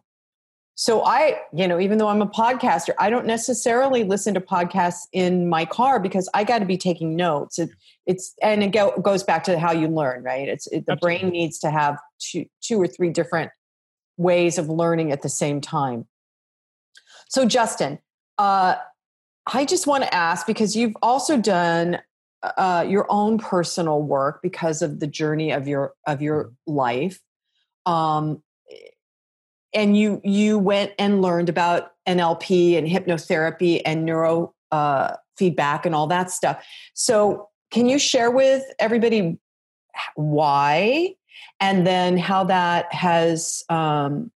So 0.79 1.03
I, 1.03 1.41
you 1.51 1.67
know, 1.67 1.77
even 1.77 1.97
though 1.97 2.07
I'm 2.07 2.21
a 2.21 2.27
podcaster, 2.27 2.91
I 2.99 3.09
don't 3.09 3.25
necessarily 3.25 4.05
listen 4.05 4.33
to 4.35 4.39
podcasts 4.39 5.07
in 5.12 5.49
my 5.49 5.65
car 5.65 5.99
because 5.99 6.29
I 6.33 6.45
got 6.45 6.59
to 6.59 6.65
be 6.65 6.77
taking 6.77 7.17
notes. 7.17 7.59
It, 7.59 7.69
it's 8.05 8.33
and 8.41 8.63
it 8.63 8.71
go, 8.71 8.91
goes 9.01 9.21
back 9.21 9.43
to 9.43 9.59
how 9.59 9.73
you 9.73 9.89
learn, 9.89 10.23
right? 10.23 10.47
It's 10.47 10.67
it, 10.67 10.85
the 10.85 10.93
Absolutely. 10.93 11.19
brain 11.19 11.31
needs 11.33 11.59
to 11.59 11.69
have 11.69 11.99
two, 12.19 12.45
two 12.62 12.81
or 12.81 12.88
three 12.88 13.09
different 13.09 13.51
ways 14.15 14.57
of 14.57 14.69
learning 14.69 15.12
at 15.12 15.21
the 15.21 15.27
same 15.27 15.59
time. 15.59 16.07
So 17.29 17.45
Justin, 17.45 17.99
uh, 18.37 18.75
I 19.51 19.65
just 19.65 19.87
want 19.87 20.03
to 20.03 20.13
ask 20.13 20.45
because 20.45 20.75
you've 20.75 20.95
also 21.01 21.37
done 21.37 21.99
uh, 22.43 22.85
your 22.87 23.05
own 23.09 23.37
personal 23.37 24.01
work 24.01 24.41
because 24.41 24.81
of 24.81 24.99
the 24.99 25.07
journey 25.07 25.51
of 25.51 25.67
your 25.67 25.93
of 26.05 26.21
your 26.21 26.45
mm-hmm. 26.45 26.73
life. 26.73 27.19
Um, 27.85 28.43
and 29.73 29.95
you 29.95 30.19
you 30.23 30.57
went 30.57 30.93
and 30.97 31.21
learned 31.21 31.49
about 31.49 31.91
NLP 32.07 32.77
and 32.77 32.87
hypnotherapy 32.87 33.81
and 33.85 34.05
neuro 34.05 34.53
uh, 34.71 35.15
feedback 35.37 35.85
and 35.85 35.93
all 35.93 36.07
that 36.07 36.31
stuff. 36.31 36.65
So, 36.93 37.49
can 37.71 37.87
you 37.87 37.99
share 37.99 38.31
with 38.31 38.63
everybody 38.79 39.37
why, 40.15 41.15
and 41.59 41.85
then 41.85 42.17
how 42.17 42.45
that 42.45 42.91
has? 42.93 43.63
Um, 43.69 44.31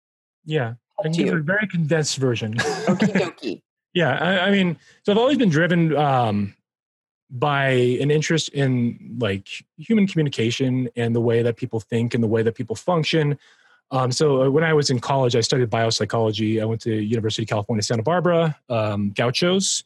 yeah, 0.44 0.74
I 1.04 1.08
can 1.08 1.24
give 1.24 1.34
a 1.34 1.40
very 1.40 1.66
condensed 1.66 2.16
version. 2.16 2.54
Okie 2.54 3.12
dokie. 3.12 3.62
yeah, 3.94 4.18
I, 4.18 4.48
I, 4.48 4.50
mean, 4.50 4.76
so 5.04 5.12
I've 5.12 5.18
always 5.18 5.38
been 5.38 5.50
driven 5.50 5.96
um, 5.96 6.54
by 7.30 7.68
an 7.68 8.10
interest 8.10 8.50
in 8.50 9.16
like 9.18 9.48
human 9.78 10.06
communication 10.06 10.88
and 10.96 11.14
the 11.14 11.20
way 11.20 11.42
that 11.42 11.56
people 11.56 11.80
think 11.80 12.14
and 12.14 12.22
the 12.22 12.28
way 12.28 12.42
that 12.42 12.54
people 12.54 12.76
function. 12.76 13.38
Um, 13.90 14.10
so 14.10 14.44
uh, 14.44 14.50
when 14.50 14.64
I 14.64 14.72
was 14.72 14.88
in 14.90 15.00
college, 15.00 15.36
I 15.36 15.42
studied 15.42 15.70
biopsychology. 15.70 16.62
I 16.62 16.64
went 16.64 16.80
to 16.82 16.94
University 16.94 17.42
of 17.42 17.48
California, 17.48 17.82
Santa 17.82 18.02
Barbara, 18.02 18.56
um, 18.70 19.10
Gauchos, 19.10 19.84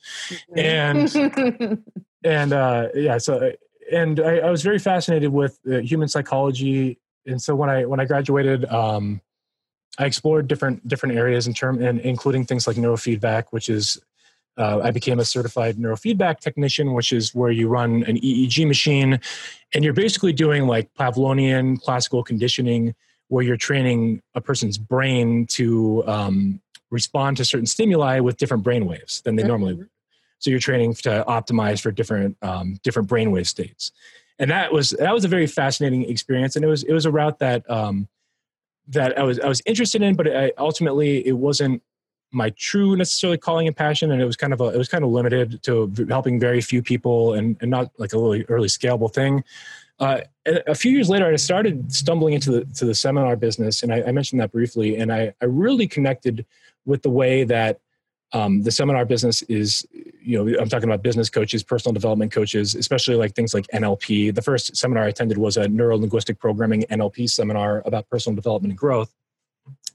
and 0.56 1.12
and 2.24 2.52
uh, 2.52 2.88
yeah. 2.94 3.18
So 3.18 3.52
and 3.92 4.20
I, 4.20 4.38
I, 4.38 4.50
was 4.50 4.62
very 4.62 4.78
fascinated 4.78 5.32
with 5.32 5.58
uh, 5.70 5.78
human 5.78 6.08
psychology. 6.08 6.98
And 7.26 7.42
so 7.42 7.56
when 7.56 7.68
I 7.68 7.84
when 7.84 7.98
I 7.98 8.04
graduated, 8.04 8.64
um, 8.66 9.20
I 9.98 10.04
explored 10.04 10.48
different 10.48 10.86
different 10.86 11.16
areas 11.16 11.46
in 11.46 11.54
term 11.54 11.82
and 11.82 12.00
including 12.00 12.44
things 12.44 12.66
like 12.66 12.76
neurofeedback, 12.76 13.44
which 13.50 13.68
is 13.68 13.98
uh, 14.58 14.80
I 14.82 14.90
became 14.90 15.20
a 15.20 15.24
certified 15.24 15.76
neurofeedback 15.76 16.40
technician, 16.40 16.94
which 16.94 17.12
is 17.12 17.34
where 17.34 17.50
you 17.50 17.68
run 17.68 18.04
an 18.04 18.16
EEG 18.18 18.66
machine, 18.66 19.20
and 19.74 19.84
you're 19.84 19.92
basically 19.92 20.32
doing 20.32 20.66
like 20.66 20.92
Pavlovian 20.94 21.80
classical 21.80 22.22
conditioning 22.22 22.94
where 23.28 23.42
you're 23.44 23.56
training 23.56 24.22
a 24.34 24.40
person's 24.40 24.78
brain 24.78 25.46
to 25.46 26.04
um, 26.06 26.60
respond 26.90 27.36
to 27.36 27.44
certain 27.44 27.66
stimuli 27.66 28.20
with 28.20 28.36
different 28.36 28.62
brain 28.62 28.86
waves 28.86 29.20
than 29.22 29.36
they 29.36 29.42
mm-hmm. 29.42 29.48
normally 29.48 29.74
would. 29.74 29.88
So 30.38 30.50
you're 30.50 30.60
training 30.60 30.94
to 30.94 31.24
optimize 31.26 31.80
for 31.80 31.90
different 31.90 32.36
um, 32.42 32.78
different 32.82 33.08
brainwave 33.08 33.46
states, 33.46 33.92
and 34.38 34.50
that 34.50 34.72
was 34.72 34.90
that 34.90 35.12
was 35.12 35.24
a 35.24 35.28
very 35.28 35.46
fascinating 35.46 36.08
experience. 36.08 36.56
And 36.56 36.64
it 36.64 36.68
was 36.68 36.82
it 36.82 36.92
was 36.92 37.06
a 37.06 37.10
route 37.10 37.38
that 37.40 37.68
um, 37.70 38.08
that 38.88 39.18
I 39.18 39.22
was 39.22 39.38
I 39.40 39.48
was 39.48 39.62
interested 39.66 40.02
in, 40.02 40.14
but 40.14 40.28
I, 40.28 40.52
ultimately 40.58 41.26
it 41.26 41.32
wasn't 41.32 41.82
my 42.32 42.50
true 42.50 42.96
necessarily 42.96 43.38
calling 43.38 43.66
and 43.66 43.76
passion, 43.76 44.10
and 44.12 44.20
it 44.20 44.24
was 44.24 44.36
kind 44.36 44.52
of 44.52 44.60
a, 44.60 44.66
it 44.66 44.78
was 44.78 44.88
kind 44.88 45.04
of 45.04 45.10
limited 45.10 45.62
to 45.64 45.92
helping 46.08 46.38
very 46.38 46.60
few 46.60 46.82
people 46.82 47.34
and, 47.34 47.56
and 47.60 47.70
not 47.70 47.90
like 47.98 48.12
a 48.12 48.18
really 48.18 48.44
early 48.48 48.68
scalable 48.68 49.12
thing. 49.12 49.42
Uh, 49.98 50.20
a 50.66 50.74
few 50.74 50.92
years 50.92 51.08
later, 51.08 51.26
I 51.26 51.36
started 51.36 51.90
stumbling 51.92 52.34
into 52.34 52.50
the 52.50 52.64
to 52.74 52.84
the 52.84 52.94
seminar 52.94 53.36
business, 53.36 53.82
and 53.82 53.92
I, 53.92 54.02
I 54.02 54.12
mentioned 54.12 54.40
that 54.40 54.52
briefly. 54.52 54.96
And 54.96 55.12
I, 55.12 55.32
I 55.40 55.46
really 55.46 55.86
connected 55.86 56.44
with 56.84 57.02
the 57.02 57.10
way 57.10 57.44
that 57.44 57.80
um, 58.36 58.62
the 58.62 58.70
seminar 58.70 59.04
business 59.04 59.42
is. 59.42 59.86
You 60.20 60.44
know, 60.44 60.58
I'm 60.58 60.68
talking 60.68 60.88
about 60.88 61.04
business 61.04 61.30
coaches, 61.30 61.62
personal 61.62 61.92
development 61.92 62.32
coaches, 62.32 62.74
especially 62.74 63.14
like 63.14 63.36
things 63.36 63.54
like 63.54 63.64
NLP. 63.68 64.34
The 64.34 64.42
first 64.42 64.76
seminar 64.76 65.04
I 65.04 65.08
attended 65.08 65.38
was 65.38 65.56
a 65.56 65.68
neuro 65.68 65.96
linguistic 65.96 66.40
programming 66.40 66.82
NLP 66.90 67.30
seminar 67.30 67.80
about 67.86 68.10
personal 68.10 68.34
development 68.34 68.72
and 68.72 68.78
growth, 68.78 69.14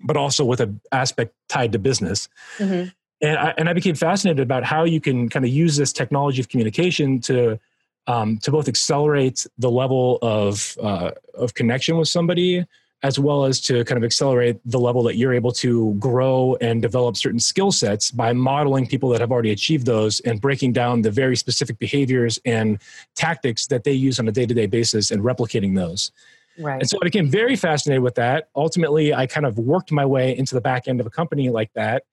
but 0.05 0.15
also 0.15 0.45
with 0.45 0.61
an 0.61 0.79
aspect 0.93 1.33
tied 1.49 1.73
to 1.73 1.79
business. 1.79 2.29
Mm-hmm. 2.59 2.89
And 3.27 3.37
I, 3.37 3.53
and 3.57 3.67
I 3.67 3.73
became 3.73 3.93
fascinated 3.93 4.39
about 4.39 4.63
how 4.63 4.85
you 4.85 5.01
can 5.01 5.27
kind 5.27 5.43
of 5.43 5.51
use 5.51 5.75
this 5.75 5.91
technology 5.91 6.39
of 6.39 6.47
communication 6.47 7.19
to 7.21 7.59
um, 8.07 8.37
to 8.39 8.51
both 8.51 8.69
accelerate 8.69 9.45
the 9.57 9.69
level 9.69 10.17
of 10.21 10.77
uh, 10.81 11.11
of 11.33 11.55
connection 11.55 11.97
with 11.97 12.07
somebody 12.07 12.65
as 13.03 13.17
well 13.17 13.45
as 13.45 13.59
to 13.59 13.83
kind 13.85 13.97
of 13.97 14.03
accelerate 14.03 14.59
the 14.65 14.79
level 14.79 15.01
that 15.03 15.15
you're 15.15 15.33
able 15.33 15.51
to 15.51 15.93
grow 15.95 16.55
and 16.61 16.81
develop 16.81 17.17
certain 17.17 17.39
skill 17.39 17.71
sets 17.71 18.11
by 18.11 18.31
modeling 18.31 18.85
people 18.85 19.09
that 19.09 19.21
have 19.21 19.31
already 19.31 19.51
achieved 19.51 19.85
those 19.85 20.19
and 20.21 20.39
breaking 20.39 20.71
down 20.71 21.01
the 21.01 21.11
very 21.11 21.35
specific 21.35 21.79
behaviors 21.79 22.39
and 22.45 22.79
tactics 23.15 23.67
that 23.67 23.83
they 23.83 23.91
use 23.91 24.19
on 24.19 24.27
a 24.27 24.31
day-to-day 24.31 24.67
basis 24.67 25.11
and 25.11 25.23
replicating 25.23 25.75
those 25.75 26.11
right 26.59 26.81
and 26.81 26.89
so 26.89 26.97
i 27.01 27.03
became 27.03 27.29
very 27.29 27.55
fascinated 27.55 28.03
with 28.03 28.15
that 28.15 28.49
ultimately 28.55 29.13
i 29.13 29.25
kind 29.25 29.45
of 29.45 29.57
worked 29.57 29.91
my 29.91 30.05
way 30.05 30.37
into 30.37 30.53
the 30.53 30.61
back 30.61 30.87
end 30.87 30.99
of 30.99 31.05
a 31.05 31.09
company 31.09 31.49
like 31.49 31.71
that 31.73 32.03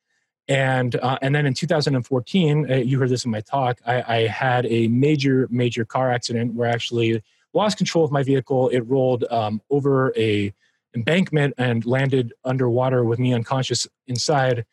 and 0.48 0.96
uh, 0.96 1.18
and 1.20 1.34
then 1.34 1.44
in 1.44 1.52
2014, 1.52 2.70
uh, 2.70 2.76
you 2.76 2.98
heard 2.98 3.10
this 3.10 3.26
in 3.26 3.30
my 3.30 3.42
talk. 3.42 3.80
I, 3.86 4.02
I, 4.02 4.26
had 4.26 4.64
a 4.66 4.88
major 4.88 5.46
major 5.50 5.84
car 5.84 6.10
accident 6.10 6.54
where 6.54 6.70
I 6.70 6.72
actually 6.72 7.22
lost 7.52 7.76
control 7.76 8.02
of 8.02 8.10
my 8.10 8.22
vehicle. 8.22 8.70
It 8.70 8.80
rolled 8.80 9.24
um, 9.30 9.60
over 9.68 10.12
a 10.16 10.54
embankment 10.94 11.54
and 11.58 11.84
landed 11.84 12.32
underwater 12.44 13.04
with 13.04 13.18
me 13.18 13.32
unconscious 13.32 13.86
inside, 14.06 14.64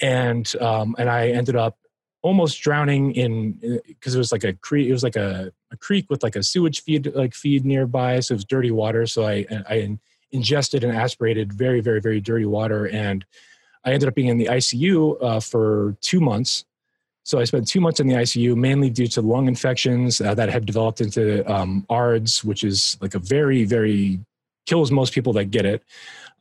and 0.00 0.52
um, 0.60 0.94
and 0.98 1.08
I 1.08 1.28
ended 1.28 1.56
up 1.56 1.78
almost 2.22 2.60
drowning 2.60 3.12
in 3.12 3.80
because 3.86 4.14
it 4.14 4.18
was 4.18 4.32
like 4.32 4.44
a 4.44 4.52
creek. 4.54 4.88
It 4.88 4.92
was 4.92 5.02
like 5.02 5.16
a, 5.16 5.52
a 5.70 5.76
creek 5.76 6.06
with 6.10 6.22
like 6.22 6.36
a 6.36 6.42
sewage 6.42 6.82
feed 6.82 7.14
like 7.14 7.34
feed 7.34 7.64
nearby, 7.64 8.20
so 8.20 8.32
it 8.32 8.36
was 8.36 8.44
dirty 8.44 8.70
water. 8.70 9.06
So 9.06 9.26
I 9.26 9.46
I 9.68 9.98
ingested 10.32 10.84
and 10.84 10.96
aspirated 10.96 11.52
very 11.52 11.80
very 11.80 12.00
very 12.00 12.20
dirty 12.20 12.46
water 12.46 12.88
and 12.88 13.24
I 13.86 13.92
ended 13.92 14.08
up 14.08 14.16
being 14.16 14.28
in 14.28 14.36
the 14.36 14.46
ICU 14.46 15.22
uh, 15.22 15.40
for 15.40 15.96
two 16.00 16.20
months. 16.20 16.64
So 17.22 17.38
I 17.38 17.44
spent 17.44 17.68
two 17.68 17.80
months 17.80 18.00
in 18.00 18.08
the 18.08 18.14
ICU, 18.14 18.56
mainly 18.56 18.90
due 18.90 19.06
to 19.08 19.22
lung 19.22 19.46
infections 19.46 20.20
uh, 20.20 20.34
that 20.34 20.48
had 20.48 20.66
developed 20.66 21.00
into 21.00 21.48
um, 21.50 21.86
ARDS, 21.88 22.44
which 22.44 22.64
is 22.64 22.98
like 23.00 23.14
a 23.14 23.20
very, 23.20 23.64
very 23.64 24.20
kills 24.66 24.90
most 24.90 25.12
people 25.12 25.32
that 25.34 25.46
get 25.46 25.64
it. 25.64 25.82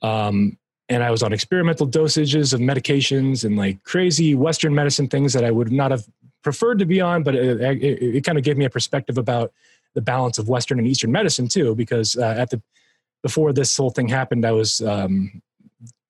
Um, 0.01 0.57
and 0.89 1.03
I 1.03 1.09
was 1.09 1.23
on 1.23 1.33
experimental 1.33 1.87
dosages 1.87 2.53
of 2.53 2.59
medications 2.59 3.43
and 3.43 3.57
like 3.57 3.83
crazy 3.83 4.35
Western 4.35 4.75
medicine 4.75 5.07
things 5.07 5.33
that 5.33 5.43
I 5.43 5.51
would 5.51 5.71
not 5.71 5.91
have 5.91 6.05
preferred 6.43 6.79
to 6.79 6.85
be 6.85 7.01
on, 7.01 7.23
but 7.23 7.33
it, 7.33 7.61
it, 7.61 8.17
it 8.17 8.23
kind 8.23 8.37
of 8.37 8.43
gave 8.43 8.57
me 8.57 8.65
a 8.65 8.69
perspective 8.69 9.17
about 9.17 9.51
the 9.95 10.01
balance 10.01 10.37
of 10.37 10.47
Western 10.47 10.77
and 10.77 10.87
Eastern 10.87 11.11
medicine 11.11 11.47
too. 11.47 11.73
Because 11.73 12.17
uh, 12.17 12.35
at 12.37 12.51
the 12.51 12.61
before 13.23 13.51
this 13.51 13.75
whole 13.75 13.89
thing 13.89 14.07
happened, 14.07 14.45
I 14.45 14.51
was 14.51 14.81
um, 14.83 15.41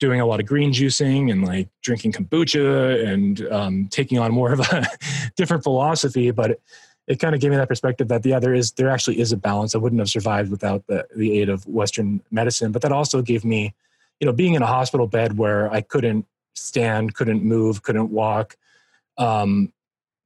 doing 0.01 0.20
a 0.20 0.26
lot 0.26 0.41
of 0.41 0.45
green 0.45 0.74
juicing 0.74 1.32
and 1.32 1.45
like 1.45 1.70
drinking 1.82 2.11
kombucha 2.11 3.07
and 3.07 3.47
um, 3.49 3.88
taking 3.89 4.20
on 4.20 4.34
more 4.34 4.51
of 4.51 4.59
a 4.59 4.86
different 5.38 5.63
philosophy. 5.63 6.32
But 6.32 6.59
it, 7.07 7.19
kind 7.19 7.35
of 7.35 7.41
gave 7.41 7.51
me 7.51 7.57
that 7.57 7.67
perspective 7.67 8.07
that 8.07 8.25
yeah, 8.25 8.39
there 8.39 8.53
is 8.53 8.71
there 8.73 8.89
actually 8.89 9.19
is 9.19 9.31
a 9.31 9.37
balance. 9.37 9.75
I 9.75 9.77
wouldn't 9.77 9.99
have 9.99 10.09
survived 10.09 10.51
without 10.51 10.85
the 10.87 11.05
the 11.15 11.39
aid 11.39 11.49
of 11.49 11.65
Western 11.67 12.21
medicine. 12.31 12.71
But 12.71 12.81
that 12.81 12.91
also 12.91 13.21
gave 13.21 13.45
me, 13.45 13.73
you 14.19 14.25
know, 14.25 14.33
being 14.33 14.53
in 14.53 14.61
a 14.61 14.67
hospital 14.67 15.07
bed 15.07 15.37
where 15.37 15.71
I 15.71 15.81
couldn't 15.81 16.25
stand, 16.53 17.13
couldn't 17.15 17.43
move, 17.43 17.83
couldn't 17.83 18.09
walk. 18.09 18.57
Um, 19.17 19.71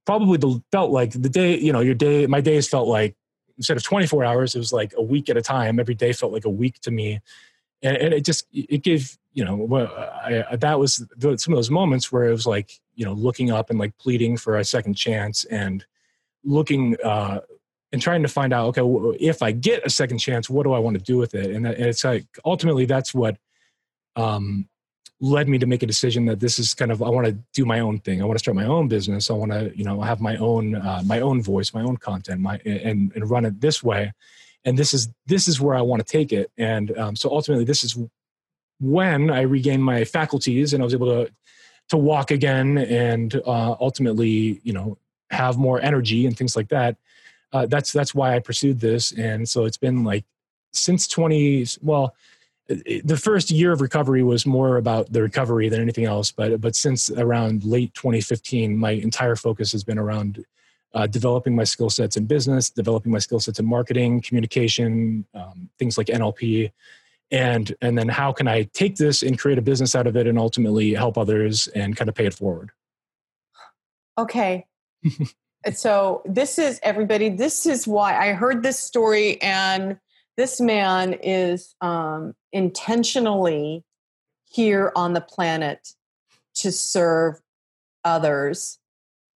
probably 0.06 0.38
the, 0.38 0.62
felt 0.72 0.92
like 0.92 1.12
the 1.12 1.30
day, 1.30 1.58
you 1.60 1.72
know, 1.72 1.82
your 1.82 1.94
day, 1.94 2.26
my 2.26 2.42
days 2.42 2.68
felt 2.68 2.88
like 2.88 3.16
instead 3.58 3.78
of 3.78 3.84
24 3.84 4.24
hours, 4.24 4.56
it 4.56 4.60
was 4.60 4.74
like 4.74 4.94
a 4.98 5.02
week 5.04 5.30
at 5.30 5.38
a 5.38 5.42
time. 5.42 5.80
Every 5.80 5.94
day 5.94 6.14
felt 6.14 6.34
like 6.34 6.46
a 6.46 6.50
week 6.50 6.80
to 6.82 6.92
me. 6.92 7.20
And, 7.84 7.98
and 7.98 8.14
it 8.14 8.26
just, 8.26 8.48
it 8.52 8.84
gave, 8.84 9.18
you 9.34 9.46
know, 9.46 9.88
I, 10.26 10.56
that 10.56 10.80
was 10.80 10.96
some 10.96 11.54
of 11.54 11.58
those 11.58 11.70
moments 11.70 12.12
where 12.12 12.26
it 12.26 12.32
was 12.32 12.48
like, 12.48 12.80
you 12.96 13.06
know, 13.06 13.14
looking 13.14 13.52
up 13.52 13.70
and 13.70 13.78
like 13.78 13.98
pleading 13.98 14.38
for 14.38 14.58
a 14.58 14.66
second 14.66 14.96
chance 14.96 15.44
and 15.46 15.86
looking, 16.44 16.96
uh, 17.04 17.42
and 17.92 18.02
trying 18.02 18.22
to 18.22 18.28
find 18.28 18.54
out, 18.54 18.78
okay, 18.78 19.16
if 19.20 19.42
I 19.42 19.52
get 19.52 19.86
a 19.86 19.90
second 19.90 20.20
chance, 20.20 20.50
what 20.50 20.64
do 20.64 20.74
I 20.74 20.80
want 20.80 20.98
to 20.98 21.04
do 21.04 21.18
with 21.18 21.34
it? 21.34 21.52
And, 21.52 21.66
it's 21.66 22.04
like, 22.04 22.26
ultimately 22.46 22.86
that's 22.86 23.14
what, 23.14 23.38
um, 24.16 24.70
led 25.22 25.50
me 25.50 25.58
to 25.58 25.66
make 25.66 25.84
a 25.84 25.86
decision 25.86 26.26
that 26.26 26.40
this 26.40 26.60
is 26.60 26.74
kind 26.74 26.92
of 26.92 27.04
I 27.04 27.10
want 27.10 27.28
to 27.28 27.38
do 27.54 27.66
my 27.66 27.80
own 27.80 28.00
thing. 28.00 28.22
I 28.22 28.26
want 28.26 28.38
to 28.38 28.44
start 28.44 28.56
my 28.56 28.66
own 28.66 28.88
business. 28.88 29.30
I 29.30 29.34
want 29.34 29.52
to 29.52 29.72
you 29.76 29.84
know 29.84 30.02
have 30.02 30.22
my 30.22 30.38
own 30.38 30.76
uh, 30.76 31.02
my 31.06 31.20
own 31.20 31.42
voice, 31.42 31.74
my 31.74 31.82
own 31.82 31.98
content, 31.98 32.42
my 32.42 32.60
and 32.66 33.12
and 33.14 33.30
run 33.30 33.46
it 33.46 33.60
this 33.60 33.84
way. 33.84 34.14
And 34.66 34.78
this 34.78 34.94
is 34.94 35.10
this 35.26 35.48
is 35.48 35.60
where 35.60 35.76
I 35.76 35.82
want 35.82 36.06
to 36.06 36.10
take 36.10 36.32
it. 36.32 36.52
And 36.58 36.98
um, 36.98 37.16
so 37.16 37.30
ultimately, 37.30 37.66
this 37.66 37.84
is 37.84 37.98
when 38.80 39.30
I 39.30 39.42
regained 39.42 39.84
my 39.84 40.06
faculties 40.06 40.74
and 40.74 40.82
I 40.82 40.86
was 40.86 40.94
able 40.94 41.26
to 41.26 41.32
to 41.90 41.98
walk 41.98 42.32
again 42.32 42.78
and 42.78 43.36
uh, 43.36 43.76
ultimately 43.80 44.62
you 44.64 44.74
know 44.74 44.98
have 45.32 45.58
more 45.58 45.82
energy 45.82 46.26
and 46.26 46.38
things 46.38 46.56
like 46.56 46.70
that. 46.70 46.98
Uh, 47.52 47.66
that's 47.66 47.92
that's 47.92 48.14
why 48.14 48.36
I 48.36 48.40
pursued 48.40 48.80
this. 48.80 49.12
And 49.12 49.48
so 49.48 49.66
it's 49.66 49.78
been 49.78 50.04
like 50.04 50.26
since 50.72 51.08
20 51.08 51.66
well 51.82 52.14
the 52.70 53.18
first 53.18 53.50
year 53.50 53.72
of 53.72 53.82
recovery 53.82 54.22
was 54.22 54.46
more 54.46 54.78
about 54.78 55.12
the 55.12 55.24
recovery 55.24 55.70
than 55.70 55.82
anything 55.82 56.06
else. 56.06 56.32
But 56.32 56.62
but 56.62 56.76
since 56.76 57.10
around 57.10 57.64
late 57.64 57.94
2015, 57.96 58.78
my 58.78 58.92
entire 58.92 59.36
focus 59.36 59.72
has 59.72 59.84
been 59.84 59.98
around 59.98 60.46
uh, 60.94 61.08
developing 61.08 61.56
my 61.56 61.64
skill 61.64 61.90
sets 61.90 62.16
in 62.16 62.26
business, 62.26 62.70
developing 62.70 63.12
my 63.12 63.20
skill 63.20 63.40
sets 63.40 63.60
in 63.60 63.66
marketing, 63.66 64.22
communication, 64.22 65.26
um, 65.34 65.70
things 65.80 65.98
like 65.98 66.08
NLP, 66.08 66.72
and 67.32 67.74
and 67.82 67.98
then 67.98 68.08
how 68.08 68.32
can 68.32 68.48
I 68.48 68.64
take 68.74 68.98
this 68.98 69.24
and 69.24 69.38
create 69.38 69.58
a 69.58 69.64
business 69.64 69.96
out 69.96 70.06
of 70.06 70.16
it, 70.16 70.28
and 70.28 70.38
ultimately 70.38 70.94
help 70.94 71.18
others 71.18 71.68
and 71.70 71.98
kind 71.98 72.08
of 72.08 72.14
pay 72.14 72.28
it 72.28 72.36
forward. 72.36 72.70
Okay. 74.16 74.68
So 75.74 76.22
this 76.26 76.60
is 76.60 76.80
everybody. 76.84 77.30
This 77.30 77.66
is 77.66 77.88
why 77.88 78.18
I 78.18 78.34
heard 78.34 78.64
this 78.64 78.80
story 78.80 79.42
and 79.42 79.98
this 80.38 80.62
man 80.62 81.14
is 81.22 81.76
um, 81.82 82.34
intentionally 82.54 83.84
here 84.50 84.92
on 84.96 85.14
the 85.14 85.22
planet 85.22 85.94
to 86.56 86.72
serve 86.72 87.42
others. 88.04 88.80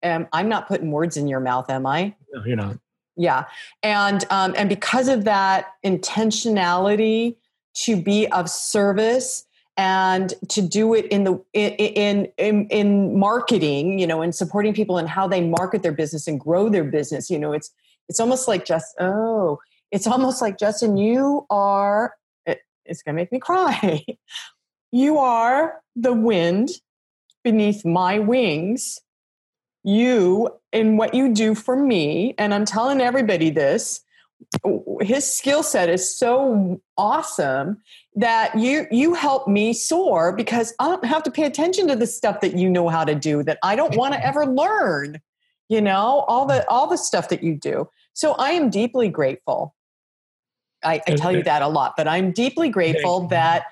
And 0.03 0.27
I'm 0.33 0.49
not 0.49 0.69
putting 0.69 0.91
words 0.91 1.17
in 1.17 1.29
your 1.29 1.41
mouth, 1.41 1.71
am 1.71 1.87
I? 1.87 2.15
No, 2.33 2.45
you're 2.45 2.57
not. 2.57 2.79
Yeah, 3.17 3.45
and 3.83 4.25
um, 4.31 4.55
and 4.57 4.69
because 4.69 5.09
of 5.09 5.25
that 5.25 5.75
intentionality 5.85 7.37
to 7.75 8.01
be 8.01 8.27
of 8.29 8.49
service 8.49 9.47
and 9.77 10.35
to 10.49 10.63
do 10.63 10.95
it 10.95 11.07
in 11.07 11.25
the 11.25 11.43
in 11.55 12.27
in 12.37 12.67
in 12.69 13.19
marketing, 13.19 13.99
you 13.99 14.07
know, 14.07 14.23
and 14.23 14.35
supporting 14.35 14.75
people 14.75 14.99
and 14.99 15.09
how 15.09 15.27
they 15.27 15.41
market 15.41 15.83
their 15.83 15.93
business 15.93 16.27
and 16.27 16.39
grow 16.39 16.69
their 16.69 16.85
business. 16.85 17.31
You 17.31 17.39
know, 17.39 17.53
it's 17.53 17.71
it's 18.09 18.21
almost 18.21 18.49
like 18.49 18.65
just 18.65 18.95
oh, 19.01 19.59
it's 19.91 20.07
almost 20.07 20.41
like 20.41 20.59
Justin, 20.59 20.97
you 20.97 21.47
are, 21.51 22.15
it, 22.47 22.61
it's 22.85 23.03
going 23.03 23.15
to 23.15 23.21
make 23.21 23.33
me 23.33 23.39
cry. 23.39 24.05
you 24.93 25.19
are 25.19 25.81
the 25.97 26.13
wind 26.13 26.71
beneath 27.43 27.85
my 27.85 28.19
wings. 28.19 28.99
You, 29.83 30.51
in 30.73 30.97
what 30.99 31.15
you 31.15 31.33
do 31.33 31.55
for 31.55 31.75
me, 31.75 32.35
and 32.37 32.53
I'm 32.53 32.67
telling 32.67 33.01
everybody 33.01 33.51
this, 33.51 34.03
his 35.01 35.33
skill 35.33 35.63
set 35.63 35.89
is 35.89 36.17
so 36.17 36.81
awesome 36.97 37.79
that 38.15 38.57
you 38.59 38.87
you 38.91 39.15
help 39.15 39.47
me 39.49 39.73
soar 39.73 40.33
because 40.33 40.75
I 40.79 40.89
don't 40.89 41.05
have 41.05 41.23
to 41.25 41.31
pay 41.31 41.45
attention 41.45 41.89
to 41.89 41.97
the 41.97 42.07
stuff 42.07 42.41
that 42.41 42.57
you 42.57 42.69
know 42.69 42.89
how 42.89 43.05
to 43.05 43.15
do 43.15 43.43
that 43.45 43.59
I 43.63 43.77
don't 43.77 43.97
want 43.97 44.15
to 44.15 44.27
ever 44.27 44.47
learn. 44.47 45.21
You 45.69 45.81
know, 45.81 46.25
all 46.27 46.47
the 46.47 46.69
all 46.69 46.89
the 46.89 46.99
stuff 46.99 47.29
that 47.29 47.43
you 47.43 47.57
do. 47.57 47.89
So 48.13 48.33
I 48.33 48.51
am 48.51 48.71
deeply 48.71 49.09
grateful 49.09 49.75
I, 50.83 51.01
I 51.07 51.15
tell 51.15 51.33
you 51.33 51.43
that 51.43 51.63
a 51.63 51.69
lot, 51.69 51.95
but 51.97 52.09
I'm 52.09 52.33
deeply 52.33 52.69
grateful 52.69 53.27
that 53.29 53.65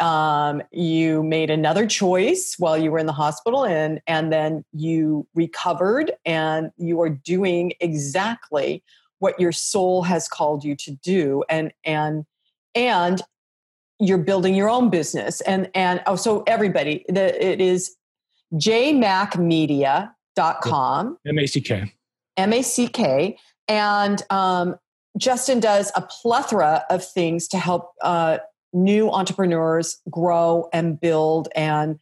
um, 0.00 0.62
you 0.72 1.22
made 1.22 1.50
another 1.50 1.86
choice 1.86 2.56
while 2.58 2.76
you 2.76 2.90
were 2.90 2.98
in 2.98 3.06
the 3.06 3.12
hospital 3.12 3.64
and 3.64 4.00
and 4.06 4.32
then 4.32 4.64
you 4.72 5.26
recovered 5.34 6.12
and 6.24 6.70
you 6.76 7.00
are 7.00 7.10
doing 7.10 7.72
exactly 7.80 8.82
what 9.18 9.38
your 9.40 9.52
soul 9.52 10.02
has 10.02 10.28
called 10.28 10.64
you 10.64 10.76
to 10.76 10.90
do 10.90 11.42
and 11.48 11.72
and 11.84 12.26
and 12.74 13.22
you're 14.00 14.18
building 14.18 14.54
your 14.54 14.68
own 14.68 14.90
business 14.90 15.40
and 15.42 15.70
and 15.74 16.02
oh 16.06 16.16
so 16.16 16.42
everybody 16.46 17.04
the, 17.08 17.44
it 17.44 17.60
is 17.60 17.96
jmackmedia.com 18.54 21.18
m-a-c-k 21.26 21.92
m-a-c-k 22.36 23.36
and 23.68 24.22
um, 24.30 24.76
Justin 25.16 25.60
does 25.60 25.92
a 25.94 26.02
plethora 26.02 26.84
of 26.90 27.06
things 27.06 27.46
to 27.48 27.58
help 27.58 27.92
uh, 28.02 28.38
new 28.72 29.10
entrepreneurs 29.10 29.98
grow 30.10 30.68
and 30.72 31.00
build 31.00 31.48
and 31.54 31.98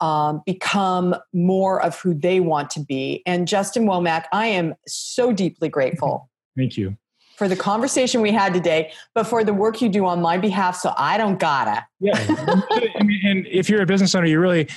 um, 0.00 0.42
become 0.44 1.14
more 1.32 1.82
of 1.82 1.98
who 2.00 2.12
they 2.12 2.40
want 2.40 2.70
to 2.70 2.80
be. 2.80 3.22
And 3.24 3.48
Justin 3.48 3.86
Womack, 3.86 4.24
I 4.32 4.46
am 4.46 4.74
so 4.86 5.32
deeply 5.32 5.68
grateful. 5.68 6.28
Thank 6.56 6.76
you. 6.76 6.96
For 7.36 7.48
the 7.48 7.56
conversation 7.56 8.22
we 8.22 8.32
had 8.32 8.54
today, 8.54 8.92
but 9.14 9.24
for 9.24 9.44
the 9.44 9.52
work 9.52 9.82
you 9.82 9.90
do 9.90 10.06
on 10.06 10.22
my 10.22 10.38
behalf, 10.38 10.74
so 10.76 10.94
I 10.96 11.18
don't 11.18 11.38
gotta. 11.38 11.84
Yeah. 12.00 12.18
and 13.10 13.46
if 13.46 13.68
you're 13.68 13.82
a 13.82 13.86
business 13.86 14.14
owner, 14.14 14.26
you 14.26 14.40
really, 14.40 14.68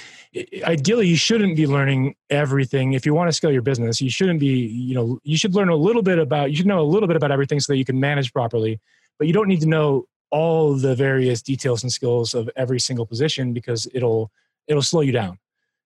ideally 0.64 1.08
you 1.08 1.16
shouldn't 1.16 1.56
be 1.56 1.66
learning 1.66 2.16
everything 2.30 2.94
if 2.94 3.06
you 3.06 3.14
want 3.16 3.28
to 3.28 3.32
scale 3.32 3.52
your 3.52 3.64
business 3.64 4.00
you 4.00 4.12
shouldn't 4.12 4.40
be 4.40 4.68
you 4.68 4.94
know 4.94 5.20
you 5.24 5.36
should 5.36 5.56
learn 5.56 5.70
a 5.70 5.76
little 5.76 6.04
bit 6.04 6.20
about 6.20 6.52
you 6.52 6.56
should 6.58 6.68
know 6.68 6.80
a 6.80 6.84
little 6.84 7.08
bit 7.08 7.18
about 7.18 7.32
everything 7.32 7.60
so 7.60 7.74
that 7.74 7.78
you 7.78 7.86
can 7.86 8.00
manage 8.00 8.32
properly 8.32 8.80
but 9.18 9.26
you 9.26 9.34
don't 9.34 9.48
need 9.48 9.60
to 9.60 9.68
know 9.68 10.06
all 10.30 10.76
the 10.76 10.94
various 10.94 11.42
details 11.42 11.82
and 11.82 11.92
skills 11.92 12.36
of 12.36 12.48
every 12.56 12.80
single 12.80 13.08
position 13.08 13.54
because 13.54 13.88
it'll 13.92 14.32
it'll 14.68 14.84
slow 14.84 15.02
you 15.02 15.12
down 15.12 15.38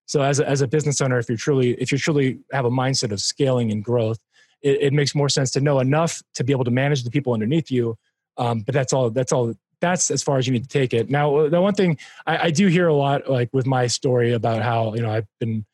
so 0.06 0.22
as 0.22 0.42
a, 0.42 0.50
as 0.50 0.60
a 0.60 0.68
business 0.68 1.00
owner 1.00 1.18
if 1.18 1.30
you're 1.30 1.38
truly 1.38 1.72
if 1.76 1.90
you 1.90 1.98
truly 1.98 2.40
have 2.52 2.66
a 2.66 2.72
mindset 2.72 3.14
of 3.14 3.22
scaling 3.22 3.72
and 3.72 3.82
growth 3.82 4.20
it, 4.64 4.82
it 4.82 4.94
makes 4.94 5.14
more 5.14 5.30
sense 5.30 5.52
to 5.52 5.62
know 5.62 5.80
enough 5.80 6.22
to 6.34 6.44
be 6.44 6.52
able 6.52 6.64
to 6.64 6.72
manage 6.72 7.04
the 7.04 7.12
people 7.12 7.34
underneath 7.34 7.70
you 7.70 7.98
um, 8.38 8.62
but 8.62 8.74
that's 8.74 8.94
all 8.94 9.10
that's 9.10 9.32
all 9.32 9.54
that's 9.84 10.10
as 10.12 10.24
far 10.24 10.38
as 10.38 10.48
you 10.48 10.54
need 10.54 10.64
to 10.64 10.70
take 10.70 10.94
it. 10.94 11.10
Now, 11.10 11.50
the 11.50 11.62
one 11.62 11.74
thing 11.74 11.98
I, 12.26 12.38
I 12.46 12.52
do 12.52 12.68
hear 12.68 12.88
a 12.88 12.94
lot, 12.94 13.30
like 13.30 13.50
with 13.52 13.66
my 13.66 13.88
story 13.88 14.32
about 14.32 14.62
how 14.62 14.96
you 14.96 15.02
know 15.02 15.12
I've 15.12 15.28
been 15.40 15.66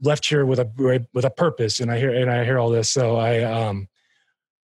left 0.00 0.26
here 0.26 0.46
with 0.46 0.58
a 0.58 1.06
with 1.12 1.24
a 1.24 1.30
purpose, 1.30 1.80
and 1.80 1.90
I 1.90 1.98
hear 1.98 2.10
and 2.10 2.30
I 2.30 2.44
hear 2.44 2.58
all 2.58 2.70
this. 2.70 2.90
So 2.90 3.16
I, 3.16 3.42
um, 3.42 3.88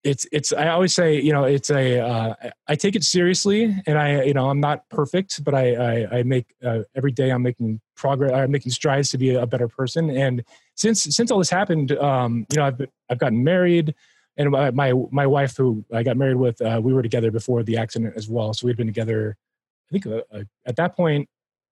it's 0.04 0.26
it's 0.32 0.52
I 0.52 0.68
always 0.68 0.94
say 0.94 1.20
you 1.20 1.32
know 1.32 1.44
it's 1.44 1.70
a 1.70 2.00
uh, 2.00 2.34
I 2.68 2.74
take 2.74 2.96
it 2.96 3.04
seriously, 3.04 3.74
and 3.86 3.98
I 3.98 4.22
you 4.22 4.34
know 4.34 4.50
I'm 4.50 4.60
not 4.60 4.88
perfect, 4.88 5.44
but 5.44 5.54
I 5.54 5.74
I, 5.74 6.18
I 6.18 6.22
make 6.22 6.54
uh, 6.64 6.80
every 6.94 7.12
day 7.12 7.30
I'm 7.30 7.42
making 7.42 7.80
progress. 7.94 8.32
I'm 8.32 8.50
making 8.50 8.72
strides 8.72 9.10
to 9.10 9.18
be 9.18 9.34
a 9.34 9.46
better 9.46 9.68
person. 9.68 10.10
And 10.10 10.44
since 10.74 11.02
since 11.02 11.30
all 11.30 11.38
this 11.38 11.50
happened, 11.50 11.92
um, 11.92 12.46
you 12.50 12.58
know 12.58 12.66
I've 12.66 12.78
been, 12.78 12.88
I've 13.08 13.18
gotten 13.18 13.44
married 13.44 13.94
and 14.36 14.50
my 14.50 14.70
my, 14.70 14.92
my 15.10 15.26
wife 15.26 15.56
who 15.56 15.84
I 15.92 16.02
got 16.02 16.16
married 16.16 16.36
with, 16.36 16.60
uh, 16.60 16.80
we 16.82 16.92
were 16.92 17.02
together 17.02 17.30
before 17.30 17.62
the 17.62 17.76
accident 17.76 18.14
as 18.16 18.28
well. 18.28 18.54
So 18.54 18.66
we'd 18.66 18.76
been 18.76 18.86
together. 18.86 19.36
I 19.90 19.92
think 19.92 20.06
uh, 20.06 20.22
uh 20.32 20.44
at 20.66 20.76
that 20.76 20.96
point, 20.96 21.28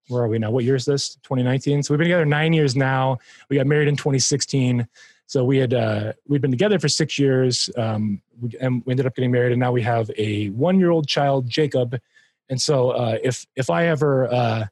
where 0.09 0.23
are 0.23 0.29
we 0.29 0.39
now? 0.39 0.51
What 0.51 0.65
year 0.65 0.75
is 0.75 0.85
this? 0.85 1.15
2019. 1.23 1.83
So 1.83 1.95
we've 1.95 1.99
been 1.99 2.07
together 2.07 2.27
nine 2.27 2.53
years 2.53 2.77
now. 2.77 3.19
We 3.49 3.57
got 3.57 3.67
married 3.67 3.89
in 3.89 3.97
2016. 3.97 4.87
So 5.31 5.45
we 5.45 5.59
had 5.59 5.75
uh, 5.75 6.13
we'd 6.27 6.43
been 6.43 6.51
together 6.51 6.81
for 6.81 6.89
six 6.89 7.17
years, 7.17 7.71
um, 7.77 8.21
we, 8.41 8.51
and 8.61 8.83
we 8.85 8.91
ended 8.91 9.07
up 9.07 9.15
getting 9.15 9.31
married. 9.31 9.53
And 9.53 9.61
now 9.61 9.71
we 9.71 9.81
have 9.83 10.11
a 10.19 10.49
one 10.49 10.81
year 10.81 10.91
old 10.91 11.07
child, 11.07 11.49
Jacob. 11.49 12.01
And 12.49 12.61
so 12.61 12.91
uh, 12.91 13.17
if 13.23 13.47
if 13.55 13.71
I 13.71 13.87
ever 13.87 14.27
uh, 14.27 14.67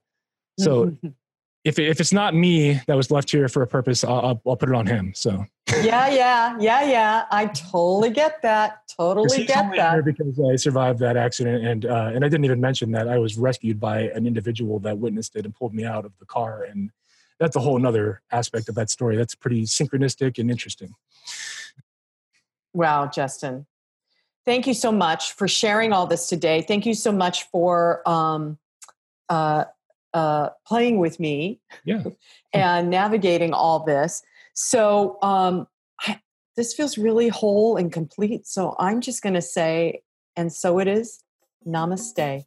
so 0.59 0.97
if 1.65 1.79
if 1.79 2.01
it's 2.01 2.13
not 2.13 2.35
me 2.35 2.81
that 2.89 2.97
was 2.97 3.09
left 3.13 3.31
here 3.31 3.49
for 3.49 3.63
a 3.63 3.69
purpose, 3.69 4.03
I'll, 4.03 4.43
I'll 4.45 4.57
put 4.57 4.69
it 4.69 4.75
on 4.75 4.85
him. 4.85 5.13
So 5.15 5.47
yeah, 5.81 6.09
yeah, 6.09 6.57
yeah, 6.59 6.83
yeah. 6.91 7.25
I 7.31 7.47
totally 7.47 8.11
get 8.11 8.43
that. 8.43 8.81
Totally 8.97 9.45
get 9.45 9.71
that. 9.77 10.05
Because 10.05 10.41
I 10.41 10.57
survived 10.57 10.99
that 10.99 11.17
accident, 11.17 11.65
and 11.65 11.87
uh, 11.87 12.11
and 12.13 12.25
I 12.25 12.29
didn't 12.29 12.47
even 12.47 12.61
mention 12.61 12.91
that 12.93 13.07
I 13.07 13.19
was 13.19 13.39
rescued 13.39 13.79
by 13.79 14.09
an 14.09 14.27
individual 14.27 14.81
that 14.81 14.99
witnessed 14.99 15.37
it 15.37 15.45
and 15.45 15.55
pulled 15.55 15.73
me 15.73 15.85
out 15.85 16.05
of 16.05 16.11
the 16.19 16.27
car, 16.27 16.65
and 16.65 16.91
that's 17.39 17.57
a 17.57 17.61
whole 17.61 17.85
other 17.87 18.23
aspect 18.31 18.69
of 18.69 18.75
that 18.75 18.91
story. 18.91 19.17
That's 19.17 19.35
pretty 19.35 19.63
synchronistic 19.63 20.39
and 20.39 20.51
interesting. 20.51 20.95
Wow, 22.73 23.07
Justin, 23.07 23.67
thank 24.45 24.67
you 24.67 24.75
so 24.75 24.93
much 24.93 25.33
for 25.33 25.49
sharing 25.49 25.93
all 25.93 26.07
this 26.07 26.29
today. 26.29 26.63
Thank 26.63 26.87
you 26.87 26.95
so 26.95 27.13
much 27.13 27.45
for 27.45 28.09
um, 28.09 28.59
uh, 29.29 29.65
uh, 30.15 30.51
playing 30.67 30.99
with 30.99 31.19
me, 31.21 31.61
yeah, 31.85 32.03
and 32.53 32.91
navigating 32.91 33.53
all 33.53 33.85
this. 33.85 34.23
So 34.55 35.19
um, 35.23 35.67
I, 36.01 36.21
this 36.57 36.75
feels 36.75 36.99
really 36.99 37.29
whole 37.29 37.77
and 37.77 37.93
complete. 37.93 38.47
So 38.47 38.75
I'm 38.79 39.01
just 39.01 39.23
going 39.23 39.35
to 39.35 39.43
say, 39.43 40.03
and 40.37 40.53
so 40.53 40.79
it 40.79 40.89
is. 40.89 41.23
Namaste. 41.67 42.45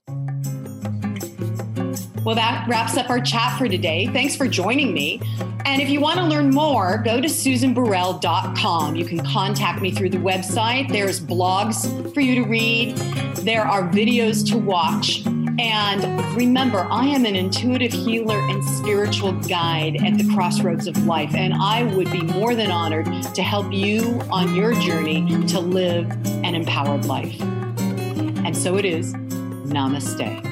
Well, 2.24 2.36
that 2.36 2.68
wraps 2.68 2.98
up 2.98 3.10
our 3.10 3.20
chat 3.20 3.58
for 3.58 3.68
today. 3.68 4.08
Thanks 4.08 4.36
for 4.36 4.48
joining 4.48 4.94
me. 4.94 5.22
And 5.66 5.82
if 5.82 5.90
you 5.90 6.00
want 6.00 6.20
to 6.20 6.26
learn 6.26 6.52
more, 6.52 7.00
go 7.00 7.20
to 7.20 7.28
susanburrell.com. 7.28 8.96
You 8.96 9.06
can 9.06 9.26
contact 9.26 9.82
me 9.82 9.92
through 9.92 10.12
the 10.12 10.18
website. 10.18 10.92
There's 10.92 11.20
blogs 11.20 12.14
for 12.14 12.22
you 12.22 12.36
to 12.44 12.50
read, 12.50 12.98
there 13.38 13.64
are 13.64 13.84
videos 13.90 14.48
to 14.52 14.58
watch. 14.58 15.26
And 15.60 16.36
remember, 16.36 16.88
I 16.90 17.08
am 17.08 17.26
an 17.26 17.36
intuitive 17.36 17.92
healer 17.92 18.38
and 18.38 18.64
spiritual 18.64 19.34
guide 19.34 19.98
at 20.04 20.18
the 20.18 20.32
crossroads 20.34 20.88
of 20.88 21.06
life. 21.06 21.34
And 21.36 21.54
I 21.54 21.84
would 21.96 22.12
be 22.12 22.22
more 22.22 22.56
than 22.56 22.72
honored 22.72 23.06
to 23.34 23.42
help 23.42 23.72
you 23.72 24.22
on 24.30 24.56
your 24.56 24.74
journey 24.74 25.46
to 25.48 25.60
live 25.60 26.10
an 26.44 26.56
empowered 26.56 27.06
life. 27.06 27.40
And 27.42 28.56
so 28.56 28.78
it 28.78 28.86
is. 28.86 29.14
Namaste. 29.14 30.51